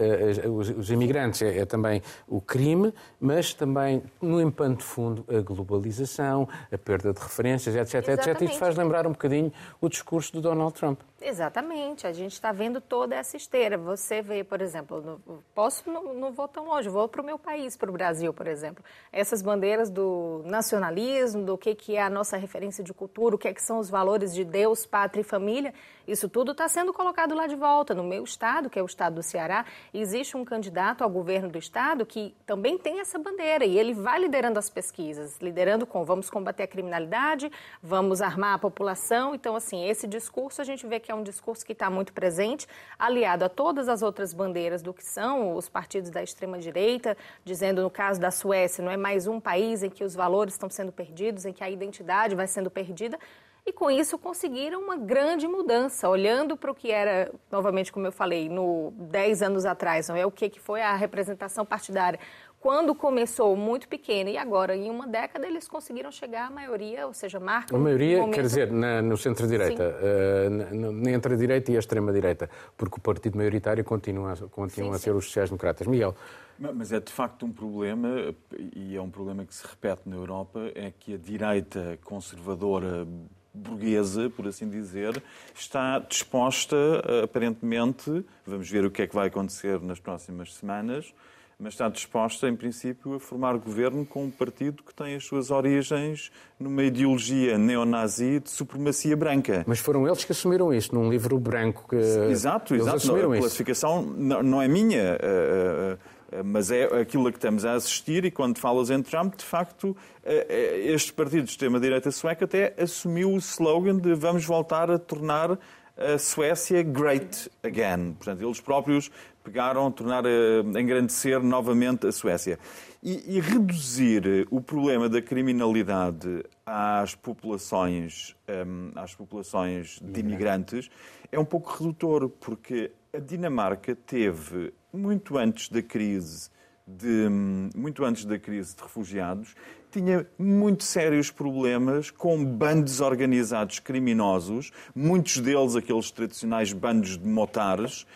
os, 0.78 0.90
imigrantes 0.90 1.42
é, 1.42 1.58
é, 1.58 1.66
também 1.66 2.02
o 2.26 2.40
crime, 2.40 2.94
mas 3.20 3.52
também, 3.52 4.02
no 4.20 4.40
empanto 4.40 4.82
fundo, 4.82 5.24
a 5.28 5.40
globalização, 5.40 6.48
a 6.72 6.78
perda 6.78 7.12
de 7.12 7.20
referências, 7.20 7.76
etc, 7.76 7.94
Exatamente. 7.94 8.30
etc. 8.30 8.42
Isto 8.42 8.58
faz 8.58 8.76
lembrar 8.76 9.06
um 9.06 9.09
bocadinho 9.12 9.52
o 9.80 9.88
discurso 9.88 10.32
do 10.32 10.40
Donald 10.40 10.74
Trump. 10.74 11.00
Exatamente, 11.22 12.06
a 12.06 12.12
gente 12.12 12.32
está 12.32 12.50
vendo 12.50 12.80
toda 12.80 13.14
essa 13.14 13.36
esteira. 13.36 13.76
Você 13.76 14.22
vê, 14.22 14.42
por 14.42 14.62
exemplo, 14.62 15.02
no, 15.02 15.44
posso, 15.54 15.88
não, 15.90 16.14
não 16.14 16.32
vou 16.32 16.48
tão 16.48 16.64
longe, 16.66 16.88
vou 16.88 17.06
para 17.08 17.20
o 17.20 17.24
meu 17.24 17.38
país, 17.38 17.76
para 17.76 17.90
o 17.90 17.92
Brasil, 17.92 18.32
por 18.32 18.46
exemplo. 18.46 18.82
Essas 19.12 19.42
bandeiras 19.42 19.90
do 19.90 20.42
nacionalismo, 20.46 21.44
do 21.44 21.58
que, 21.58 21.74
que 21.74 21.94
é 21.94 22.02
a 22.02 22.08
nossa 22.08 22.38
referência 22.38 22.82
de 22.82 22.94
cultura, 22.94 23.34
o 23.34 23.38
que, 23.38 23.48
é 23.48 23.52
que 23.52 23.62
são 23.62 23.78
os 23.78 23.90
valores 23.90 24.34
de 24.34 24.44
Deus, 24.44 24.86
pátria 24.86 25.20
e 25.20 25.24
família, 25.24 25.74
isso 26.08 26.28
tudo 26.28 26.52
está 26.52 26.66
sendo 26.68 26.92
colocado 26.92 27.34
lá 27.34 27.46
de 27.46 27.54
volta. 27.54 27.94
No 27.94 28.02
meu 28.02 28.24
estado, 28.24 28.70
que 28.70 28.78
é 28.78 28.82
o 28.82 28.86
estado 28.86 29.16
do 29.16 29.22
Ceará, 29.22 29.66
existe 29.92 30.36
um 30.36 30.44
candidato 30.44 31.04
ao 31.04 31.10
governo 31.10 31.50
do 31.50 31.58
estado 31.58 32.06
que 32.06 32.34
também 32.46 32.78
tem 32.78 32.98
essa 32.98 33.18
bandeira 33.18 33.64
e 33.64 33.78
ele 33.78 33.92
vai 33.92 34.18
liderando 34.18 34.58
as 34.58 34.70
pesquisas, 34.70 35.38
liderando 35.38 35.86
com 35.86 36.02
vamos 36.02 36.30
combater 36.30 36.62
a 36.62 36.66
criminalidade, 36.66 37.52
vamos 37.82 38.22
armar 38.22 38.54
a 38.54 38.58
população. 38.58 39.34
Então, 39.34 39.54
assim, 39.54 39.84
esse 39.84 40.06
discurso 40.06 40.62
a 40.62 40.64
gente 40.64 40.86
vê 40.86 40.98
que 40.98 41.09
que 41.10 41.12
é 41.12 41.14
um 41.16 41.24
discurso 41.24 41.66
que 41.66 41.72
está 41.72 41.90
muito 41.90 42.12
presente, 42.12 42.68
aliado 42.96 43.44
a 43.44 43.48
todas 43.48 43.88
as 43.88 44.00
outras 44.00 44.32
bandeiras 44.32 44.80
do 44.80 44.94
que 44.94 45.04
são 45.04 45.56
os 45.56 45.68
partidos 45.68 46.08
da 46.08 46.22
extrema-direita, 46.22 47.16
dizendo, 47.44 47.82
no 47.82 47.90
caso 47.90 48.20
da 48.20 48.30
Suécia, 48.30 48.84
não 48.84 48.92
é 48.92 48.96
mais 48.96 49.26
um 49.26 49.40
país 49.40 49.82
em 49.82 49.90
que 49.90 50.04
os 50.04 50.14
valores 50.14 50.54
estão 50.54 50.70
sendo 50.70 50.92
perdidos, 50.92 51.44
em 51.44 51.52
que 51.52 51.64
a 51.64 51.68
identidade 51.68 52.36
vai 52.36 52.46
sendo 52.46 52.70
perdida. 52.70 53.18
E 53.66 53.72
com 53.72 53.90
isso 53.90 54.16
conseguiram 54.16 54.80
uma 54.80 54.96
grande 54.96 55.48
mudança, 55.48 56.08
olhando 56.08 56.56
para 56.56 56.70
o 56.70 56.74
que 56.74 56.92
era, 56.92 57.32
novamente, 57.50 57.92
como 57.92 58.06
eu 58.06 58.12
falei, 58.12 58.48
no 58.48 58.92
10 58.96 59.42
anos 59.42 59.66
atrás, 59.66 60.08
não 60.08 60.14
é? 60.14 60.24
O 60.24 60.30
que 60.30 60.60
foi 60.60 60.80
a 60.80 60.94
representação 60.94 61.66
partidária 61.66 62.20
quando 62.60 62.94
começou 62.94 63.56
muito 63.56 63.88
pequeno 63.88 64.28
e 64.28 64.36
agora 64.36 64.76
em 64.76 64.90
uma 64.90 65.06
década 65.06 65.46
eles 65.46 65.66
conseguiram 65.66 66.12
chegar 66.12 66.48
à 66.48 66.50
maioria, 66.50 67.06
ou 67.06 67.14
seja, 67.14 67.40
marca. 67.40 67.74
A 67.74 67.78
maioria, 67.78 68.18
momento... 68.18 68.34
quer 68.34 68.42
dizer, 68.42 68.70
na, 68.70 69.00
no 69.00 69.16
centro-direita, 69.16 69.82
uh, 69.82 71.08
entre 71.08 71.34
a 71.34 71.36
direita 71.36 71.72
e 71.72 71.76
a 71.76 71.78
extrema-direita, 71.78 72.50
porque 72.76 72.98
o 72.98 73.00
partido 73.00 73.38
maioritário 73.38 73.82
continua, 73.82 74.36
continua 74.50 74.90
sim, 74.90 74.96
a 74.96 74.98
ser 74.98 75.10
sim. 75.12 75.16
os 75.16 75.24
sociais-democratas. 75.24 75.86
Miguel. 75.86 76.14
Mas 76.58 76.92
é 76.92 77.00
de 77.00 77.10
facto 77.10 77.46
um 77.46 77.52
problema, 77.52 78.34
e 78.76 78.94
é 78.94 79.00
um 79.00 79.08
problema 79.08 79.46
que 79.46 79.54
se 79.54 79.66
repete 79.66 80.02
na 80.04 80.16
Europa, 80.16 80.70
é 80.74 80.92
que 81.00 81.14
a 81.14 81.16
direita 81.16 81.98
conservadora 82.04 83.08
burguesa, 83.54 84.28
por 84.28 84.46
assim 84.46 84.68
dizer, 84.68 85.22
está 85.54 85.98
disposta, 85.98 86.76
aparentemente, 87.24 88.24
vamos 88.46 88.70
ver 88.70 88.84
o 88.84 88.90
que 88.90 89.00
é 89.00 89.06
que 89.06 89.14
vai 89.14 89.28
acontecer 89.28 89.80
nas 89.80 89.98
próximas 89.98 90.54
semanas, 90.54 91.14
mas 91.60 91.74
está 91.74 91.88
disposta, 91.90 92.48
em 92.48 92.56
princípio, 92.56 93.14
a 93.14 93.20
formar 93.20 93.56
governo 93.58 94.06
com 94.06 94.24
um 94.24 94.30
partido 94.30 94.82
que 94.82 94.94
tem 94.94 95.14
as 95.14 95.24
suas 95.24 95.50
origens 95.50 96.32
numa 96.58 96.82
ideologia 96.82 97.58
neonazi 97.58 98.40
de 98.40 98.50
supremacia 98.50 99.14
branca. 99.14 99.62
Mas 99.66 99.78
foram 99.78 100.06
eles 100.06 100.24
que 100.24 100.32
assumiram 100.32 100.72
isso, 100.72 100.94
num 100.94 101.10
livro 101.10 101.38
branco 101.38 101.86
que. 101.88 101.96
Exato, 101.96 102.74
eles 102.74 102.84
exato. 102.84 102.96
Assumiram 102.96 103.32
a 103.32 103.38
classificação 103.38 104.02
não, 104.02 104.42
não 104.42 104.62
é 104.62 104.68
minha. 104.68 105.18
Eh, 105.20 105.98
eh, 106.32 106.42
mas 106.42 106.70
é 106.70 106.84
aquilo 106.84 107.26
a 107.26 107.32
que 107.32 107.38
estamos 107.38 107.64
a 107.64 107.74
assistir, 107.74 108.24
e 108.24 108.30
quando 108.30 108.56
falas 108.58 108.88
em 108.88 109.02
Trump, 109.02 109.34
de 109.34 109.44
facto, 109.44 109.94
eh, 110.24 110.80
este 110.86 111.12
partido 111.12 111.44
de 111.44 111.50
extrema-direita 111.50 112.10
sueca 112.10 112.46
até 112.46 112.72
assumiu 112.78 113.32
o 113.32 113.36
slogan 113.36 113.98
de 113.98 114.14
vamos 114.14 114.46
voltar 114.46 114.90
a 114.90 114.98
tornar 114.98 115.58
a 116.00 116.16
Suécia 116.18 116.82
great 116.82 117.50
again. 117.62 118.14
Portanto, 118.14 118.42
eles 118.42 118.60
próprios 118.60 119.10
pegaram, 119.42 119.90
tornar, 119.90 120.24
eh, 120.26 120.60
engrandecer 120.80 121.42
novamente 121.42 122.06
a 122.06 122.12
Suécia. 122.12 122.58
E, 123.02 123.36
e, 123.36 123.40
reduzir 123.40 124.46
o 124.50 124.60
problema 124.60 125.08
da 125.08 125.22
criminalidade 125.22 126.44
às 126.66 127.14
populações, 127.14 128.36
um, 128.46 128.92
às 128.94 129.14
populações 129.14 129.98
de 130.02 130.20
imigrantes 130.20 130.90
é 131.32 131.38
um 131.38 131.44
pouco 131.44 131.72
redutor, 131.72 132.28
porque 132.28 132.92
a 133.12 133.18
Dinamarca 133.18 133.96
teve, 133.96 134.74
muito 134.92 135.38
antes 135.38 135.70
da 135.70 135.80
crise 135.80 136.50
de, 136.86 137.28
muito 137.74 138.04
antes 138.04 138.24
da 138.24 138.38
crise 138.38 138.76
de 138.76 138.82
refugiados, 138.82 139.54
tinha 139.90 140.26
muito 140.38 140.84
sérios 140.84 141.30
problemas 141.30 142.10
com 142.10 142.44
bandos 142.44 143.00
organizados 143.00 143.78
criminosos, 143.78 144.70
muitos 144.94 145.38
deles 145.38 145.76
aqueles 145.76 146.10
tradicionais 146.10 146.72
bandos 146.72 147.18
de 147.18 147.26
motares, 147.26 148.06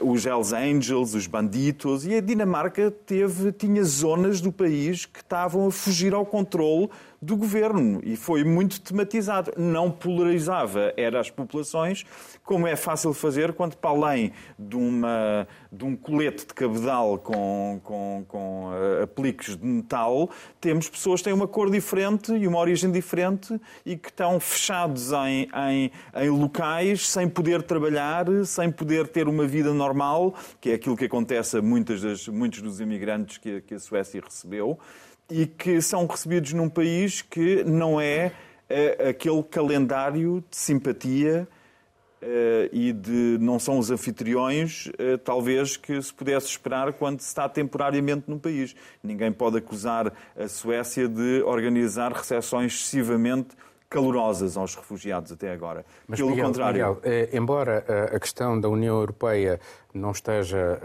uh, 0.00 0.10
os 0.10 0.24
Hells 0.24 0.54
Angels, 0.54 1.14
os 1.14 1.26
banditos, 1.26 2.06
e 2.06 2.14
a 2.14 2.20
Dinamarca 2.20 2.90
teve, 2.90 3.52
tinha 3.52 3.82
zonas 3.84 4.40
do 4.40 4.52
país 4.52 5.06
que 5.06 5.20
estavam 5.20 5.66
a 5.66 5.70
fugir 5.70 6.14
ao 6.14 6.24
controle 6.24 6.88
do 7.20 7.36
governo 7.36 8.00
e 8.04 8.16
foi 8.16 8.44
muito 8.44 8.80
tematizado. 8.80 9.52
Não 9.56 9.90
polarizava 9.90 10.92
era 10.96 11.20
as 11.20 11.30
populações, 11.30 12.04
como 12.44 12.66
é 12.66 12.76
fácil 12.76 13.12
fazer 13.12 13.52
quando, 13.52 13.76
para 13.76 13.90
além 13.90 14.32
de, 14.58 14.76
uma, 14.76 15.46
de 15.72 15.84
um 15.84 15.96
colete 15.96 16.46
de 16.46 16.54
cabedal 16.54 17.18
com, 17.18 17.80
com, 17.82 18.24
com 18.28 18.66
uh, 18.66 19.02
apliques 19.02 19.56
de 19.56 19.66
metal, 19.66 20.30
temos 20.60 20.88
pessoas 20.88 21.20
que 21.20 21.24
têm 21.24 21.32
uma 21.32 21.48
cor 21.48 21.70
diferente 21.70 22.32
e 22.32 22.46
uma 22.46 22.58
origem 22.58 22.90
diferente 22.90 23.60
e 23.84 23.96
que 23.96 24.08
estão 24.08 24.38
fechados 24.38 25.12
em, 25.12 25.48
em, 25.70 25.90
em 26.14 26.30
locais 26.30 27.08
sem 27.08 27.28
poder 27.28 27.62
trabalhar, 27.62 28.26
sem 28.44 28.70
poder 28.70 29.08
ter 29.08 29.28
uma 29.28 29.46
vida 29.46 29.72
normal, 29.72 30.34
que 30.60 30.70
é 30.70 30.74
aquilo 30.74 30.96
que 30.96 31.06
acontece 31.06 31.58
a 31.58 31.62
muitas 31.62 32.00
das, 32.00 32.28
muitos 32.28 32.62
dos 32.62 32.80
imigrantes 32.80 33.38
que, 33.38 33.60
que 33.62 33.74
a 33.74 33.78
Suécia 33.78 34.22
recebeu 34.24 34.78
e 35.30 35.46
que 35.46 35.80
são 35.80 36.06
recebidos 36.06 36.52
num 36.52 36.68
país 36.68 37.22
que 37.22 37.64
não 37.64 38.00
é 38.00 38.32
uh, 38.70 39.08
aquele 39.08 39.42
calendário 39.42 40.44
de 40.50 40.56
simpatia 40.56 41.48
uh, 42.22 42.68
e 42.72 42.92
de 42.92 43.38
não 43.40 43.58
são 43.58 43.78
os 43.78 43.90
anfitriões, 43.90 44.86
uh, 44.86 45.18
talvez 45.24 45.76
que 45.76 46.00
se 46.00 46.12
pudesse 46.12 46.46
esperar 46.46 46.92
quando 46.92 47.20
se 47.20 47.28
está 47.28 47.48
temporariamente 47.48 48.24
no 48.28 48.38
país. 48.38 48.74
Ninguém 49.02 49.32
pode 49.32 49.58
acusar 49.58 50.12
a 50.36 50.48
Suécia 50.48 51.08
de 51.08 51.42
organizar 51.42 52.12
recepções 52.12 52.72
excessivamente 52.72 53.48
calorosas 53.88 54.56
aos 54.56 54.74
refugiados 54.74 55.30
até 55.30 55.52
agora. 55.52 55.84
Mas, 56.08 56.18
Pelo 56.18 56.30
Miguel, 56.30 56.46
contrário. 56.46 56.96
Miguel, 56.96 57.00
eh, 57.04 57.30
embora 57.32 57.84
a 58.12 58.18
questão 58.18 58.60
da 58.60 58.68
União 58.68 58.96
Europeia 58.96 59.60
não 59.94 60.10
esteja 60.10 60.80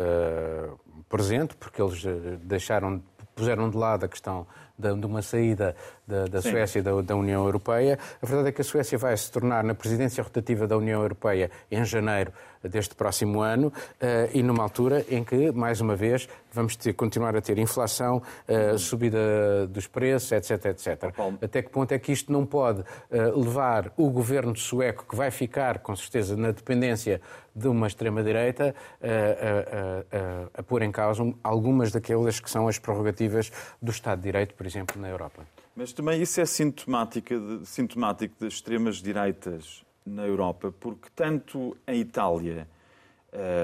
presente, 1.10 1.56
porque 1.56 1.82
eles 1.82 2.04
deixaram, 2.44 3.02
puseram 3.36 3.70
de 3.70 3.78
lado 3.78 4.06
a 4.06 4.08
questão 4.08 4.46
de, 4.78 4.94
de 4.94 5.06
uma 5.06 5.22
saída 5.22 5.76
da, 6.08 6.26
da 6.26 6.42
Suécia 6.42 6.82
da, 6.82 7.02
da 7.02 7.16
União 7.16 7.44
Europeia, 7.46 7.98
a 8.22 8.26
verdade 8.26 8.50
é 8.50 8.52
que 8.52 8.62
a 8.62 8.64
Suécia 8.64 8.98
vai 8.98 9.16
se 9.16 9.32
tornar 9.32 9.64
na 9.64 9.74
presidência 9.74 10.24
rotativa 10.24 10.68
da 10.68 10.78
União 10.78 11.02
Europeia 11.02 11.50
em 11.70 11.84
janeiro 11.86 12.32
deste 12.64 12.96
próximo 12.96 13.42
ano 13.42 13.72
eh, 14.00 14.30
e 14.34 14.44
numa 14.44 14.64
altura 14.64 15.06
em 15.10 15.24
que, 15.24 15.52
mais 15.52 15.82
uma 15.82 15.96
vez, 15.96 16.28
vamos 16.54 16.76
ter, 16.76 16.94
continuar 16.94 17.36
a 17.36 17.42
ter 17.42 17.58
inflação, 17.58 18.22
eh, 18.48 18.78
subida 18.78 19.68
dos 19.68 19.88
preços, 19.88 20.32
etc, 20.32 20.66
etc. 20.66 21.14
Até 21.42 21.62
que 21.62 21.70
ponto 21.70 21.92
é 21.92 22.00
que 22.00 22.12
isto 22.12 22.32
não 22.32 22.46
pode 22.46 22.84
eh, 23.10 23.22
levar 23.36 23.92
o 23.98 24.10
governo 24.10 24.56
sueco, 24.56 25.06
que 25.08 25.16
vai 25.16 25.32
ficar, 25.32 25.80
com 25.80 25.96
certeza, 25.96 26.36
na 26.38 26.52
dependência 26.52 27.22
de 27.56 27.68
uma 27.68 27.86
extrema-direita, 27.88 28.74
a, 29.02 29.08
a- 29.08 30.18
a- 30.18 30.60
a 30.60 30.64
pôr 30.64 30.82
em 30.84 30.92
causa 30.92 31.22
algumas 31.44 31.92
daquelas 31.92 32.40
que 32.40 32.50
são 32.50 32.68
as 32.68 32.80
prerrogativas 32.80 33.52
do 33.82 33.92
Estado 33.92 34.20
de 34.20 34.24
Direito, 34.24 34.54
por 34.56 34.66
exemplo, 34.66 35.02
na 35.02 35.10
Europa? 35.10 35.44
Mas 35.76 35.92
também 35.94 36.22
isso 36.22 36.40
é 36.40 36.46
sintomática 36.46 37.38
de- 37.38 37.66
sintomático 37.66 38.36
das 38.40 38.54
extremas 38.54 38.98
direitas 39.02 39.84
na 40.06 40.26
Europa, 40.26 40.74
porque 40.80 41.10
tanto 41.16 41.78
em 41.88 42.00
Itália, 42.00 42.68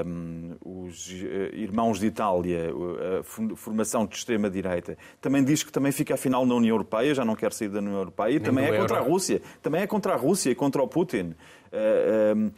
hum, 0.06 0.56
os 0.64 1.12
eh, 1.12 1.52
irmãos 1.54 2.00
de 2.00 2.08
Itália, 2.08 2.72
a 3.20 3.24
formação 3.56 4.06
de 4.06 4.16
extrema 4.16 4.50
direita, 4.50 4.98
também 5.20 5.44
diz 5.44 5.64
que 5.64 5.72
também 5.72 5.92
fica 5.92 6.14
afinal 6.14 6.46
na 6.46 6.56
União 6.56 6.74
Europeia, 6.74 7.14
já 7.14 7.26
não 7.26 7.36
quer 7.36 7.54
sair 7.54 7.70
da 7.70 7.80
União 7.80 7.98
Europeia, 7.98 8.36
e 8.36 8.40
também 8.40 8.68
do 8.68 8.74
é 8.74 8.78
contra 8.78 8.96
a 8.96 9.00
euro. 9.00 9.12
Rússia, 9.12 9.42
também 9.62 9.82
é 9.82 9.88
contra 9.88 10.14
a 10.14 10.16
Rússia 10.16 10.52
e 10.52 10.56
contra 10.56 10.82
o 10.82 10.88
Putin. 10.88 11.34
Eh, 11.72 12.34
hum, 12.36 12.52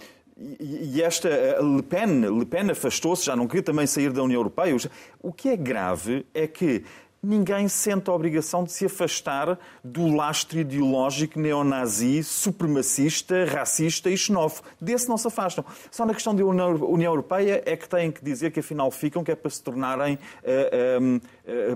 e 0.59 0.95
e 0.95 1.01
esta 1.01 1.27
a 1.59 1.61
Le 1.61 1.83
Pen, 1.83 2.21
Le 2.21 2.45
Pen 2.45 2.71
afastou-se, 2.71 3.25
já 3.25 3.35
não 3.35 3.45
queria 3.45 3.63
também 3.63 3.85
sair 3.85 4.11
da 4.11 4.23
União 4.23 4.39
Europeia. 4.39 4.75
O 5.21 5.33
que 5.33 5.49
é 5.49 5.57
grave 5.57 6.25
é 6.33 6.47
que 6.47 6.85
ninguém 7.21 7.67
sente 7.67 8.09
a 8.09 8.13
obrigação 8.13 8.63
de 8.63 8.71
se 8.71 8.85
afastar 8.85 9.59
do 9.83 10.07
lastro 10.07 10.59
ideológico 10.59 11.39
neonazi, 11.39 12.23
supremacista, 12.23 13.45
racista 13.45 14.09
e 14.09 14.17
xenófobo. 14.17 14.67
Desse 14.79 15.09
não 15.09 15.17
se 15.17 15.27
afastam. 15.27 15.63
Só 15.91 16.05
na 16.05 16.13
questão 16.13 16.33
da 16.33 16.43
União 16.43 17.11
Europeia 17.11 17.61
é 17.65 17.75
que 17.75 17.87
têm 17.87 18.11
que 18.11 18.23
dizer 18.23 18.51
que 18.51 18.59
afinal 18.59 18.89
ficam, 18.91 19.23
que 19.23 19.31
é 19.31 19.35
para 19.35 19.49
se 19.49 19.61
tornarem, 19.61 20.17
eh, 20.43 20.69
eh, 20.71 20.99
eh, 20.99 21.21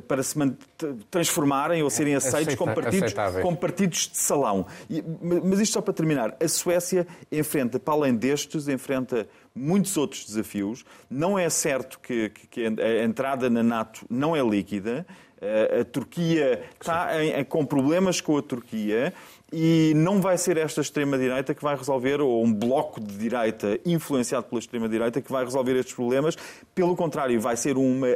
para 0.08 0.22
se 0.24 0.36
transformarem 1.10 1.82
ou 1.84 1.90
serem 1.90 2.16
aceitos 2.16 2.56
como 2.56 2.72
partidos, 2.84 3.14
como 3.42 3.58
partidos 3.58 4.10
de 4.12 4.18
salão. 4.18 4.66
Mas 5.44 5.60
isto 5.60 5.74
só 5.74 5.82
para 5.82 5.94
terminar. 5.94 6.36
A 6.42 6.48
Suécia 6.48 7.08
enfrenta, 7.32 7.80
para 7.80 7.94
além 7.94 8.16
destes, 8.16 8.68
enfrenta 8.68 9.28
muitos 9.56 9.96
outros 9.98 10.26
desafios. 10.26 10.84
Não 11.10 11.38
é 11.38 11.50
certo 11.50 12.00
que, 12.00 12.30
que- 12.50 12.66
a 12.66 13.04
entrada 13.04 13.50
na 13.50 13.62
NATO 13.64 14.06
não 14.10 14.36
é 14.36 14.42
líquida. 14.42 15.06
Eh, 15.42 15.82
A 15.82 15.86
Turquia 15.86 16.64
está 16.80 17.24
em- 17.24 17.44
com 17.44 17.66
problemas 17.66 18.22
com 18.22 18.38
a 18.38 18.42
Turquia 18.42 19.14
e 19.52 19.92
não 19.96 20.22
vai 20.22 20.38
ser 20.38 20.58
esta 20.58 20.80
extrema-direita 20.82 21.54
que 21.54 21.62
vai 21.62 21.76
resolver, 21.76 22.22
ou 22.22 22.44
um 22.44 22.52
bloco 22.54 23.00
de 23.02 23.16
direita 23.18 23.78
influenciado 23.86 24.46
pela 24.48 24.60
extrema-direita 24.60 25.22
que 25.22 25.32
vai 25.32 25.44
resolver 25.44 25.76
estes 25.76 25.94
problemas. 25.94 26.36
Pelo 26.74 26.96
contrário, 26.96 27.40
vai 27.42 27.56
ser 27.58 27.78
uma 27.78 28.08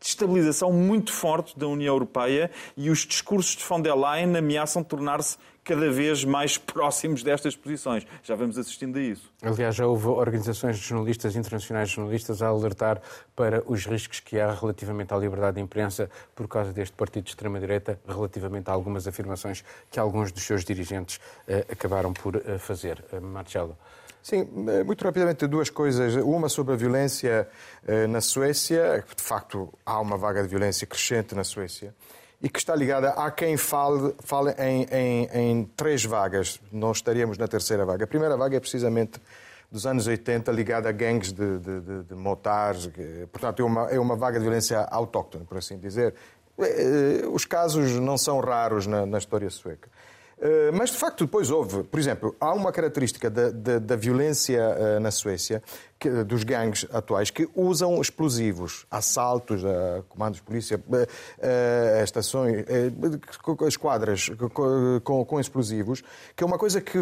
destabilização 0.00 0.72
muito 0.72 1.12
forte 1.12 1.58
da 1.58 1.66
União 1.66 1.94
Europeia 1.94 2.50
e 2.76 2.90
os 2.90 3.00
discursos 3.00 3.56
de 3.56 3.64
von 3.64 3.80
der 3.80 3.94
Leyen 3.94 4.36
ameaçam 4.36 4.82
tornar-se 4.82 5.36
cada 5.68 5.90
vez 5.90 6.24
mais 6.24 6.56
próximos 6.58 7.22
destas 7.22 7.54
posições. 7.54 8.06
Já 8.22 8.34
vamos 8.34 8.56
assistindo 8.56 8.96
a 8.96 9.02
isso. 9.02 9.30
Aliás, 9.42 9.74
já 9.74 9.86
houve 9.86 10.06
organizações 10.06 10.78
de 10.78 10.84
jornalistas, 10.86 11.36
internacionais 11.36 11.90
de 11.90 11.96
jornalistas, 11.96 12.40
a 12.40 12.48
alertar 12.48 13.02
para 13.36 13.62
os 13.66 13.84
riscos 13.84 14.20
que 14.20 14.40
há 14.40 14.50
relativamente 14.52 15.12
à 15.12 15.18
liberdade 15.18 15.56
de 15.56 15.62
imprensa 15.62 16.10
por 16.34 16.48
causa 16.48 16.72
deste 16.72 16.96
partido 16.96 17.24
de 17.24 17.30
extrema-direita, 17.30 18.00
relativamente 18.08 18.70
a 18.70 18.72
algumas 18.72 19.06
afirmações 19.06 19.62
que 19.90 20.00
alguns 20.00 20.32
dos 20.32 20.42
seus 20.42 20.64
dirigentes 20.64 21.20
eh, 21.46 21.66
acabaram 21.70 22.14
por 22.14 22.36
eh, 22.36 22.56
fazer. 22.58 23.04
Eh, 23.12 23.20
Marcelo. 23.20 23.76
Sim, 24.28 24.46
eh, 24.68 24.84
muito 24.84 25.02
rapidamente 25.04 25.46
duas 25.46 25.70
coisas. 25.70 26.14
Uma 26.16 26.50
sobre 26.50 26.74
a 26.74 26.76
violência 26.76 27.48
eh, 27.86 28.06
na 28.06 28.20
Suécia. 28.20 29.02
De 29.16 29.22
facto, 29.22 29.72
há 29.86 29.98
uma 30.00 30.18
vaga 30.18 30.42
de 30.42 30.48
violência 30.48 30.86
crescente 30.86 31.34
na 31.34 31.44
Suécia 31.44 31.94
e 32.42 32.48
que 32.50 32.58
está 32.58 32.74
ligada 32.76 33.08
a 33.10 33.30
quem 33.30 33.56
fale, 33.56 34.14
fale 34.20 34.50
em, 34.58 34.86
em- 34.92 35.28
em 35.32 35.64
três 35.74 36.04
vagas. 36.04 36.60
Nós 36.70 36.98
estaríamos 36.98 37.38
na 37.38 37.48
terceira 37.48 37.86
vaga. 37.86 38.04
A 38.04 38.06
primeira 38.06 38.36
vaga 38.36 38.58
é 38.58 38.60
precisamente 38.60 39.18
dos 39.72 39.86
anos 39.86 40.06
80, 40.06 40.52
ligada 40.52 40.90
a 40.90 40.92
gangues 40.92 41.32
de, 41.32 41.58
de, 41.58 41.80
de, 41.80 42.02
de 42.04 42.14
motares. 42.14 42.86
Portanto, 43.32 43.62
é 43.62 43.64
uma, 43.64 43.90
é 43.90 43.98
uma 43.98 44.14
vaga 44.14 44.38
de 44.38 44.44
violência 44.44 44.80
autóctone, 44.90 45.46
por 45.46 45.56
assim 45.56 45.78
dizer. 45.78 46.14
Eh, 46.58 47.22
Os 47.32 47.46
casos 47.46 47.92
não 47.92 48.18
são 48.18 48.40
raros 48.40 48.86
na, 48.86 49.06
na 49.06 49.16
história 49.16 49.48
sueca. 49.48 49.88
Uh, 50.40 50.72
Mas, 50.72 50.90
de 50.90 50.96
facto, 50.98 51.24
depois 51.24 51.50
houve, 51.50 51.82
por 51.82 51.98
exemplo, 51.98 52.36
há 52.40 52.52
uma 52.54 52.70
característica 52.70 53.28
da, 53.28 53.50
da- 53.50 53.78
da 53.80 53.96
violência 53.96 54.60
uh, 54.96 55.00
na 55.00 55.10
Suécia, 55.10 55.62
que- 55.98 56.22
dos 56.24 56.44
gangues 56.44 56.86
atuais, 56.92 57.30
que 57.30 57.48
usam 57.54 58.00
explosivos, 58.00 58.86
assaltos 58.90 59.64
a 59.64 60.02
comandos 60.08 60.38
de 60.38 60.42
polícia, 60.44 60.78
uh, 60.88 60.96
uh, 60.96 62.04
estações, 62.04 62.62
uh, 62.62 63.66
esquadras 63.66 64.30
com, 65.02 65.24
com- 65.24 65.40
explosivos, 65.40 66.02
que 66.36 66.42
é 66.42 66.46
uma 66.46 66.58
coisa 66.58 66.80
que 66.80 66.98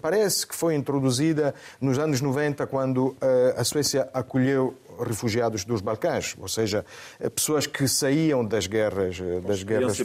parece 0.00 0.46
que 0.46 0.54
foi 0.54 0.74
introduzida 0.74 1.54
nos 1.80 1.98
anos 1.98 2.20
90, 2.20 2.66
quando 2.66 3.14
a 3.56 3.64
Suécia 3.64 4.08
acolheu 4.12 4.74
refugiados 5.06 5.64
dos 5.64 5.80
Balcãs, 5.80 6.36
ou 6.40 6.46
seja, 6.46 6.84
eh, 7.18 7.28
pessoas 7.28 7.66
que 7.66 7.88
saíam 7.88 8.44
das 8.44 8.68
guerras, 8.68 9.18
eh, 9.20 9.40
das 9.40 9.62
guerras 9.64 9.98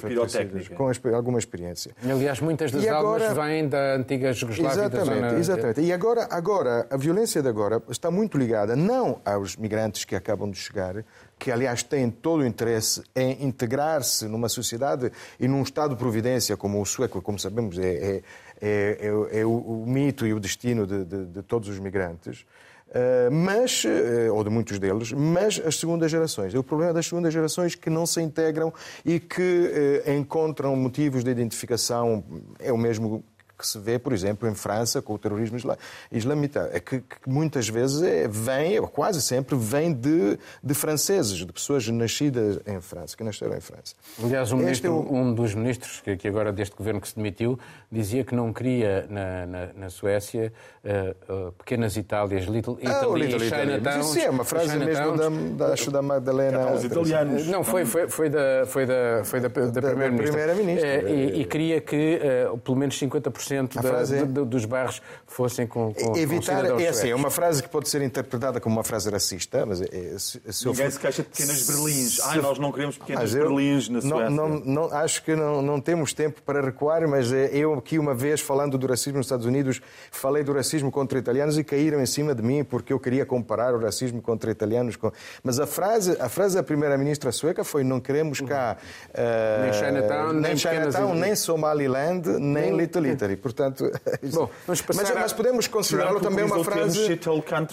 com 0.76 0.90
alguma 1.16 1.38
experiência. 1.40 1.92
Aliás, 2.04 2.40
muitas 2.40 2.72
das 2.72 2.84
E 2.84 2.90
agora- 2.90 3.30
almas 3.30 3.38
vêm 3.48 3.68
da 3.68 3.96
antiga 3.96 4.34
Jugoslávia 4.34 4.90
da 4.90 4.98
Exatamente, 4.98 5.28
zona... 5.30 5.40
exatamente. 5.40 5.82
E 5.82 5.94
agora, 5.94 6.28
agora, 6.32 6.88
a 6.90 6.98
violência 6.98 7.42
de 7.42 7.48
agora 7.48 7.82
está 7.90 8.10
muito 8.10 8.29
ligada 8.38 8.76
não 8.76 9.20
aos 9.26 9.56
migrantes 9.56 10.06
que 10.06 10.16
acabam 10.16 10.50
de 10.52 10.58
chegar, 10.58 11.04
que 11.38 11.52
aliás 11.52 11.84
têm 11.84 12.10
todo 12.10 12.42
o 12.42 12.46
interesse 12.46 13.02
em 13.16 13.46
integrar-se 13.46 14.28
numa 14.28 14.50
sociedade 14.50 15.12
e 15.40 15.48
num 15.48 15.62
Estado 15.64 15.92
de 15.92 15.96
providência 15.98 16.56
como 16.58 16.82
o 16.82 16.86
sueco, 16.86 17.22
como 17.22 17.40
sabemos, 17.40 17.78
é, 17.78 17.88
é, 17.88 18.22
é- 18.62 18.98
é- 19.32 19.40
é 19.42 19.46
o, 19.46 19.52
o 19.84 19.86
mito 19.88 20.26
e 20.26 20.34
o 20.34 20.40
destino 20.40 20.86
de, 20.86 21.06
de- 21.06 21.26
de 21.28 21.42
todos 21.44 21.70
os 21.70 21.80
migrantes. 21.80 22.46
Uh, 22.90 23.32
mas, 23.32 23.84
uh, 23.84 24.34
ou 24.34 24.44
de 24.44 24.50
muitos 24.50 24.80
deles, 24.80 25.12
mas 25.12 25.62
as 25.64 25.76
segundas 25.80 26.10
gerações. 26.10 26.56
O 26.56 26.64
problema 26.64 26.92
das 26.92 27.06
segundas 27.06 27.32
gerações 27.32 27.76
que 27.76 27.88
não 27.88 28.04
se 28.08 28.20
integram 28.20 28.74
e 29.06 29.20
que 29.20 30.02
uh, 30.08 30.12
encontram 30.12 30.76
motivos 30.76 31.24
de 31.24 31.30
identificação, 31.30 32.24
é 32.58 32.74
o 32.74 32.78
mesmo 32.80 33.24
que 33.60 33.68
se 33.68 33.78
vê, 33.78 34.00
por 34.00 34.14
exemplo, 34.14 34.48
em 34.50 34.56
França 34.56 35.02
com 35.02 35.14
o 35.14 35.18
terrorismo 35.20 35.58
isla- 35.58 35.78
islamita, 36.12 36.70
é 36.74 36.80
que, 36.80 37.00
que 37.02 37.18
muitas 37.28 37.68
vezes 37.68 38.02
é, 38.02 38.28
vem, 38.28 38.80
ou 38.80 38.88
quase 38.88 39.22
sempre, 39.22 39.56
vem 39.56 39.94
de, 39.94 40.40
de 40.64 40.74
franceses, 40.74 41.38
de 41.38 41.52
pessoas 41.52 41.88
nascidas 41.90 42.60
em 42.66 42.80
França, 42.82 43.16
que 43.18 43.24
nasceram 43.24 43.56
em 43.56 43.62
França. 43.62 43.94
Aliás, 44.24 44.52
um, 44.52 44.62
Este 44.70 44.88
é 44.88 44.90
ministro- 44.90 45.14
o- 45.14 45.16
um 45.16 45.34
dos 45.34 45.54
ministros, 45.54 46.02
que, 46.02 46.16
que 46.18 46.28
agora 46.28 46.52
deste 46.54 46.76
governo 46.76 47.02
que 47.02 47.08
se 47.10 47.16
demitiu, 47.16 47.60
dizia 47.92 48.24
que 48.24 48.34
não 48.34 48.54
queria 48.54 49.06
na, 49.10 49.46
na, 49.46 49.68
na 49.76 49.90
Suécia 49.90 50.54
eh, 50.84 51.16
eh, 51.30 51.52
pequenas 51.58 51.98
Itálias, 51.98 52.46
Little 52.46 52.78
Italy, 52.80 52.96
Ah, 52.96 53.18
Little 53.18 53.46
Italy. 53.46 54.00
Isso 54.00 54.20
é 54.20 54.30
uma 54.30 54.46
frase 54.46 54.78
mesmo 54.78 55.18
da, 55.18 55.30
da, 55.68 55.74
acho 55.74 55.92
da 55.92 56.02
Magdalena. 56.02 56.72
Os 56.72 56.84
italianos. 56.84 57.48
Não, 57.48 57.64
foi, 57.64 57.84
foi, 57.86 58.08
foi 58.08 58.30
da, 58.30 58.66
foi 58.66 58.86
da, 58.86 59.22
foi 59.26 59.40
da, 59.42 59.48
da 59.50 59.82
Primeira-Ministra. 59.82 60.32
Primeira-Ministra. 60.32 60.88
Eh, 60.88 61.36
e, 61.36 61.42
e 61.42 61.46
queria 61.46 61.82
que 61.82 62.20
eh, 62.22 62.48
pelo 62.64 62.78
menos 62.78 62.98
50% 63.00 63.49
A 63.58 63.82
da- 63.82 63.90
frase 63.90 64.16
é- 64.18 64.26
de- 64.26 64.32
de- 64.34 64.46
dos 64.46 64.66
bairros 64.66 65.02
fossem 65.28 65.66
com, 65.68 65.94
com, 65.94 66.04
com 66.12 66.18
Evitar, 66.18 66.58
cidadãos 66.60 66.82
é 66.82 66.88
assim, 66.90 67.00
é 67.00 67.02
suecos. 67.02 67.20
uma 67.20 67.30
frase 67.30 67.64
que 67.64 67.70
pode 67.70 67.90
ser 67.90 68.02
interpretada 68.02 68.60
como 68.60 68.76
uma 68.76 68.84
frase 68.84 69.10
racista, 69.10 69.66
mas 69.66 69.82
é, 69.82 69.86
é- 69.86 70.20
se, 70.20 70.42
se 70.52 70.66
eu 70.66 70.72
Ninguém 70.72 70.92
se 70.92 71.00
queixa 71.00 71.24
de 71.24 71.30
pequenas 71.30 71.68
berlins. 71.68 72.16
se- 72.16 72.22
Ai, 72.24 72.42
nós 72.42 72.60
não 72.60 72.72
queremos 72.72 72.98
pequenas 72.98 73.34
eu 73.34 73.42
berlins 73.48 73.90
na 73.90 74.00
não, 74.02 74.10
Suécia. 74.10 74.30
não, 74.30 74.50
não- 74.50 74.94
acho 74.94 75.24
que 75.24 75.36
não, 75.36 75.62
não 75.62 75.80
temos 75.82 76.14
tempo 76.14 76.42
para 76.42 76.62
recuar, 76.62 77.08
mas 77.08 77.32
eh, 77.32 77.50
eu 77.54 77.74
aqui 77.74 77.98
uma 78.00 78.14
vez 78.14 78.42
falando 78.42 78.78
do 78.78 78.88
racismo 78.88 79.18
nos 79.18 79.26
Estados 79.28 79.46
Unidos, 79.46 79.82
falei 80.12 80.44
do 80.44 80.54
racismo 80.54 80.92
contra 80.92 81.18
italianos 81.20 81.58
e 81.58 81.64
caíram 81.64 82.02
em 82.02 82.06
cima 82.06 82.34
de 82.36 82.42
mim 82.42 82.64
porque 82.64 82.92
eu 82.94 83.00
queria 83.00 83.26
comparar 83.26 83.74
o 83.74 83.80
racismo 83.80 84.22
contra 84.22 84.52
italianos 84.52 84.96
com... 84.96 85.12
Mas 85.44 85.60
a 85.60 85.68
frase, 85.68 86.18
a 86.20 86.30
frase 86.30 86.56
da 86.56 86.64
primeira-ministra 86.64 87.32
sueca 87.32 87.64
foi 87.64 87.84
não 87.84 88.00
queremos 88.00 88.42
cá... 88.42 88.78
eh, 89.14 89.60
Nem 89.64 89.74
Chinatown, 89.74 90.34
nem 90.34 90.42
nem, 90.42 90.56
pequenas 90.56 90.94
Chinatown, 90.96 91.14
nem 91.16 91.36
Somaliland, 91.36 92.28
nem 92.40 92.76
Little 92.76 93.06
Italy. 93.08 93.36
Portanto, 93.40 93.90
Bom, 94.34 94.50
mas, 94.68 94.82
a- 95.12 95.16
mas 95.16 95.34
podemos 95.34 95.68
considerá-lo 95.68 96.20
Trump 96.20 96.32
também 96.32 96.46
uma 96.46 96.64
frase... 96.64 97.20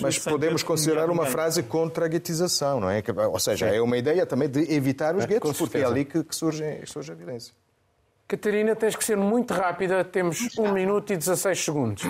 Mas 0.01 0.19
podemos 0.19 0.63
considerar 0.63 1.11
uma 1.11 1.27
frase 1.27 1.63
contra 1.63 2.07
a 2.07 2.09
guetização, 2.09 2.81
não 2.81 2.91
é? 2.91 3.03
Ou 3.31 3.39
seja, 3.39 3.67
é 3.67 3.81
uma 3.81 3.97
ideia 3.99 4.25
também 4.25 4.49
de 4.49 4.73
evitar 4.73 5.15
os 5.15 5.25
É, 5.25 5.27
guetos, 5.27 5.59
porque 5.59 5.79
é 5.79 5.85
ali 5.85 6.05
que, 6.05 6.23
que 6.25 6.35
surge, 6.35 6.65
surge 6.87 7.13
a 7.13 7.15
violência. 7.15 7.53
Catarina, 8.29 8.75
tens 8.75 8.97
que 8.97 9.05
ser 9.05 9.17
muito 9.17 9.55
rápida, 9.55 10.03
temos 10.05 10.41
muito 10.41 10.63
1 10.63 10.73
minuto 10.73 11.13
e 11.13 11.17
16 11.17 11.65
segundos. 11.65 12.03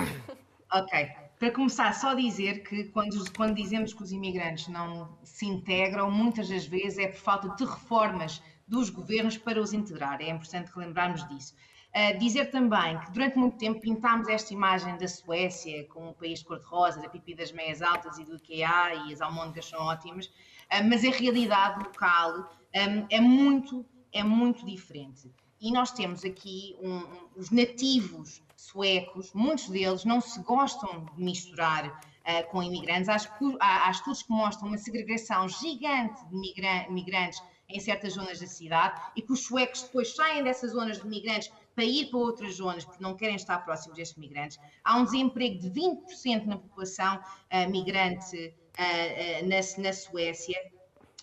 Ok. 0.72 1.08
Para 1.38 1.50
começar, 1.50 1.92
só 1.92 2.14
dizer 2.14 2.62
que 2.62 2.84
quando, 2.84 3.30
quando 3.32 3.54
dizemos 3.54 3.92
que 3.92 4.02
os 4.02 4.10
imigrantes 4.10 4.68
não 4.68 5.10
se 5.22 5.44
integram, 5.44 6.10
muitas 6.10 6.48
das 6.48 6.64
vezes 6.64 6.98
é 6.98 7.08
por 7.08 7.18
falta 7.20 7.48
de 7.50 7.64
reformas 7.70 8.42
dos 8.66 8.88
governos 8.88 9.36
para 9.36 9.60
os 9.60 9.74
integrar. 9.74 10.22
É 10.22 10.30
importante 10.30 10.72
relembrarmos 10.74 11.28
disso. 11.28 11.54
Uh, 11.96 12.18
dizer 12.18 12.50
também 12.50 12.98
que 13.00 13.10
durante 13.10 13.38
muito 13.38 13.56
tempo 13.56 13.80
pintámos 13.80 14.28
esta 14.28 14.52
imagem 14.52 14.98
da 14.98 15.08
Suécia 15.08 15.88
como 15.88 16.10
um 16.10 16.12
país 16.12 16.42
cor-de-rosa, 16.42 17.00
da 17.00 17.08
pipi 17.08 17.34
das 17.34 17.50
meias 17.52 17.80
altas 17.80 18.18
e 18.18 18.24
do 18.24 18.36
IKEA 18.36 19.06
e 19.06 19.14
as 19.14 19.22
almôndegas 19.22 19.64
são 19.64 19.80
ótimas, 19.80 20.26
uh, 20.26 20.84
mas 20.86 21.02
a 21.02 21.10
realidade 21.10 21.82
local 21.82 22.50
um, 22.74 23.06
é, 23.08 23.18
muito, 23.18 23.86
é 24.12 24.22
muito 24.22 24.66
diferente. 24.66 25.32
E 25.58 25.72
nós 25.72 25.90
temos 25.90 26.22
aqui 26.22 26.76
um, 26.82 26.98
um, 26.98 27.28
os 27.34 27.50
nativos 27.50 28.42
suecos, 28.54 29.32
muitos 29.32 29.70
deles 29.70 30.04
não 30.04 30.20
se 30.20 30.38
gostam 30.42 31.06
de 31.06 31.22
misturar 31.22 31.88
uh, 31.88 32.50
com 32.50 32.62
imigrantes. 32.62 33.08
Há, 33.08 33.16
há, 33.58 33.88
há, 33.88 33.90
estudos 33.90 34.22
que 34.22 34.30
mostram 34.30 34.68
uma 34.68 34.76
segregação 34.76 35.48
gigante 35.48 36.22
de 36.28 36.90
migrantes 36.90 37.42
em 37.68 37.80
certas 37.80 38.12
zonas 38.12 38.38
da 38.38 38.46
cidade 38.46 39.00
e 39.16 39.22
que 39.22 39.32
os 39.32 39.44
suecos 39.44 39.84
depois 39.84 40.14
saem 40.14 40.44
dessas 40.44 40.72
zonas 40.72 41.00
de 41.00 41.06
migrantes 41.08 41.50
para 41.76 41.84
ir 41.84 42.06
para 42.06 42.18
outras 42.18 42.54
zonas 42.54 42.84
porque 42.86 43.02
não 43.02 43.14
querem 43.14 43.36
estar 43.36 43.58
próximos 43.58 43.98
destes 43.98 44.16
migrantes. 44.16 44.58
Há 44.82 44.96
um 44.96 45.04
desemprego 45.04 45.58
de 45.60 45.70
20% 45.70 46.46
na 46.46 46.56
população 46.56 47.16
uh, 47.18 47.70
migrante 47.70 48.54
uh, 48.78 49.46
na, 49.46 49.82
na 49.84 49.92
Suécia. 49.92 50.58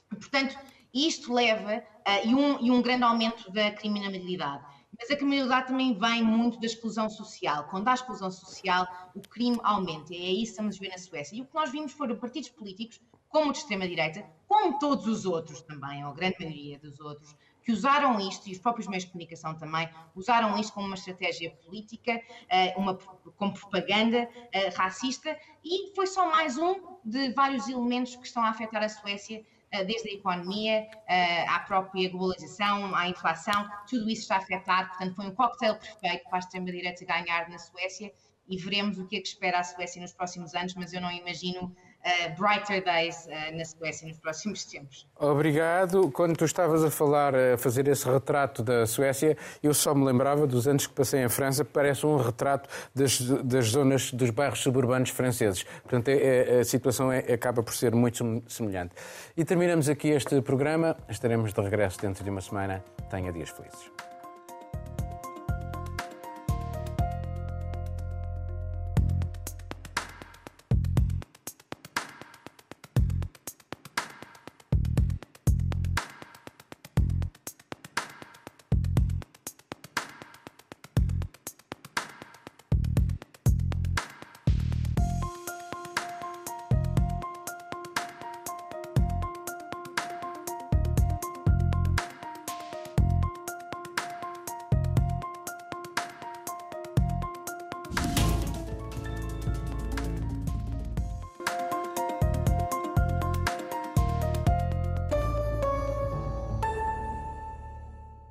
Portanto, 0.10 0.56
isto 0.94 1.34
leva 1.34 1.80
uh, 1.80 2.28
e, 2.28 2.36
um, 2.36 2.64
e 2.64 2.70
um 2.70 2.84
grande 2.84 3.04
aumento 3.04 3.52
da 3.52 3.72
criminalidade. 3.72 4.64
Mas 4.98 5.10
a 5.10 5.16
criminalidade 5.16 5.68
também 5.68 5.98
vem 5.98 6.24
muito 6.24 6.60
da 6.60 6.68
exclusão 6.68 7.10
social. 7.10 7.64
Quando 7.66 7.88
há 7.88 7.96
exclusão 7.96 8.30
social, 8.30 8.88
o 9.16 9.22
crime 9.22 9.60
aumenta. 9.64 10.14
É 10.14 10.18
isso 10.18 10.44
que 10.44 10.50
estamos 10.50 10.76
a 10.76 10.80
ver 10.80 10.90
na 10.90 10.98
Suécia. 11.00 11.36
E 11.36 11.42
o 11.42 11.46
que 11.46 11.56
nós 11.56 11.72
vimos 11.72 11.94
foram 11.94 12.16
partidos 12.16 12.50
políticos, 12.50 13.02
como 13.28 13.50
o 13.50 13.52
de 13.52 13.58
extrema-direita, 13.58 14.24
como 14.48 14.78
todos 14.78 15.08
os 15.08 15.26
outros 15.26 15.64
também, 15.64 16.06
ou 16.06 16.12
a 16.12 16.14
grande 16.14 16.36
maioria 16.40 16.78
dos 16.78 17.00
outros, 17.00 17.36
que 17.64 17.72
usaram 17.72 18.20
isto, 18.20 18.48
e 18.48 18.52
os 18.52 18.60
próprios 18.60 18.88
meios 18.88 19.06
de 19.06 19.12
comunicação 19.12 19.56
também, 19.56 19.90
usaram 20.16 20.58
isto 20.60 20.74
como 20.74 20.86
uma 20.86 20.96
estratégia 20.96 21.52
política, 21.66 22.22
eh, 22.50 22.74
uma, 22.76 22.96
como 23.38 23.54
propaganda 23.54 24.30
eh, 24.52 24.70
racista, 24.70 25.38
e 25.64 25.94
foi 25.96 26.06
só 26.06 26.30
mais 26.30 26.58
um 26.58 26.76
de 27.06 27.32
vários 27.34 27.68
elementos 27.70 28.16
que 28.16 28.28
estão 28.28 28.44
a 28.44 28.50
afetar 28.50 28.84
a 28.84 28.90
Suécia 28.90 29.44
eh, 29.72 29.84
desde 29.86 30.10
a 30.10 30.14
economia 30.14 30.88
à 31.48 31.60
própria 31.62 32.10
globalização, 32.10 32.94
à 32.96 33.08
inflação, 33.08 33.68
tudo 33.90 34.10
isso 34.10 34.24
está 34.24 34.38
afetado. 34.38 34.90
Portanto, 34.90 35.16
foi 35.16 35.28
um 35.28 35.34
cocktail 35.34 35.76
perfeito 35.76 36.24
para 36.26 36.38
a 36.38 36.40
extrema-direita 36.40 37.06
ganhar 37.06 37.50
na 37.50 37.58
Suécia 37.58 38.12
e 38.48 38.58
veremos 38.58 39.00
o 39.00 39.08
que 39.08 39.18
é 39.18 39.22
que 39.22 39.28
espera 39.28 39.60
a 39.60 39.64
Suécia 39.64 40.02
nos 40.02 40.14
próximos 40.14 40.54
anos, 40.54 40.76
mas 40.76 40.94
eu 40.94 41.02
não 41.02 41.12
imagino 41.12 41.76
uh, 42.06 42.36
brighter 42.40 42.84
days 42.84 43.28
uh, 43.28 43.56
na 43.58 43.66
Suécia 43.66 44.08
nos 44.08 44.18
próximos 44.18 44.66
tempos. 44.66 45.08
Obrigado. 45.20 46.12
Quando 46.12 46.36
tu 46.36 46.46
estavas 46.46 46.84
a 46.84 46.92
falar, 46.92 47.34
a 47.36 47.58
fazer 47.58 47.88
esse 47.88 48.08
retrato 48.08 48.62
da 48.62 48.86
Suécia, 48.86 49.38
eu 49.62 49.74
só 49.74 49.94
me 49.96 50.06
lembrava 50.06 50.46
dos 50.46 50.68
anos 50.68 50.88
que 50.88 50.94
passei 50.94 51.24
em 51.24 51.30
França, 51.30 51.64
parece 51.64 52.06
um 52.06 52.18
retrato 52.18 52.70
das, 52.94 53.20
das 53.20 53.68
zonas, 53.68 54.12
dos 54.12 54.30
bairros 54.30 54.60
suburbanos 54.60 55.10
franceses. 55.10 55.64
Portanto, 55.64 56.10
é, 56.10 56.58
é, 56.58 56.60
a 56.60 56.66
situação 56.66 57.12
é, 57.12 57.20
acaba 57.34 57.64
por 57.64 57.74
ser 57.74 57.94
muito 57.96 58.44
semelhante. 58.48 58.94
E 59.36 59.46
terminamos 59.46 59.90
aqui 59.90 60.10
este 60.10 60.42
programa. 60.42 60.96
Estaremos 61.10 61.54
de 61.54 61.62
regresso 61.62 62.00
dentro 62.02 62.24
de 62.24 62.30
uma 62.30 62.42
semana. 62.42 62.84
Tenha 63.10 63.32
dias 63.32 63.50
felizes. 63.50 64.13